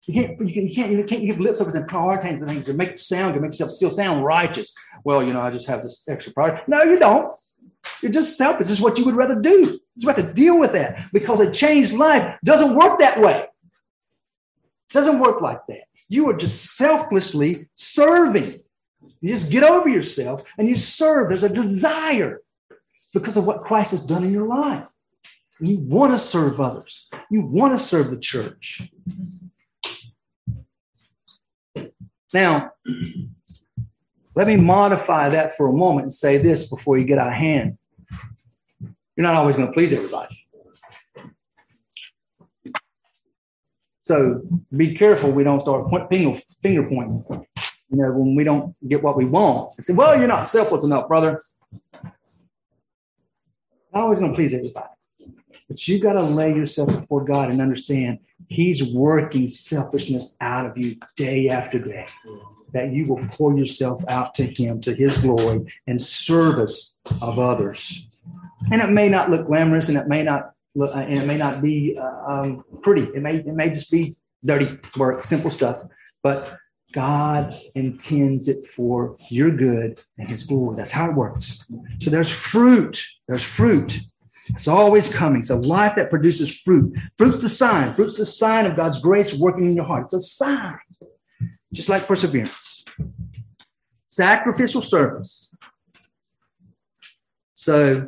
You 0.05 0.13
can't, 0.13 0.41
you, 0.41 0.53
can, 0.53 0.67
you 0.67 0.75
can't, 0.75 0.91
you 0.91 1.03
can't 1.05 1.25
give 1.25 1.39
lip 1.39 1.55
service 1.55 1.75
and 1.75 1.89
prioritize 1.89 2.41
the 2.41 2.47
things 2.47 2.67
and 2.67 2.77
make 2.77 2.89
it 2.89 2.99
sound 2.99 3.33
good, 3.33 3.41
make 3.41 3.51
yourself 3.51 3.71
still 3.71 3.89
sound 3.89 4.25
righteous. 4.25 4.73
Well, 5.05 5.23
you 5.23 5.31
know, 5.31 5.39
I 5.39 5.51
just 5.51 5.67
have 5.67 5.81
this 5.81 6.03
extra 6.09 6.33
priority. 6.33 6.63
No, 6.67 6.83
you 6.83 6.99
don't. 6.99 7.33
You're 8.01 8.11
just 8.11 8.37
selfish. 8.37 8.67
This 8.67 8.71
is 8.71 8.81
what 8.81 8.97
you 8.97 9.05
would 9.05 9.15
rather 9.15 9.39
do. 9.39 9.79
You 9.95 10.07
have 10.09 10.17
to 10.17 10.33
deal 10.33 10.59
with 10.59 10.73
that 10.73 11.05
because 11.13 11.39
a 11.39 11.49
changed 11.49 11.93
life 11.93 12.37
doesn't 12.43 12.75
work 12.75 12.99
that 12.99 13.21
way. 13.21 13.39
It 13.39 14.93
doesn't 14.93 15.21
work 15.21 15.39
like 15.39 15.65
that. 15.69 15.83
You 16.13 16.29
are 16.29 16.37
just 16.37 16.75
selflessly 16.75 17.69
serving. 17.73 18.59
You 19.19 19.29
just 19.29 19.51
get 19.51 19.63
over 19.63 19.89
yourself 19.89 20.43
and 20.59 20.67
you 20.67 20.75
serve. 20.75 21.29
There's 21.29 21.41
a 21.41 21.49
desire 21.49 22.43
because 23.15 23.35
of 23.35 23.47
what 23.47 23.61
Christ 23.61 23.89
has 23.91 24.05
done 24.05 24.23
in 24.23 24.31
your 24.31 24.45
life. 24.45 24.87
You 25.59 25.79
want 25.79 26.13
to 26.13 26.19
serve 26.19 26.61
others, 26.61 27.09
you 27.31 27.41
want 27.41 27.75
to 27.75 27.83
serve 27.83 28.11
the 28.11 28.19
church. 28.19 28.91
Now, 32.31 32.73
let 34.35 34.45
me 34.45 34.55
modify 34.55 35.29
that 35.29 35.53
for 35.53 35.67
a 35.67 35.73
moment 35.73 36.03
and 36.03 36.13
say 36.13 36.37
this 36.37 36.69
before 36.69 36.99
you 36.99 37.05
get 37.05 37.17
out 37.17 37.29
of 37.29 37.33
hand. 37.33 37.79
You're 39.15 39.25
not 39.25 39.33
always 39.33 39.55
going 39.55 39.69
to 39.69 39.73
please 39.73 39.93
everybody. 39.93 40.42
So 44.03 44.41
be 44.75 44.95
careful 44.95 45.31
we 45.31 45.45
don't 45.45 45.61
start 45.61 45.87
point, 45.87 46.09
finger, 46.09 46.37
finger 46.61 46.87
pointing. 46.87 47.23
You 47.89 47.97
know, 47.97 48.11
when 48.11 48.35
we 48.35 48.43
don't 48.43 48.75
get 48.87 49.01
what 49.01 49.15
we 49.15 49.23
want, 49.23 49.75
I 49.79 49.81
say, 49.81 49.93
well, 49.93 50.17
you're 50.17 50.27
not 50.27 50.47
selfless 50.49 50.83
enough, 50.83 51.07
brother. 51.07 51.39
Not 53.93 54.03
always 54.03 54.19
going 54.19 54.31
to 54.31 54.35
please 54.35 54.53
everybody. 54.53 54.87
But 55.69 55.87
you 55.87 56.01
got 56.01 56.13
to 56.13 56.21
lay 56.21 56.49
yourself 56.49 56.89
before 56.89 57.23
God 57.23 57.49
and 57.49 57.61
understand 57.61 58.19
He's 58.49 58.93
working 58.93 59.47
selfishness 59.47 60.35
out 60.41 60.65
of 60.65 60.77
you 60.77 60.97
day 61.15 61.47
after 61.47 61.79
day. 61.79 62.05
That 62.73 62.91
you 62.91 63.05
will 63.05 63.25
pour 63.29 63.57
yourself 63.57 64.03
out 64.09 64.35
to 64.35 64.43
Him, 64.43 64.81
to 64.81 64.93
His 64.93 65.17
glory 65.19 65.61
and 65.87 66.01
service 66.01 66.97
of 67.21 67.39
others. 67.39 68.05
And 68.69 68.81
it 68.81 68.89
may 68.89 69.07
not 69.07 69.29
look 69.29 69.45
glamorous 69.45 69.87
and 69.87 69.97
it 69.97 70.07
may 70.07 70.23
not 70.23 70.51
and 70.75 71.13
it 71.13 71.25
may 71.25 71.37
not 71.37 71.61
be 71.61 71.97
uh, 71.99 72.31
um, 72.31 72.63
pretty. 72.81 73.03
It 73.03 73.21
may 73.21 73.37
it 73.37 73.53
may 73.53 73.69
just 73.69 73.91
be 73.91 74.15
dirty 74.43 74.77
work, 74.97 75.23
simple 75.23 75.49
stuff. 75.49 75.81
But 76.21 76.57
God 76.93 77.59
intends 77.75 78.47
it 78.47 78.67
for 78.67 79.17
your 79.29 79.51
good 79.51 79.99
and 80.17 80.27
His 80.27 80.43
glory. 80.43 80.77
That's 80.77 80.91
how 80.91 81.09
it 81.09 81.15
works. 81.15 81.63
So 81.99 82.09
there's 82.09 82.33
fruit. 82.33 83.03
There's 83.27 83.43
fruit. 83.43 83.99
It's 84.49 84.67
always 84.67 85.13
coming. 85.13 85.39
It's 85.39 85.49
a 85.49 85.55
life 85.55 85.95
that 85.95 86.09
produces 86.09 86.61
fruit. 86.61 86.95
Fruit's 87.17 87.37
the 87.37 87.49
sign. 87.49 87.93
Fruit's 87.95 88.17
the 88.17 88.25
sign 88.25 88.65
of 88.65 88.75
God's 88.75 89.01
grace 89.01 89.33
working 89.33 89.65
in 89.65 89.75
your 89.75 89.85
heart. 89.85 90.05
It's 90.05 90.13
a 90.13 90.19
sign, 90.19 90.79
just 91.73 91.89
like 91.89 92.07
perseverance. 92.07 92.83
Sacrificial 94.07 94.81
service. 94.81 95.51
So 97.53 98.05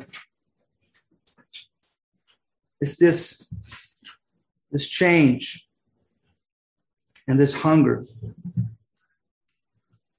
it's 2.80 2.96
this, 2.96 3.48
this 4.70 4.88
change 4.88 5.66
and 7.28 7.40
this 7.40 7.54
hunger 7.54 8.04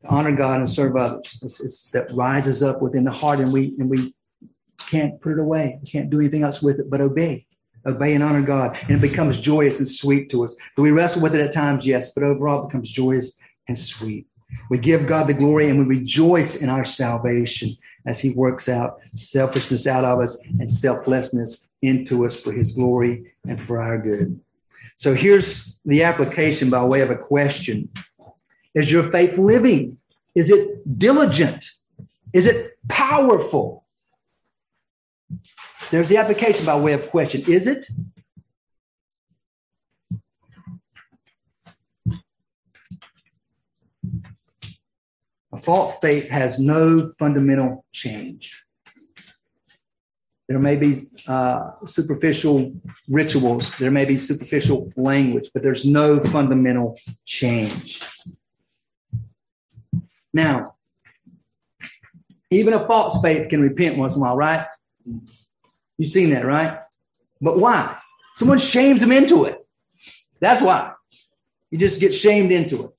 to 0.02 0.08
honor 0.08 0.36
God 0.36 0.60
and 0.60 0.70
serve 0.70 0.96
others. 0.96 1.40
It's, 1.44 1.64
it's, 1.64 1.92
that 1.92 2.12
rises 2.14 2.64
up 2.64 2.82
within 2.82 3.04
the 3.04 3.12
heart, 3.12 3.40
and 3.40 3.52
we 3.54 3.76
and 3.80 3.90
we 3.90 4.14
can't 4.88 5.20
put 5.22 5.34
it 5.34 5.40
away. 5.40 5.80
We 5.82 5.90
can't 5.90 6.10
do 6.10 6.20
anything 6.20 6.44
else 6.44 6.62
with 6.62 6.80
it 6.80 6.90
but 6.90 7.02
obey. 7.02 7.46
Obey 7.86 8.16
and 8.16 8.24
honor 8.24 8.42
God. 8.42 8.78
And 8.84 8.92
it 8.92 9.02
becomes 9.02 9.40
joyous 9.40 9.80
and 9.80 9.88
sweet 9.88 10.30
to 10.32 10.44
us. 10.44 10.56
Do 10.76 10.82
we 10.82 10.92
wrestle 10.92 11.22
with 11.22 11.36
it 11.36 11.42
at 11.42 11.54
times? 11.54 11.88
Yes, 11.88 12.14
but 12.14 12.24
overall 12.24 12.64
it 12.64 12.68
becomes 12.68 12.90
joyous 12.90 13.38
and 13.68 13.78
sweet. 13.78 14.28
We 14.70 14.78
give 14.78 15.08
God 15.08 15.28
the 15.28 15.34
glory 15.34 15.70
and 15.70 15.80
we 15.80 15.86
rejoice 15.86 16.62
in 16.62 16.70
our 16.70 16.84
salvation 16.84 17.78
as 18.06 18.20
He 18.20 18.32
works 18.32 18.68
out 18.68 19.00
selfishness 19.16 19.88
out 19.88 20.04
of 20.04 20.20
us 20.20 20.42
and 20.60 20.70
selflessness 20.70 21.67
into 21.82 22.26
us 22.26 22.42
for 22.42 22.52
His 22.52 22.72
glory 22.72 23.34
and 23.48 23.62
for 23.62 23.82
our 23.82 24.00
good. 24.00 24.40
So 24.96 25.14
here's 25.14 25.78
the 25.86 26.04
application 26.04 26.70
by 26.70 26.84
way 26.84 27.02
of 27.02 27.10
a 27.10 27.18
question 27.18 27.90
Is 28.74 28.92
your 28.92 29.04
faith 29.04 29.38
living? 29.38 29.98
Is 30.36 30.50
it 30.50 31.00
diligent? 31.00 31.66
Is 32.34 32.46
it 32.46 32.78
powerful? 32.88 33.86
There's 35.90 36.10
the 36.10 36.18
application 36.18 36.66
by 36.66 36.78
way 36.80 36.94
of 36.94 37.10
question. 37.10 37.44
Is 37.48 37.68
it? 37.68 37.88
A 45.54 45.58
false 45.58 45.98
faith 46.00 46.30
has 46.30 46.60
no 46.60 47.14
fundamental 47.18 47.86
change. 47.92 48.64
There 50.48 50.60
may 50.60 50.76
be 50.76 50.96
uh, 51.28 51.72
superficial 51.86 52.74
rituals, 53.10 53.78
there 53.78 53.92
may 53.92 54.06
be 54.06 54.18
superficial 54.18 54.92
language, 54.96 55.50
but 55.54 55.62
there's 55.62 55.86
no 55.86 56.20
fundamental 56.22 56.98
change. 57.26 58.02
Now, 60.34 60.76
even 62.50 62.74
a 62.74 62.80
false 62.80 63.22
faith 63.22 63.50
can 63.50 63.62
repent 63.62 63.98
once 63.98 64.16
in 64.16 64.22
a 64.22 64.26
while, 64.26 64.38
right? 64.38 64.66
You've 65.98 66.12
seen 66.12 66.30
that, 66.30 66.46
right? 66.46 66.80
But 67.42 67.60
why? 67.60 67.98
Someone 68.36 68.58
shames 68.58 69.02
them 69.02 69.12
into 69.12 69.46
it. 69.46 69.66
That's 70.40 70.62
why. 70.62 70.94
You 71.72 71.78
just 71.78 72.00
get 72.00 72.14
shamed 72.14 72.52
into 72.52 72.86
it. 72.86 72.92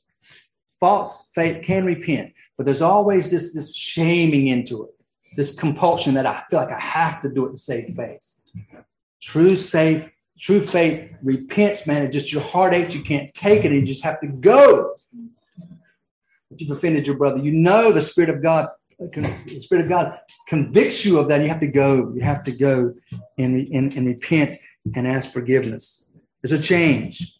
False 0.80 1.30
faith 1.34 1.62
can 1.64 1.84
repent, 1.84 2.34
but 2.56 2.66
there's 2.66 2.82
always 2.82 3.30
this, 3.30 3.54
this 3.54 3.74
shaming 3.74 4.48
into 4.48 4.84
it, 4.84 4.90
this 5.38 5.54
compulsion 5.54 6.12
that 6.14 6.26
I 6.26 6.42
feel 6.50 6.58
like 6.58 6.72
I 6.72 6.80
have 6.80 7.22
to 7.22 7.30
do 7.30 7.46
it 7.46 7.52
to 7.52 7.56
save 7.56 7.94
face. 7.94 8.40
True 9.22 9.56
safe 9.56 10.10
True 10.40 10.62
faith 10.62 11.16
repents, 11.22 11.86
man. 11.86 12.04
It 12.04 12.12
just 12.12 12.32
your 12.32 12.42
heart 12.42 12.72
aches. 12.72 12.94
You 12.94 13.02
can't 13.02 13.32
take 13.34 13.64
it. 13.64 13.72
And 13.72 13.80
you 13.80 13.86
just 13.86 14.04
have 14.04 14.20
to 14.20 14.28
go. 14.28 14.94
If 16.50 16.60
you've 16.60 16.70
offended 16.70 17.06
your 17.06 17.16
brother, 17.16 17.38
you 17.38 17.50
know 17.52 17.90
the 17.90 18.00
Spirit 18.00 18.30
of 18.30 18.40
God, 18.40 18.68
the 18.98 19.60
Spirit 19.60 19.84
of 19.84 19.88
God 19.88 20.18
convicts 20.46 21.04
you 21.04 21.18
of 21.18 21.28
that. 21.28 21.42
You 21.42 21.48
have 21.48 21.60
to 21.60 21.68
go. 21.68 22.12
You 22.14 22.20
have 22.22 22.44
to 22.44 22.52
go 22.52 22.94
and, 23.36 23.68
and, 23.68 23.92
and 23.94 24.06
repent 24.06 24.58
and 24.94 25.08
ask 25.08 25.32
forgiveness. 25.32 26.06
There's 26.42 26.52
a 26.52 26.62
change. 26.62 27.36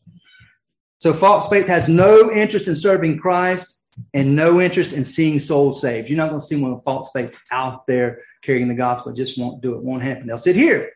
So 0.99 1.13
false 1.13 1.49
faith 1.49 1.69
has 1.69 1.89
no 1.89 2.33
interest 2.33 2.67
in 2.67 2.75
serving 2.75 3.19
Christ 3.19 3.78
and 4.15 4.37
no 4.37 4.61
interest 4.61 4.93
in 4.93 5.05
seeing 5.05 5.39
souls 5.39 5.81
saved. 5.81 6.09
You're 6.09 6.17
not 6.17 6.29
going 6.29 6.41
to 6.41 6.47
see 6.47 6.61
one 6.61 6.73
of 6.73 6.83
false 6.85 7.11
faith 7.13 7.41
out 7.51 7.87
there 7.87 8.23
carrying 8.43 8.69
the 8.69 8.75
gospel. 8.75 9.13
It 9.13 9.17
just 9.17 9.39
won't 9.39 9.61
do 9.61 9.75
it. 9.75 9.83
Won't 9.83 10.03
happen. 10.03 10.27
They'll 10.27 10.39
sit 10.39 10.57
here 10.57 10.93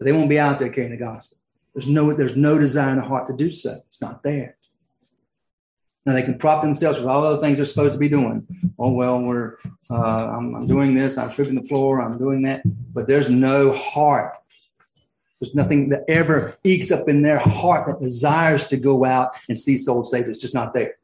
but 0.00 0.06
they 0.06 0.12
won't 0.12 0.30
be 0.30 0.38
out 0.38 0.58
there 0.58 0.70
carrying 0.70 0.92
the 0.92 0.96
gospel. 0.96 1.38
There's 1.74 1.88
no, 1.88 2.12
there's 2.14 2.34
no 2.34 2.58
desire 2.58 2.90
in 2.90 2.96
the 2.96 3.04
heart 3.04 3.28
to 3.28 3.36
do 3.36 3.50
so. 3.50 3.82
It's 3.86 4.00
not 4.00 4.22
there. 4.22 4.56
Now 6.06 6.14
they 6.14 6.22
can 6.22 6.38
prop 6.38 6.62
themselves 6.62 6.98
with 6.98 7.06
all 7.06 7.26
other 7.26 7.40
things 7.40 7.58
they're 7.58 7.66
supposed 7.66 7.92
to 7.92 8.00
be 8.00 8.08
doing. 8.08 8.46
Oh 8.78 8.90
well, 8.92 9.20
we're 9.20 9.58
uh, 9.90 9.94
I'm, 9.94 10.54
I'm 10.54 10.66
doing 10.66 10.94
this. 10.94 11.18
I'm 11.18 11.30
sweeping 11.30 11.54
the 11.54 11.68
floor. 11.68 12.00
I'm 12.00 12.16
doing 12.16 12.42
that. 12.42 12.62
But 12.94 13.06
there's 13.06 13.28
no 13.28 13.72
heart. 13.72 14.38
There's 15.38 15.54
nothing 15.54 15.90
that 15.90 16.04
ever 16.08 16.56
ekes 16.64 16.90
up 16.90 17.06
in 17.06 17.20
their 17.20 17.38
heart 17.38 17.86
that 17.86 18.02
desires 18.02 18.66
to 18.68 18.78
go 18.78 19.04
out 19.04 19.36
and 19.48 19.58
see 19.58 19.76
souls 19.76 20.10
saved. 20.10 20.28
It's 20.28 20.40
just 20.40 20.54
not 20.54 20.72
there. 20.72 20.94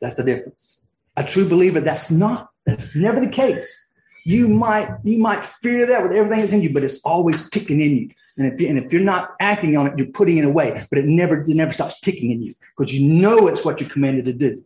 That's 0.00 0.14
the 0.14 0.24
difference. 0.24 0.86
A 1.16 1.24
true 1.24 1.48
believer, 1.48 1.80
that's 1.80 2.10
not. 2.10 2.50
That's 2.64 2.94
never 2.94 3.20
the 3.20 3.30
case 3.30 3.88
you 4.28 4.46
might 4.46 4.90
you 5.04 5.18
might 5.18 5.42
fear 5.42 5.86
that 5.86 6.02
with 6.02 6.12
everything 6.12 6.40
that's 6.40 6.52
in 6.52 6.60
you, 6.60 6.72
but 6.72 6.84
it's 6.84 7.00
always 7.02 7.48
ticking 7.48 7.80
in 7.80 7.96
you. 7.96 8.10
And 8.36 8.52
if, 8.52 8.60
you, 8.60 8.68
and 8.68 8.78
if 8.78 8.92
you're 8.92 9.02
not 9.02 9.30
acting 9.40 9.74
on 9.76 9.86
it, 9.86 9.98
you're 9.98 10.08
putting 10.08 10.36
it 10.36 10.44
away. 10.44 10.86
But 10.90 10.98
it 10.98 11.06
never 11.06 11.40
it 11.40 11.48
never 11.48 11.72
stops 11.72 11.98
ticking 12.00 12.30
in 12.30 12.42
you 12.42 12.52
because 12.76 12.92
you 12.92 13.08
know 13.08 13.46
it's 13.46 13.64
what 13.64 13.80
you're 13.80 13.88
commanded 13.88 14.26
to 14.26 14.34
do. 14.34 14.62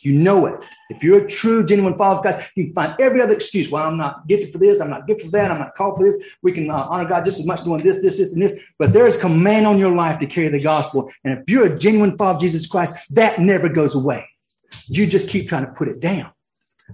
You 0.00 0.14
know 0.14 0.46
it. 0.46 0.60
If 0.90 1.04
you're 1.04 1.24
a 1.24 1.28
true, 1.28 1.64
genuine 1.64 1.96
follower 1.96 2.16
of 2.16 2.24
God, 2.24 2.44
you 2.56 2.64
can 2.64 2.74
find 2.74 2.94
every 2.98 3.20
other 3.20 3.34
excuse. 3.34 3.70
Well, 3.70 3.86
I'm 3.86 3.98
not 3.98 4.26
gifted 4.26 4.50
for 4.50 4.58
this. 4.58 4.80
I'm 4.80 4.90
not 4.90 5.06
gifted 5.06 5.26
for 5.26 5.32
that. 5.32 5.50
I'm 5.50 5.60
not 5.60 5.74
called 5.74 5.98
for 5.98 6.04
this. 6.04 6.20
We 6.42 6.50
can 6.50 6.70
uh, 6.70 6.86
honor 6.88 7.08
God 7.08 7.24
just 7.24 7.38
as 7.38 7.46
much 7.46 7.64
doing 7.64 7.82
this, 7.82 8.00
this, 8.00 8.16
this, 8.16 8.32
and 8.32 8.42
this. 8.42 8.58
But 8.78 8.94
there 8.94 9.06
is 9.06 9.16
command 9.16 9.66
on 9.66 9.78
your 9.78 9.94
life 9.94 10.18
to 10.20 10.26
carry 10.26 10.48
the 10.48 10.60
gospel. 10.60 11.12
And 11.22 11.38
if 11.38 11.50
you're 11.50 11.66
a 11.66 11.78
genuine 11.78 12.16
follower 12.16 12.34
of 12.34 12.40
Jesus 12.40 12.66
Christ, 12.66 12.94
that 13.10 13.40
never 13.40 13.68
goes 13.68 13.94
away. 13.94 14.26
You 14.86 15.06
just 15.06 15.28
keep 15.28 15.48
trying 15.48 15.66
to 15.66 15.72
put 15.72 15.88
it 15.88 16.00
down. 16.00 16.32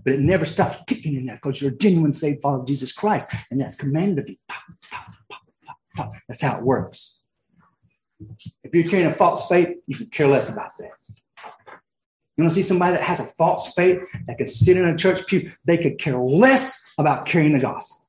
But 0.04 0.14
it 0.14 0.20
never 0.20 0.44
stops 0.44 0.78
ticking 0.86 1.16
in 1.16 1.26
there 1.26 1.36
because 1.36 1.60
you're 1.60 1.72
a 1.72 1.76
genuine 1.76 2.12
saved 2.12 2.42
follower 2.42 2.60
of 2.60 2.66
Jesus 2.66 2.92
Christ. 2.92 3.28
And 3.50 3.60
that's 3.60 3.74
commanded 3.74 4.20
of 4.20 4.28
you. 4.28 4.36
Pop, 4.48 4.62
pop, 5.28 5.42
pop, 5.96 6.12
that's 6.28 6.40
how 6.40 6.58
it 6.58 6.64
works. 6.64 7.20
If 8.62 8.74
you're 8.74 8.88
carrying 8.88 9.10
a 9.10 9.16
false 9.16 9.46
faith, 9.48 9.68
you 9.86 9.96
can 9.96 10.06
care 10.06 10.28
less 10.28 10.48
about 10.48 10.70
that. 10.78 10.90
You 12.36 12.44
want 12.44 12.52
to 12.52 12.54
see 12.54 12.62
somebody 12.62 12.96
that 12.96 13.02
has 13.02 13.20
a 13.20 13.24
false 13.24 13.72
faith 13.74 14.00
that 14.26 14.38
can 14.38 14.46
sit 14.46 14.76
in 14.76 14.86
a 14.86 14.96
church 14.96 15.26
pew, 15.26 15.50
they 15.66 15.76
could 15.76 15.98
care 15.98 16.18
less 16.18 16.82
about 16.96 17.26
carrying 17.26 17.52
the 17.52 17.58
gospel. 17.58 18.02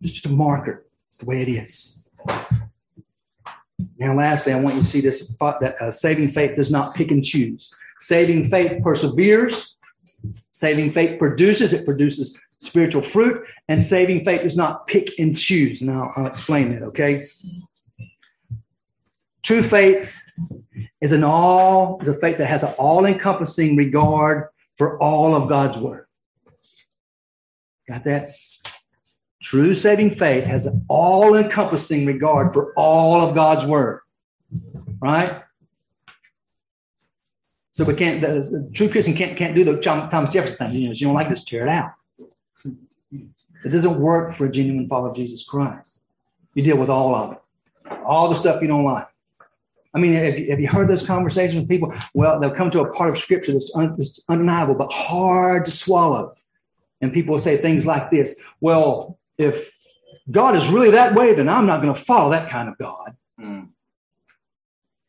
It's 0.00 0.12
just 0.12 0.26
a 0.26 0.30
marker. 0.30 0.86
It's 1.08 1.18
the 1.18 1.26
way 1.26 1.42
it 1.42 1.48
is. 1.48 2.02
Now, 3.98 4.14
lastly, 4.14 4.52
I 4.52 4.60
want 4.60 4.76
you 4.76 4.82
to 4.82 4.86
see 4.86 5.00
this 5.00 5.26
that 5.38 5.76
uh, 5.80 5.90
saving 5.92 6.30
faith 6.30 6.56
does 6.56 6.70
not 6.70 6.94
pick 6.94 7.10
and 7.10 7.24
choose. 7.24 7.72
Saving 8.00 8.44
faith 8.44 8.82
perseveres, 8.82 9.76
Saving 10.50 10.92
faith 10.92 11.18
produces, 11.18 11.72
it 11.72 11.84
produces 11.84 12.38
spiritual 12.58 13.02
fruit, 13.02 13.46
and 13.68 13.80
saving 13.80 14.24
faith 14.24 14.42
does 14.42 14.56
not 14.56 14.86
pick 14.86 15.10
and 15.18 15.36
choose. 15.36 15.80
Now, 15.80 16.12
I'll 16.16 16.26
explain 16.26 16.74
that, 16.74 16.82
okay? 16.82 17.26
True 19.42 19.62
faith 19.62 20.20
is 21.00 21.12
an 21.12 21.22
all, 21.22 22.00
is 22.00 22.08
a 22.08 22.14
faith 22.14 22.38
that 22.38 22.46
has 22.46 22.64
an 22.64 22.74
all-encompassing 22.78 23.76
regard 23.76 24.48
for 24.76 25.00
all 25.00 25.34
of 25.34 25.48
God's 25.48 25.78
word. 25.78 26.06
Got 27.86 28.04
that? 28.04 28.30
True 29.40 29.72
saving 29.72 30.10
faith 30.10 30.44
has 30.44 30.66
an 30.66 30.84
all-encompassing 30.88 32.04
regard 32.04 32.52
for 32.52 32.74
all 32.74 33.22
of 33.22 33.34
God's 33.34 33.64
word. 33.64 34.00
Right? 35.00 35.42
So 37.78 37.84
we 37.84 37.94
can't, 37.94 38.20
the, 38.20 38.68
true 38.74 38.88
Christian 38.88 39.14
can't, 39.14 39.36
can't 39.36 39.54
do 39.54 39.62
the 39.62 39.80
Thomas 39.80 40.30
Jefferson 40.30 40.68
thing. 40.68 40.80
You 40.80 40.88
know, 40.88 40.92
you 40.92 41.06
don't 41.06 41.14
like 41.14 41.28
this, 41.28 41.44
tear 41.44 41.64
it 41.64 41.68
out. 41.68 41.92
It 43.12 43.70
doesn't 43.70 44.00
work 44.00 44.32
for 44.32 44.46
a 44.46 44.50
genuine 44.50 44.88
follower 44.88 45.10
of 45.10 45.14
Jesus 45.14 45.44
Christ. 45.44 46.02
You 46.54 46.64
deal 46.64 46.76
with 46.76 46.88
all 46.88 47.14
of 47.14 47.34
it, 47.34 47.38
all 48.04 48.28
the 48.28 48.34
stuff 48.34 48.60
you 48.60 48.66
don't 48.66 48.82
like. 48.82 49.06
I 49.94 50.00
mean, 50.00 50.12
have 50.12 50.36
you, 50.36 50.50
have 50.50 50.58
you 50.58 50.66
heard 50.66 50.88
those 50.88 51.06
conversations 51.06 51.60
with 51.60 51.68
people? 51.68 51.94
Well, 52.14 52.40
they'll 52.40 52.50
come 52.50 52.68
to 52.72 52.80
a 52.80 52.92
part 52.92 53.10
of 53.10 53.16
Scripture 53.16 53.52
that's, 53.52 53.72
un, 53.76 53.94
that's 53.96 54.24
undeniable, 54.28 54.74
but 54.74 54.90
hard 54.90 55.64
to 55.66 55.70
swallow. 55.70 56.34
And 57.00 57.12
people 57.12 57.34
will 57.34 57.38
say 57.38 57.58
things 57.58 57.86
like 57.86 58.10
this 58.10 58.42
Well, 58.60 59.20
if 59.38 59.78
God 60.32 60.56
is 60.56 60.68
really 60.68 60.90
that 60.90 61.14
way, 61.14 61.32
then 61.32 61.48
I'm 61.48 61.66
not 61.66 61.80
going 61.80 61.94
to 61.94 62.00
follow 62.00 62.32
that 62.32 62.50
kind 62.50 62.68
of 62.68 62.76
God. 62.76 63.16
Mm. 63.40 63.68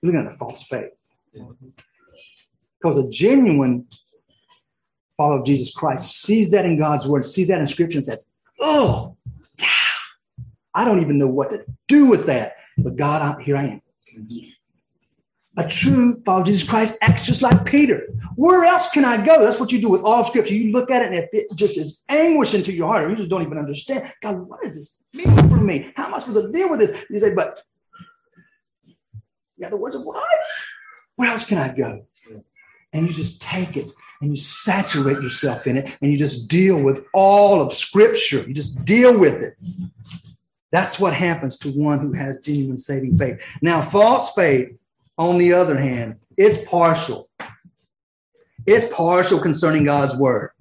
You're 0.03 0.13
looking 0.13 0.27
at 0.27 0.31
a 0.31 0.37
false 0.37 0.61
faith. 0.61 1.13
Because 2.79 2.97
a 2.97 3.09
genuine 3.09 3.85
follower 5.17 5.39
of 5.39 5.45
Jesus 5.45 5.73
Christ 5.73 6.21
sees 6.21 6.51
that 6.51 6.65
in 6.65 6.77
God's 6.77 7.07
word, 7.07 7.25
sees 7.25 7.47
that 7.47 7.59
in 7.59 7.65
scripture, 7.65 7.97
and 7.97 8.05
says, 8.05 8.29
Oh, 8.59 9.17
I 10.73 10.85
don't 10.85 11.01
even 11.01 11.17
know 11.17 11.27
what 11.27 11.49
to 11.51 11.65
do 11.87 12.05
with 12.05 12.25
that. 12.27 12.53
But 12.77 12.95
God, 12.95 13.21
I, 13.21 13.43
here 13.43 13.57
I 13.57 13.63
am. 13.63 13.81
A 15.57 15.67
true 15.67 16.21
follower 16.23 16.41
of 16.41 16.47
Jesus 16.47 16.67
Christ 16.67 16.97
acts 17.01 17.25
just 17.25 17.41
like 17.41 17.65
Peter. 17.65 18.07
Where 18.35 18.63
else 18.63 18.89
can 18.91 19.03
I 19.03 19.23
go? 19.25 19.43
That's 19.43 19.59
what 19.59 19.73
you 19.73 19.81
do 19.81 19.89
with 19.89 20.03
all 20.03 20.23
scripture. 20.23 20.53
You 20.53 20.71
look 20.71 20.89
at 20.89 21.01
it 21.01 21.11
and 21.11 21.27
it 21.33 21.47
just 21.55 21.77
is 21.77 22.03
anguish 22.07 22.53
into 22.53 22.71
your 22.71 22.87
heart, 22.87 23.05
or 23.05 23.09
you 23.09 23.15
just 23.17 23.29
don't 23.29 23.41
even 23.41 23.57
understand. 23.57 24.09
God, 24.21 24.39
what 24.47 24.61
does 24.61 25.01
this 25.13 25.27
mean 25.27 25.49
for 25.49 25.57
me? 25.57 25.91
How 25.97 26.05
am 26.05 26.13
I 26.13 26.19
supposed 26.19 26.45
to 26.45 26.51
deal 26.51 26.69
with 26.69 26.79
this? 26.79 27.03
You 27.09 27.19
say, 27.19 27.33
but 27.33 27.61
the 29.57 29.75
words 29.75 29.95
of 29.95 30.03
life. 30.03 30.69
Where 31.17 31.29
else 31.29 31.43
can 31.43 31.57
I 31.57 31.75
go? 31.75 32.05
And 32.93 33.07
you 33.07 33.13
just 33.13 33.41
take 33.41 33.77
it 33.77 33.87
and 34.21 34.31
you 34.31 34.35
saturate 34.35 35.21
yourself 35.21 35.67
in 35.67 35.77
it 35.77 35.97
and 36.01 36.11
you 36.11 36.17
just 36.17 36.49
deal 36.49 36.81
with 36.81 37.05
all 37.13 37.61
of 37.61 37.71
scripture. 37.71 38.41
You 38.47 38.53
just 38.53 38.83
deal 38.85 39.17
with 39.17 39.41
it. 39.41 39.55
That's 40.71 40.99
what 40.99 41.13
happens 41.13 41.57
to 41.59 41.69
one 41.69 41.99
who 41.99 42.13
has 42.13 42.37
genuine 42.39 42.77
saving 42.77 43.17
faith. 43.17 43.41
Now, 43.61 43.81
false 43.81 44.33
faith, 44.33 44.79
on 45.17 45.37
the 45.37 45.53
other 45.53 45.77
hand, 45.77 46.17
is 46.37 46.59
partial. 46.69 47.29
It's 48.65 48.93
partial 48.93 49.39
concerning 49.39 49.83
God's 49.83 50.15
word. 50.15 50.51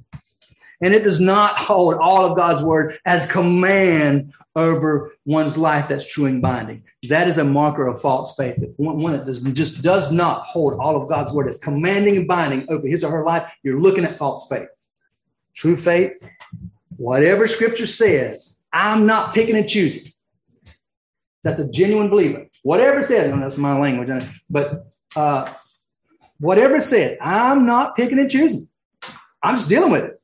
And 0.80 0.94
it 0.94 1.02
does 1.02 1.20
not 1.20 1.58
hold 1.58 1.94
all 1.94 2.24
of 2.24 2.36
God's 2.36 2.62
word 2.62 2.98
as 3.04 3.30
command 3.30 4.32
over 4.58 5.14
one's 5.24 5.56
life 5.56 5.88
that's 5.88 6.06
true 6.06 6.26
and 6.26 6.42
binding. 6.42 6.82
That 7.08 7.28
is 7.28 7.38
a 7.38 7.44
marker 7.44 7.86
of 7.86 8.00
false 8.00 8.34
faith. 8.34 8.62
If 8.62 8.70
one, 8.76 8.98
one 8.98 9.12
that 9.12 9.24
does, 9.24 9.40
just 9.40 9.82
does 9.82 10.12
not 10.12 10.44
hold 10.46 10.74
all 10.74 11.00
of 11.00 11.08
God's 11.08 11.32
word 11.32 11.48
as 11.48 11.58
commanding 11.58 12.16
and 12.16 12.28
binding 12.28 12.66
over 12.68 12.86
his 12.86 13.04
or 13.04 13.10
her 13.10 13.24
life, 13.24 13.50
you're 13.62 13.80
looking 13.80 14.04
at 14.04 14.16
false 14.16 14.48
faith. 14.48 14.68
True 15.54 15.76
faith, 15.76 16.28
whatever 16.96 17.46
scripture 17.46 17.86
says, 17.86 18.60
I'm 18.72 19.06
not 19.06 19.34
picking 19.34 19.56
and 19.56 19.68
choosing. 19.68 20.12
That's 21.42 21.58
a 21.58 21.70
genuine 21.70 22.10
believer. 22.10 22.46
Whatever 22.64 23.00
it 23.00 23.04
says, 23.04 23.32
that's 23.40 23.56
my 23.56 23.78
language, 23.78 24.10
but 24.50 24.86
uh, 25.16 25.52
whatever 26.40 26.80
says, 26.80 27.16
I'm 27.20 27.64
not 27.64 27.96
picking 27.96 28.18
and 28.18 28.30
choosing. 28.30 28.68
I'm 29.42 29.54
just 29.54 29.68
dealing 29.68 29.92
with 29.92 30.04
it. 30.04 30.17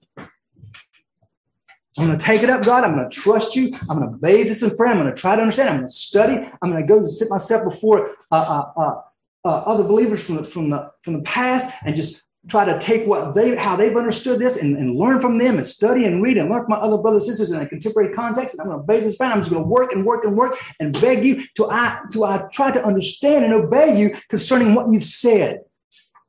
I'm 1.96 2.06
going 2.06 2.18
to 2.18 2.24
take 2.24 2.42
it 2.42 2.50
up, 2.50 2.64
God. 2.64 2.82
I'm 2.82 2.96
going 2.96 3.08
to 3.08 3.16
trust 3.16 3.54
you. 3.54 3.72
I'm 3.88 3.98
going 3.98 4.10
to 4.10 4.16
bathe 4.16 4.48
this 4.48 4.62
in 4.62 4.76
prayer. 4.76 4.90
I'm 4.90 4.98
going 4.98 5.14
to 5.14 5.20
try 5.20 5.36
to 5.36 5.42
understand. 5.42 5.68
I'm 5.68 5.76
going 5.76 5.86
to 5.86 5.92
study. 5.92 6.50
I'm 6.60 6.70
going 6.70 6.84
to 6.84 6.88
go 6.88 7.06
sit 7.06 7.30
myself 7.30 7.62
before 7.64 8.10
uh, 8.32 8.34
uh, 8.34 8.72
uh, 8.76 9.00
uh, 9.44 9.48
other 9.48 9.84
believers 9.84 10.22
from 10.22 10.36
the, 10.36 10.44
from 10.44 10.70
the 10.70 10.90
from 11.02 11.14
the 11.14 11.22
past 11.22 11.72
and 11.84 11.94
just 11.94 12.24
try 12.48 12.64
to 12.64 12.78
take 12.78 13.06
what 13.06 13.32
they 13.32 13.56
how 13.56 13.76
they've 13.76 13.96
understood 13.96 14.40
this 14.40 14.56
and, 14.56 14.76
and 14.76 14.96
learn 14.96 15.20
from 15.20 15.38
them 15.38 15.56
and 15.56 15.66
study 15.66 16.04
and 16.04 16.22
read 16.22 16.36
and 16.36 16.50
learn 16.50 16.62
from 16.62 16.70
my 16.70 16.76
other 16.76 16.98
brothers 16.98 17.28
and 17.28 17.36
sisters 17.36 17.54
in 17.54 17.60
a 17.60 17.68
contemporary 17.68 18.12
context. 18.12 18.54
And 18.54 18.62
I'm 18.62 18.68
going 18.68 18.80
to 18.80 18.86
bathe 18.86 19.04
this 19.04 19.16
prayer. 19.16 19.30
I'm 19.30 19.38
just 19.38 19.50
going 19.50 19.62
to 19.62 19.68
work 19.68 19.92
and 19.92 20.04
work 20.04 20.24
and 20.24 20.36
work 20.36 20.58
and 20.80 20.98
beg 21.00 21.24
you 21.24 21.44
to 21.56 21.70
I 21.70 22.00
to 22.12 22.24
I 22.24 22.44
try 22.52 22.72
to 22.72 22.84
understand 22.84 23.44
and 23.44 23.54
obey 23.54 23.98
you 23.98 24.16
concerning 24.28 24.74
what 24.74 24.92
you've 24.92 25.04
said 25.04 25.60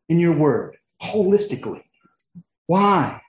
in 0.10 0.20
your 0.20 0.38
word 0.38 0.78
holistically. 1.02 1.82
Why? 2.68 3.22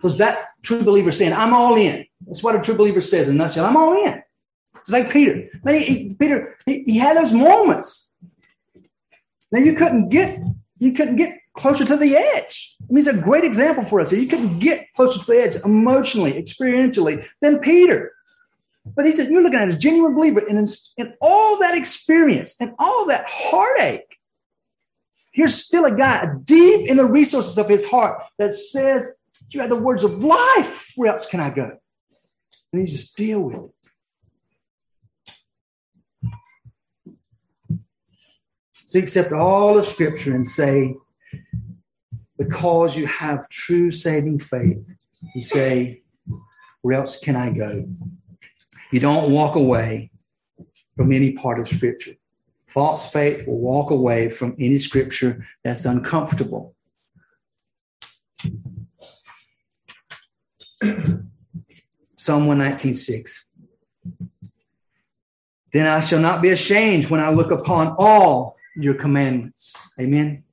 Because 0.00 0.16
that 0.16 0.48
true 0.62 0.82
believer 0.82 1.12
saying, 1.12 1.34
I'm 1.34 1.52
all 1.52 1.76
in. 1.76 2.06
That's 2.26 2.42
what 2.42 2.56
a 2.56 2.60
true 2.60 2.74
believer 2.74 3.02
says 3.02 3.28
in 3.28 3.34
a 3.34 3.38
nutshell. 3.38 3.66
I'm 3.66 3.76
all 3.76 3.92
in. 4.06 4.22
It's 4.76 4.90
like 4.90 5.10
Peter. 5.10 5.46
Man, 5.62 5.74
he, 5.74 5.84
he, 5.84 6.14
Peter, 6.14 6.56
he, 6.64 6.84
he 6.84 6.98
had 6.98 7.18
those 7.18 7.34
moments. 7.34 8.14
Now 9.52 9.60
you 9.60 9.74
couldn't 9.74 10.08
get 10.08 10.40
you 10.78 10.92
couldn't 10.92 11.16
get 11.16 11.38
closer 11.52 11.84
to 11.84 11.96
the 11.96 12.16
edge. 12.16 12.76
I 12.80 12.92
mean, 12.92 12.98
it's 12.98 13.06
a 13.06 13.20
great 13.20 13.44
example 13.44 13.84
for 13.84 14.00
us. 14.00 14.10
You 14.10 14.26
couldn't 14.26 14.60
get 14.60 14.90
closer 14.94 15.20
to 15.20 15.26
the 15.26 15.38
edge 15.38 15.56
emotionally, 15.64 16.32
experientially 16.32 17.26
than 17.42 17.58
Peter. 17.58 18.12
But 18.96 19.04
he 19.04 19.12
said, 19.12 19.30
You're 19.30 19.42
looking 19.42 19.60
at 19.60 19.68
a 19.68 19.76
genuine 19.76 20.14
believer. 20.14 20.40
And 20.40 20.58
in, 20.58 20.66
in 20.96 21.14
all 21.20 21.58
that 21.58 21.76
experience 21.76 22.56
and 22.58 22.72
all 22.78 23.06
that 23.06 23.26
heartache, 23.28 24.18
here's 25.32 25.54
still 25.54 25.84
a 25.84 25.94
guy 25.94 26.26
deep 26.44 26.88
in 26.88 26.96
the 26.96 27.04
resources 27.04 27.58
of 27.58 27.68
his 27.68 27.84
heart 27.84 28.22
that 28.38 28.54
says, 28.54 29.19
You 29.52 29.60
have 29.60 29.70
the 29.70 29.76
words 29.76 30.04
of 30.04 30.22
life. 30.22 30.92
Where 30.96 31.10
else 31.10 31.26
can 31.26 31.40
I 31.40 31.50
go? 31.50 31.78
And 32.72 32.80
he 32.80 32.86
just 32.86 33.16
deal 33.16 33.42
with 33.42 33.56
it. 33.56 33.70
So 38.72 38.98
accept 38.98 39.32
all 39.32 39.78
of 39.78 39.84
Scripture 39.84 40.34
and 40.34 40.46
say, 40.46 40.94
because 42.38 42.96
you 42.96 43.06
have 43.06 43.48
true 43.48 43.90
saving 43.90 44.38
faith, 44.38 44.78
you 45.34 45.42
say, 45.42 46.02
where 46.82 46.98
else 46.98 47.20
can 47.20 47.36
I 47.36 47.52
go? 47.52 47.86
You 48.90 48.98
don't 49.00 49.30
walk 49.30 49.54
away 49.54 50.10
from 50.96 51.12
any 51.12 51.32
part 51.32 51.60
of 51.60 51.68
Scripture. 51.68 52.14
False 52.66 53.10
faith 53.10 53.46
will 53.46 53.60
walk 53.60 53.90
away 53.90 54.28
from 54.28 54.56
any 54.58 54.78
Scripture 54.78 55.46
that's 55.62 55.84
uncomfortable. 55.84 56.74
Psalm 62.16 62.46
119.6 62.46 63.44
Then 65.72 65.86
I 65.86 66.00
shall 66.00 66.20
not 66.20 66.40
be 66.42 66.48
ashamed 66.50 67.10
when 67.10 67.20
I 67.20 67.30
look 67.30 67.50
upon 67.50 67.94
all 67.98 68.56
your 68.76 68.94
commandments. 68.94 69.76
Amen. 70.00 70.44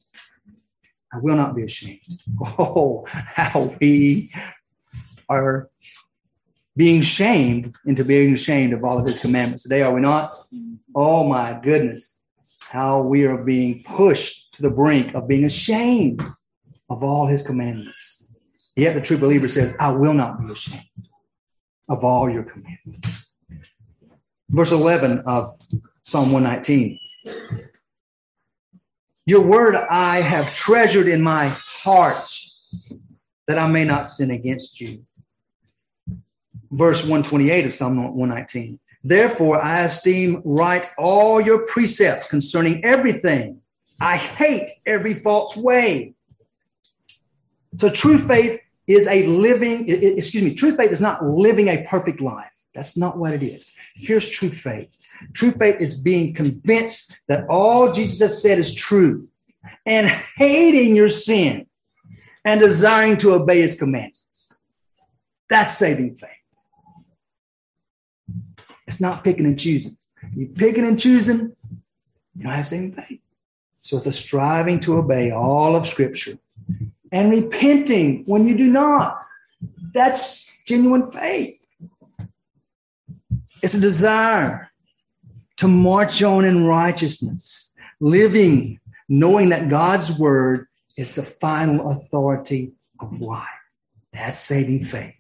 I 1.14 1.20
will 1.20 1.36
not 1.36 1.56
be 1.56 1.64
ashamed. 1.64 2.02
Oh, 2.60 3.06
how 3.10 3.74
we 3.80 4.32
are 5.30 5.70
being 6.76 7.02
shamed 7.02 7.74
into 7.86 8.04
being 8.04 8.34
ashamed 8.34 8.74
of 8.74 8.84
all 8.84 9.00
of 9.00 9.08
his 9.08 9.20
commandments. 9.20 9.64
Today, 9.64 9.82
are 9.82 9.94
we 9.94 10.02
not? 10.02 10.48
Oh 10.94 11.28
my 11.28 11.60
goodness. 11.64 12.20
How 12.60 13.02
we 13.02 13.26
are 13.26 13.38
being 13.38 13.84
pushed 13.84 14.54
to 14.56 14.62
the 14.62 14.70
brink 14.70 15.16
of 15.16 15.28
being 15.28 15.46
ashamed 15.46 16.22
of 16.90 17.04
all 17.04 17.28
his 17.28 17.42
commandments. 17.46 18.27
Yet 18.78 18.94
the 18.94 19.02
true 19.02 19.18
believer 19.18 19.48
says, 19.48 19.76
I 19.80 19.90
will 19.90 20.14
not 20.14 20.40
be 20.40 20.54
ashamed 20.54 21.10
of 21.90 22.04
all 22.04 22.30
your 22.30 22.44
commandments. 22.44 23.36
Verse 24.50 24.72
11 24.72 25.22
of 25.26 25.50
Psalm 26.04 26.32
119. 26.32 27.00
Your 29.26 29.42
word 29.42 29.76
I 29.76 30.18
have 30.22 30.54
treasured 30.54 31.08
in 31.08 31.24
my 31.24 31.48
heart 31.58 32.18
that 33.48 33.58
I 33.58 33.68
may 33.68 33.84
not 33.84 34.06
sin 34.06 34.30
against 34.30 34.80
you. 34.80 35.04
Verse 36.70 37.02
128 37.02 37.66
of 37.66 37.74
Psalm 37.74 37.96
119. 37.96 38.80
Therefore, 39.04 39.60
I 39.60 39.82
esteem 39.82 40.44
right 40.46 40.86
all 41.00 41.42
your 41.42 41.66
precepts 41.66 42.28
concerning 42.28 42.86
everything. 42.86 43.60
I 44.00 44.18
hate 44.18 44.70
every 44.86 45.16
false 45.16 45.58
way. 45.58 46.14
So, 47.76 47.90
true 47.90 48.18
faith 48.18 48.60
is 48.88 49.08
a 49.08 49.28
living, 49.28 49.86
excuse 49.90 50.44
me, 50.44 50.54
true 50.54 50.76
faith 50.76 50.92
is 50.92 51.02
not 51.02 51.24
living 51.24 51.68
a 51.68 51.84
perfect 51.84 52.22
life. 52.22 52.64
That's 52.74 52.96
not 52.96 53.18
what 53.18 53.34
it 53.34 53.44
is. 53.44 53.76
Here's 53.96 54.30
true 54.30 54.50
faith 54.50 54.98
True 55.34 55.52
faith 55.52 55.80
is 55.80 56.00
being 56.00 56.34
convinced 56.34 57.20
that 57.28 57.48
all 57.50 57.92
Jesus 57.92 58.20
has 58.20 58.42
said 58.42 58.60
is 58.60 58.74
true 58.74 59.28
and 59.86 60.08
hating 60.08 60.96
your 60.96 61.10
sin 61.10 61.68
and 62.46 62.60
desiring 62.60 63.18
to 63.18 63.34
obey 63.34 63.62
his 63.62 63.76
commandments. 63.76 64.58
That's 65.50 65.78
saving 65.78 66.16
faith. 66.16 66.30
It's 68.86 69.02
not 69.02 69.24
picking 69.24 69.46
and 69.46 69.60
choosing. 69.60 69.98
You 70.36 70.48
picking 70.48 70.86
and 70.86 71.00
choosing, 71.00 71.56
you 72.36 72.44
don't 72.44 72.54
have 72.54 72.68
saving 72.68 72.94
faith. 72.94 73.20
So 73.80 73.98
it's 73.98 74.06
a 74.06 74.12
striving 74.12 74.80
to 74.82 74.98
obey 74.98 75.32
all 75.32 75.76
of 75.76 75.88
Scripture 75.88 76.38
and 77.12 77.32
repenting 77.32 78.24
when 78.26 78.48
you 78.48 78.58
do 78.58 78.70
not. 78.70 79.26
That's 79.94 80.62
genuine 80.64 81.10
faith. 81.10 81.60
It's 83.64 83.74
a 83.74 83.82
desire 83.82 84.70
to 85.58 85.68
march 85.68 86.22
on 86.22 86.46
in 86.46 86.66
righteousness, 86.66 87.72
living, 88.00 88.80
knowing 89.10 89.50
that 89.50 89.70
God's 89.70 90.18
word 90.18 90.68
is 90.98 91.16
the 91.16 91.24
final 91.24 91.92
authority 91.92 92.74
of 93.00 93.20
life. 93.22 93.48
That's 94.14 94.38
saving 94.40 94.84
faith. 94.84 95.16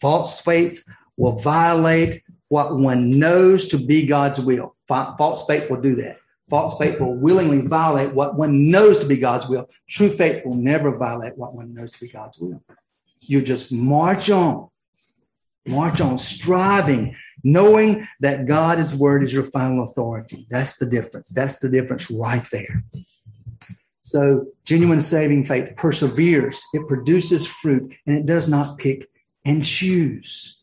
False 0.00 0.40
faith 0.40 0.84
will 1.16 1.32
violate 1.32 2.22
what 2.48 2.76
one 2.76 3.18
knows 3.18 3.68
to 3.68 3.78
be 3.78 4.06
God's 4.06 4.40
will. 4.40 4.74
False 4.86 5.46
faith 5.46 5.70
will 5.70 5.80
do 5.80 5.94
that. 5.96 6.18
False 6.50 6.76
faith 6.78 7.00
will 7.00 7.14
willingly 7.14 7.66
violate 7.66 8.12
what 8.12 8.36
one 8.36 8.70
knows 8.70 8.98
to 8.98 9.06
be 9.06 9.16
God's 9.16 9.48
will. 9.48 9.68
True 9.88 10.10
faith 10.10 10.44
will 10.44 10.56
never 10.56 10.96
violate 10.96 11.36
what 11.36 11.54
one 11.54 11.72
knows 11.74 11.90
to 11.92 12.00
be 12.00 12.08
God's 12.08 12.38
will. 12.38 12.62
You 13.20 13.42
just 13.42 13.72
march 13.72 14.30
on, 14.30 14.68
march 15.66 16.00
on, 16.00 16.18
striving 16.18 17.16
knowing 17.44 18.08
that 18.20 18.46
God's 18.46 18.96
word 18.96 19.22
is 19.22 19.32
your 19.32 19.44
final 19.44 19.84
authority. 19.84 20.46
That's 20.50 20.76
the 20.78 20.86
difference. 20.86 21.30
That's 21.30 21.58
the 21.58 21.68
difference 21.68 22.10
right 22.10 22.44
there. 22.50 22.82
So, 24.02 24.46
genuine 24.64 25.00
saving 25.00 25.44
faith 25.44 25.76
perseveres, 25.76 26.60
it 26.72 26.86
produces 26.88 27.46
fruit, 27.46 27.94
and 28.06 28.16
it 28.16 28.26
does 28.26 28.48
not 28.48 28.78
pick 28.78 29.08
and 29.44 29.64
choose. 29.64 30.60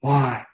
Why? 0.00 0.44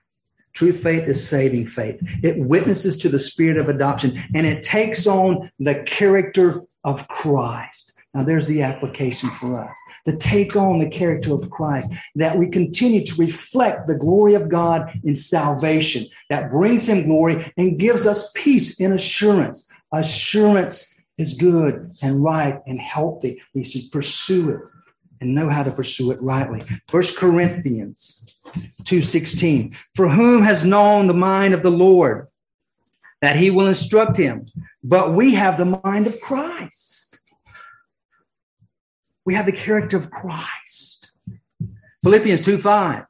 True 0.55 0.73
faith 0.73 1.09
is 1.09 1.27
saving 1.27 1.67
faith. 1.67 2.01
It 2.23 2.39
witnesses 2.39 2.97
to 2.99 3.09
the 3.09 3.19
spirit 3.19 3.57
of 3.57 3.69
adoption 3.69 4.23
and 4.35 4.47
it 4.47 4.63
takes 4.63 5.07
on 5.07 5.51
the 5.59 5.83
character 5.85 6.63
of 6.85 7.09
Christ. 7.09 7.95
Now, 8.15 8.25
there's 8.25 8.47
the 8.47 8.61
application 8.61 9.31
for 9.31 9.59
us 9.59 9.79
to 10.05 10.15
take 10.17 10.55
on 10.55 10.81
the 10.81 10.89
character 10.89 11.33
of 11.33 11.49
Christ, 11.49 11.91
that 12.17 12.37
we 12.37 12.51
continue 12.51 13.03
to 13.07 13.15
reflect 13.15 13.87
the 13.87 13.97
glory 13.97 14.35
of 14.35 14.51
God 14.51 14.93
in 15.03 15.17
salvation, 15.17 16.07
that 16.29 16.51
brings 16.51 16.87
Him 16.87 17.07
glory 17.07 17.51
and 17.57 17.79
gives 17.79 18.07
us 18.07 18.31
peace 18.35 18.79
and 18.81 18.93
assurance. 18.93 19.71
Assurance 19.93 20.95
is 21.17 21.33
good 21.33 21.91
and 22.03 22.23
right 22.23 22.61
and 22.67 22.79
healthy. 22.79 23.41
We 23.55 23.65
should 23.65 23.91
pursue 23.91 24.51
it 24.51 24.61
and 25.23 25.35
know 25.35 25.49
how 25.49 25.63
to 25.63 25.71
pursue 25.71 26.11
it 26.11 26.23
rightly. 26.23 26.63
First 26.89 27.17
Corinthians 27.17 28.37
2:16 28.85 29.75
For 29.95 30.09
whom 30.09 30.43
has 30.43 30.65
known 30.65 31.07
the 31.07 31.15
mind 31.15 31.55
of 31.55 31.63
the 31.63 31.71
Lord 31.71 32.29
that 33.21 33.37
he 33.37 33.51
will 33.51 33.69
instruct 33.69 34.17
him 34.17 34.47
but 34.83 35.15
we 35.15 35.35
have 35.35 35.57
the 35.57 35.81
mind 35.83 36.07
of 36.07 36.21
Christ 36.21 37.13
we 39.25 39.35
have 39.35 39.47
the 39.47 39.53
character 39.53 39.97
of 39.97 40.11
Christ. 40.11 41.13
Philippians 42.03 42.41
2 42.41 42.59
5. 42.59 43.05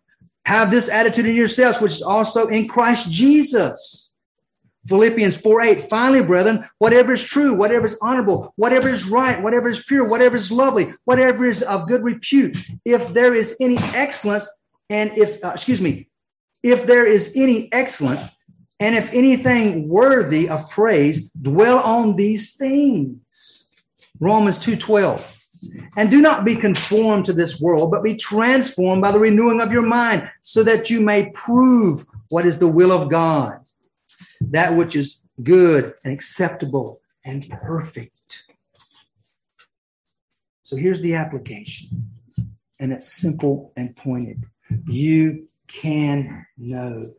Have 0.44 0.70
this 0.70 0.88
attitude 0.88 1.26
in 1.26 1.36
yourselves, 1.36 1.80
which 1.80 1.92
is 1.92 2.02
also 2.02 2.48
in 2.48 2.68
Christ 2.68 3.10
Jesus. 3.10 4.01
Philippians 4.86 5.40
4 5.40 5.62
8. 5.62 5.80
Finally, 5.82 6.22
brethren, 6.22 6.68
whatever 6.78 7.12
is 7.12 7.22
true, 7.22 7.56
whatever 7.56 7.86
is 7.86 7.98
honorable, 8.02 8.52
whatever 8.56 8.88
is 8.88 9.08
right, 9.08 9.40
whatever 9.42 9.68
is 9.68 9.84
pure, 9.84 10.08
whatever 10.08 10.36
is 10.36 10.50
lovely, 10.50 10.92
whatever 11.04 11.44
is 11.44 11.62
of 11.62 11.88
good 11.88 12.02
repute, 12.02 12.56
if 12.84 13.08
there 13.08 13.34
is 13.34 13.56
any 13.60 13.78
excellence, 13.94 14.48
and 14.90 15.10
if, 15.16 15.42
uh, 15.44 15.50
excuse 15.50 15.80
me, 15.80 16.08
if 16.62 16.86
there 16.86 17.06
is 17.06 17.32
any 17.36 17.72
excellent, 17.72 18.20
and 18.80 18.96
if 18.96 19.12
anything 19.12 19.88
worthy 19.88 20.48
of 20.48 20.68
praise, 20.70 21.30
dwell 21.30 21.78
on 21.78 22.16
these 22.16 22.54
things. 22.54 23.68
Romans 24.18 24.58
2 24.58 24.76
12. 24.76 25.38
And 25.96 26.10
do 26.10 26.20
not 26.20 26.44
be 26.44 26.56
conformed 26.56 27.24
to 27.26 27.32
this 27.32 27.60
world, 27.60 27.92
but 27.92 28.02
be 28.02 28.16
transformed 28.16 29.00
by 29.00 29.12
the 29.12 29.18
renewing 29.20 29.60
of 29.60 29.72
your 29.72 29.86
mind, 29.86 30.28
so 30.40 30.64
that 30.64 30.90
you 30.90 31.00
may 31.00 31.30
prove 31.30 32.04
what 32.30 32.46
is 32.46 32.58
the 32.58 32.66
will 32.66 32.90
of 32.90 33.08
God, 33.08 33.61
that 34.50 34.76
which 34.76 34.96
is 34.96 35.22
good 35.42 35.94
and 36.04 36.12
acceptable 36.12 37.00
and 37.24 37.48
perfect. 37.50 38.44
So 40.62 40.76
here's 40.76 41.00
the 41.00 41.14
application, 41.14 41.88
and 42.78 42.92
it's 42.92 43.12
simple 43.12 43.72
and 43.76 43.94
pointed. 43.94 44.44
You 44.86 45.46
can 45.66 46.46
know 46.56 47.12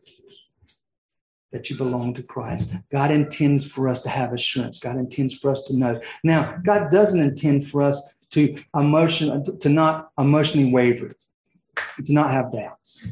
that 1.52 1.70
you 1.70 1.76
belong 1.76 2.14
to 2.14 2.22
Christ. 2.22 2.74
God 2.90 3.12
intends 3.12 3.70
for 3.70 3.88
us 3.88 4.02
to 4.02 4.08
have 4.08 4.32
assurance. 4.32 4.80
God 4.80 4.96
intends 4.96 5.38
for 5.38 5.52
us 5.52 5.62
to 5.64 5.76
know. 5.76 6.00
Now, 6.24 6.58
God 6.64 6.90
doesn't 6.90 7.20
intend 7.20 7.66
for 7.68 7.82
us 7.82 8.14
to 8.30 8.56
emotion 8.74 9.42
to 9.60 9.68
not 9.68 10.10
emotionally 10.18 10.72
waver, 10.72 11.12
to 12.04 12.12
not 12.12 12.32
have 12.32 12.50
doubts. 12.52 13.06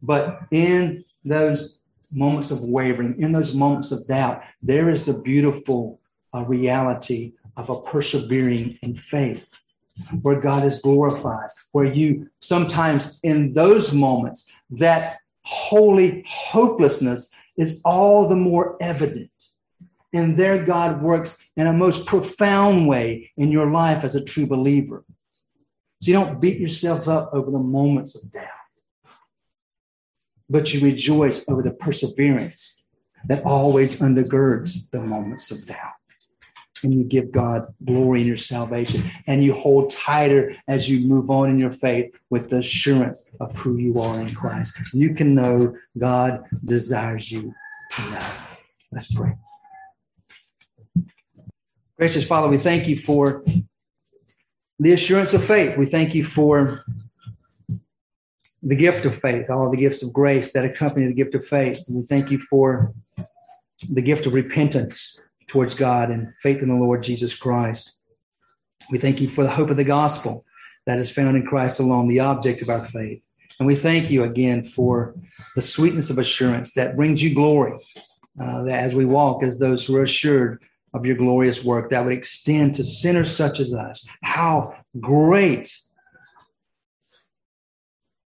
But 0.00 0.42
in 0.52 1.04
those 1.24 1.82
moments 2.10 2.50
of 2.50 2.62
wavering, 2.62 3.20
in 3.20 3.32
those 3.32 3.54
moments 3.54 3.92
of 3.92 4.06
doubt, 4.06 4.42
there 4.62 4.88
is 4.88 5.04
the 5.04 5.20
beautiful 5.20 6.00
uh, 6.34 6.44
reality 6.46 7.32
of 7.56 7.70
a 7.70 7.80
persevering 7.80 8.78
in 8.82 8.94
faith. 8.94 9.46
where 10.22 10.40
God 10.40 10.64
is 10.64 10.80
glorified, 10.80 11.50
where 11.72 11.84
you 11.84 12.28
sometimes 12.40 13.20
in 13.22 13.52
those 13.52 13.94
moments, 13.94 14.52
that 14.70 15.18
holy 15.42 16.24
hopelessness 16.26 17.34
is 17.56 17.80
all 17.84 18.28
the 18.28 18.36
more 18.36 18.76
evident. 18.80 19.30
And 20.12 20.36
there, 20.36 20.64
God 20.64 21.02
works 21.02 21.50
in 21.56 21.66
a 21.66 21.72
most 21.72 22.06
profound 22.06 22.88
way 22.88 23.30
in 23.36 23.50
your 23.50 23.70
life 23.70 24.04
as 24.04 24.14
a 24.14 24.24
true 24.24 24.46
believer. 24.46 25.04
So 26.00 26.10
you 26.10 26.14
don't 26.14 26.40
beat 26.40 26.58
yourself 26.58 27.08
up 27.08 27.30
over 27.32 27.50
the 27.50 27.58
moments 27.58 28.22
of 28.22 28.30
doubt, 28.32 28.48
but 30.48 30.72
you 30.72 30.80
rejoice 30.80 31.48
over 31.48 31.62
the 31.62 31.72
perseverance 31.72 32.86
that 33.26 33.44
always 33.44 34.00
undergirds 34.00 34.90
the 34.90 35.00
moments 35.00 35.50
of 35.50 35.66
doubt 35.66 35.92
and 36.82 36.94
you 36.94 37.04
give 37.04 37.32
God 37.32 37.72
glory 37.84 38.20
in 38.20 38.26
your 38.26 38.36
salvation 38.36 39.02
and 39.26 39.42
you 39.42 39.52
hold 39.52 39.90
tighter 39.90 40.54
as 40.66 40.88
you 40.88 41.06
move 41.06 41.30
on 41.30 41.50
in 41.50 41.58
your 41.58 41.72
faith 41.72 42.16
with 42.30 42.50
the 42.50 42.58
assurance 42.58 43.30
of 43.40 43.54
who 43.56 43.78
you 43.78 44.00
are 44.00 44.20
in 44.20 44.34
Christ. 44.34 44.78
You 44.92 45.14
can 45.14 45.34
know 45.34 45.76
God 45.98 46.44
desires 46.64 47.30
you 47.30 47.52
to 47.92 48.10
know. 48.10 48.26
Let's 48.92 49.12
pray. 49.12 49.36
Gracious 51.98 52.24
Father, 52.24 52.48
we 52.48 52.58
thank 52.58 52.86
you 52.86 52.96
for 52.96 53.44
the 54.78 54.92
assurance 54.92 55.34
of 55.34 55.44
faith. 55.44 55.76
We 55.76 55.86
thank 55.86 56.14
you 56.14 56.22
for 56.22 56.84
the 58.62 58.76
gift 58.76 59.04
of 59.06 59.14
faith, 59.16 59.50
all 59.50 59.70
the 59.70 59.76
gifts 59.76 60.02
of 60.02 60.12
grace 60.12 60.52
that 60.52 60.64
accompany 60.64 61.06
the 61.06 61.12
gift 61.12 61.34
of 61.34 61.44
faith. 61.44 61.82
And 61.86 61.96
we 61.96 62.04
thank 62.04 62.30
you 62.30 62.38
for 62.38 62.92
the 63.92 64.02
gift 64.02 64.26
of 64.26 64.34
repentance 64.34 65.20
towards 65.46 65.74
God 65.74 66.10
and 66.10 66.32
faith 66.42 66.62
in 66.62 66.68
the 66.68 66.74
Lord 66.74 67.02
Jesus 67.02 67.36
Christ. 67.36 67.94
We 68.90 68.98
thank 68.98 69.20
you 69.20 69.28
for 69.28 69.44
the 69.44 69.50
hope 69.50 69.70
of 69.70 69.76
the 69.76 69.84
gospel 69.84 70.44
that 70.86 70.98
is 70.98 71.10
found 71.10 71.36
in 71.36 71.46
Christ 71.46 71.80
alone, 71.80 72.08
the 72.08 72.20
object 72.20 72.62
of 72.62 72.70
our 72.70 72.84
faith. 72.84 73.22
And 73.58 73.66
we 73.66 73.74
thank 73.74 74.10
you 74.10 74.24
again 74.24 74.64
for 74.64 75.14
the 75.54 75.62
sweetness 75.62 76.10
of 76.10 76.18
assurance 76.18 76.72
that 76.72 76.96
brings 76.96 77.22
you 77.22 77.34
glory, 77.34 77.78
uh, 78.40 78.62
that 78.64 78.80
as 78.80 78.94
we 78.94 79.04
walk 79.04 79.42
as 79.42 79.58
those 79.58 79.86
who 79.86 79.96
are 79.96 80.04
assured 80.04 80.62
of 80.94 81.04
your 81.04 81.16
glorious 81.16 81.64
work 81.64 81.90
that 81.90 82.04
would 82.04 82.12
extend 82.12 82.74
to 82.74 82.84
sinners 82.84 83.34
such 83.34 83.60
as 83.60 83.74
us. 83.74 84.08
How 84.22 84.74
great 85.00 85.76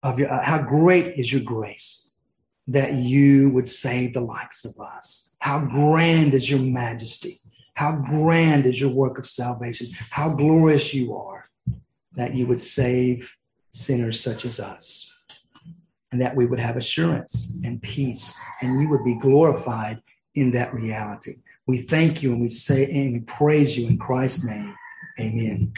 of 0.03 0.19
your, 0.19 0.33
uh, 0.33 0.45
how 0.45 0.63
great 0.63 1.19
is 1.19 1.33
your 1.33 1.43
grace 1.43 2.11
that 2.69 2.95
you 2.95 3.51
would 3.51 3.67
save 3.67 4.13
the 4.13 4.21
likes 4.21 4.65
of 4.65 4.79
us. 4.79 5.35
How 5.41 5.61
grand 5.61 6.35
is 6.35 6.51
your 6.51 6.61
majesty? 6.61 7.41
How 7.75 7.97
grand 8.01 8.67
is 8.67 8.81
your 8.81 8.91
work 8.91 9.19
of 9.19 9.27
salvation? 9.27 9.89
How 10.11 10.31
glorious 10.31 10.93
you 10.93 11.15
are 11.15 11.49
that 12.15 12.35
you 12.35 12.47
would 12.47 12.61
save 12.61 13.37
sinners 13.71 14.21
such 14.21 14.45
as 14.45 14.59
us, 14.59 15.15
and 16.11 16.21
that 16.21 16.35
we 16.35 16.47
would 16.47 16.59
have 16.59 16.77
assurance 16.77 17.59
and 17.65 17.81
peace, 17.81 18.35
and 18.61 18.81
you 18.81 18.89
would 18.89 19.05
be 19.05 19.17
glorified 19.17 20.03
in 20.35 20.51
that 20.53 20.75
reality. 20.75 21.37
We 21.67 21.79
thank 21.79 22.23
you 22.23 22.33
and 22.33 22.41
we 22.41 22.49
say 22.49 22.91
and 22.91 23.13
we 23.13 23.21
praise 23.21 23.79
you 23.79 23.87
in 23.87 23.99
Christ's 23.99 24.45
name. 24.45 24.75
Amen. 25.21 25.73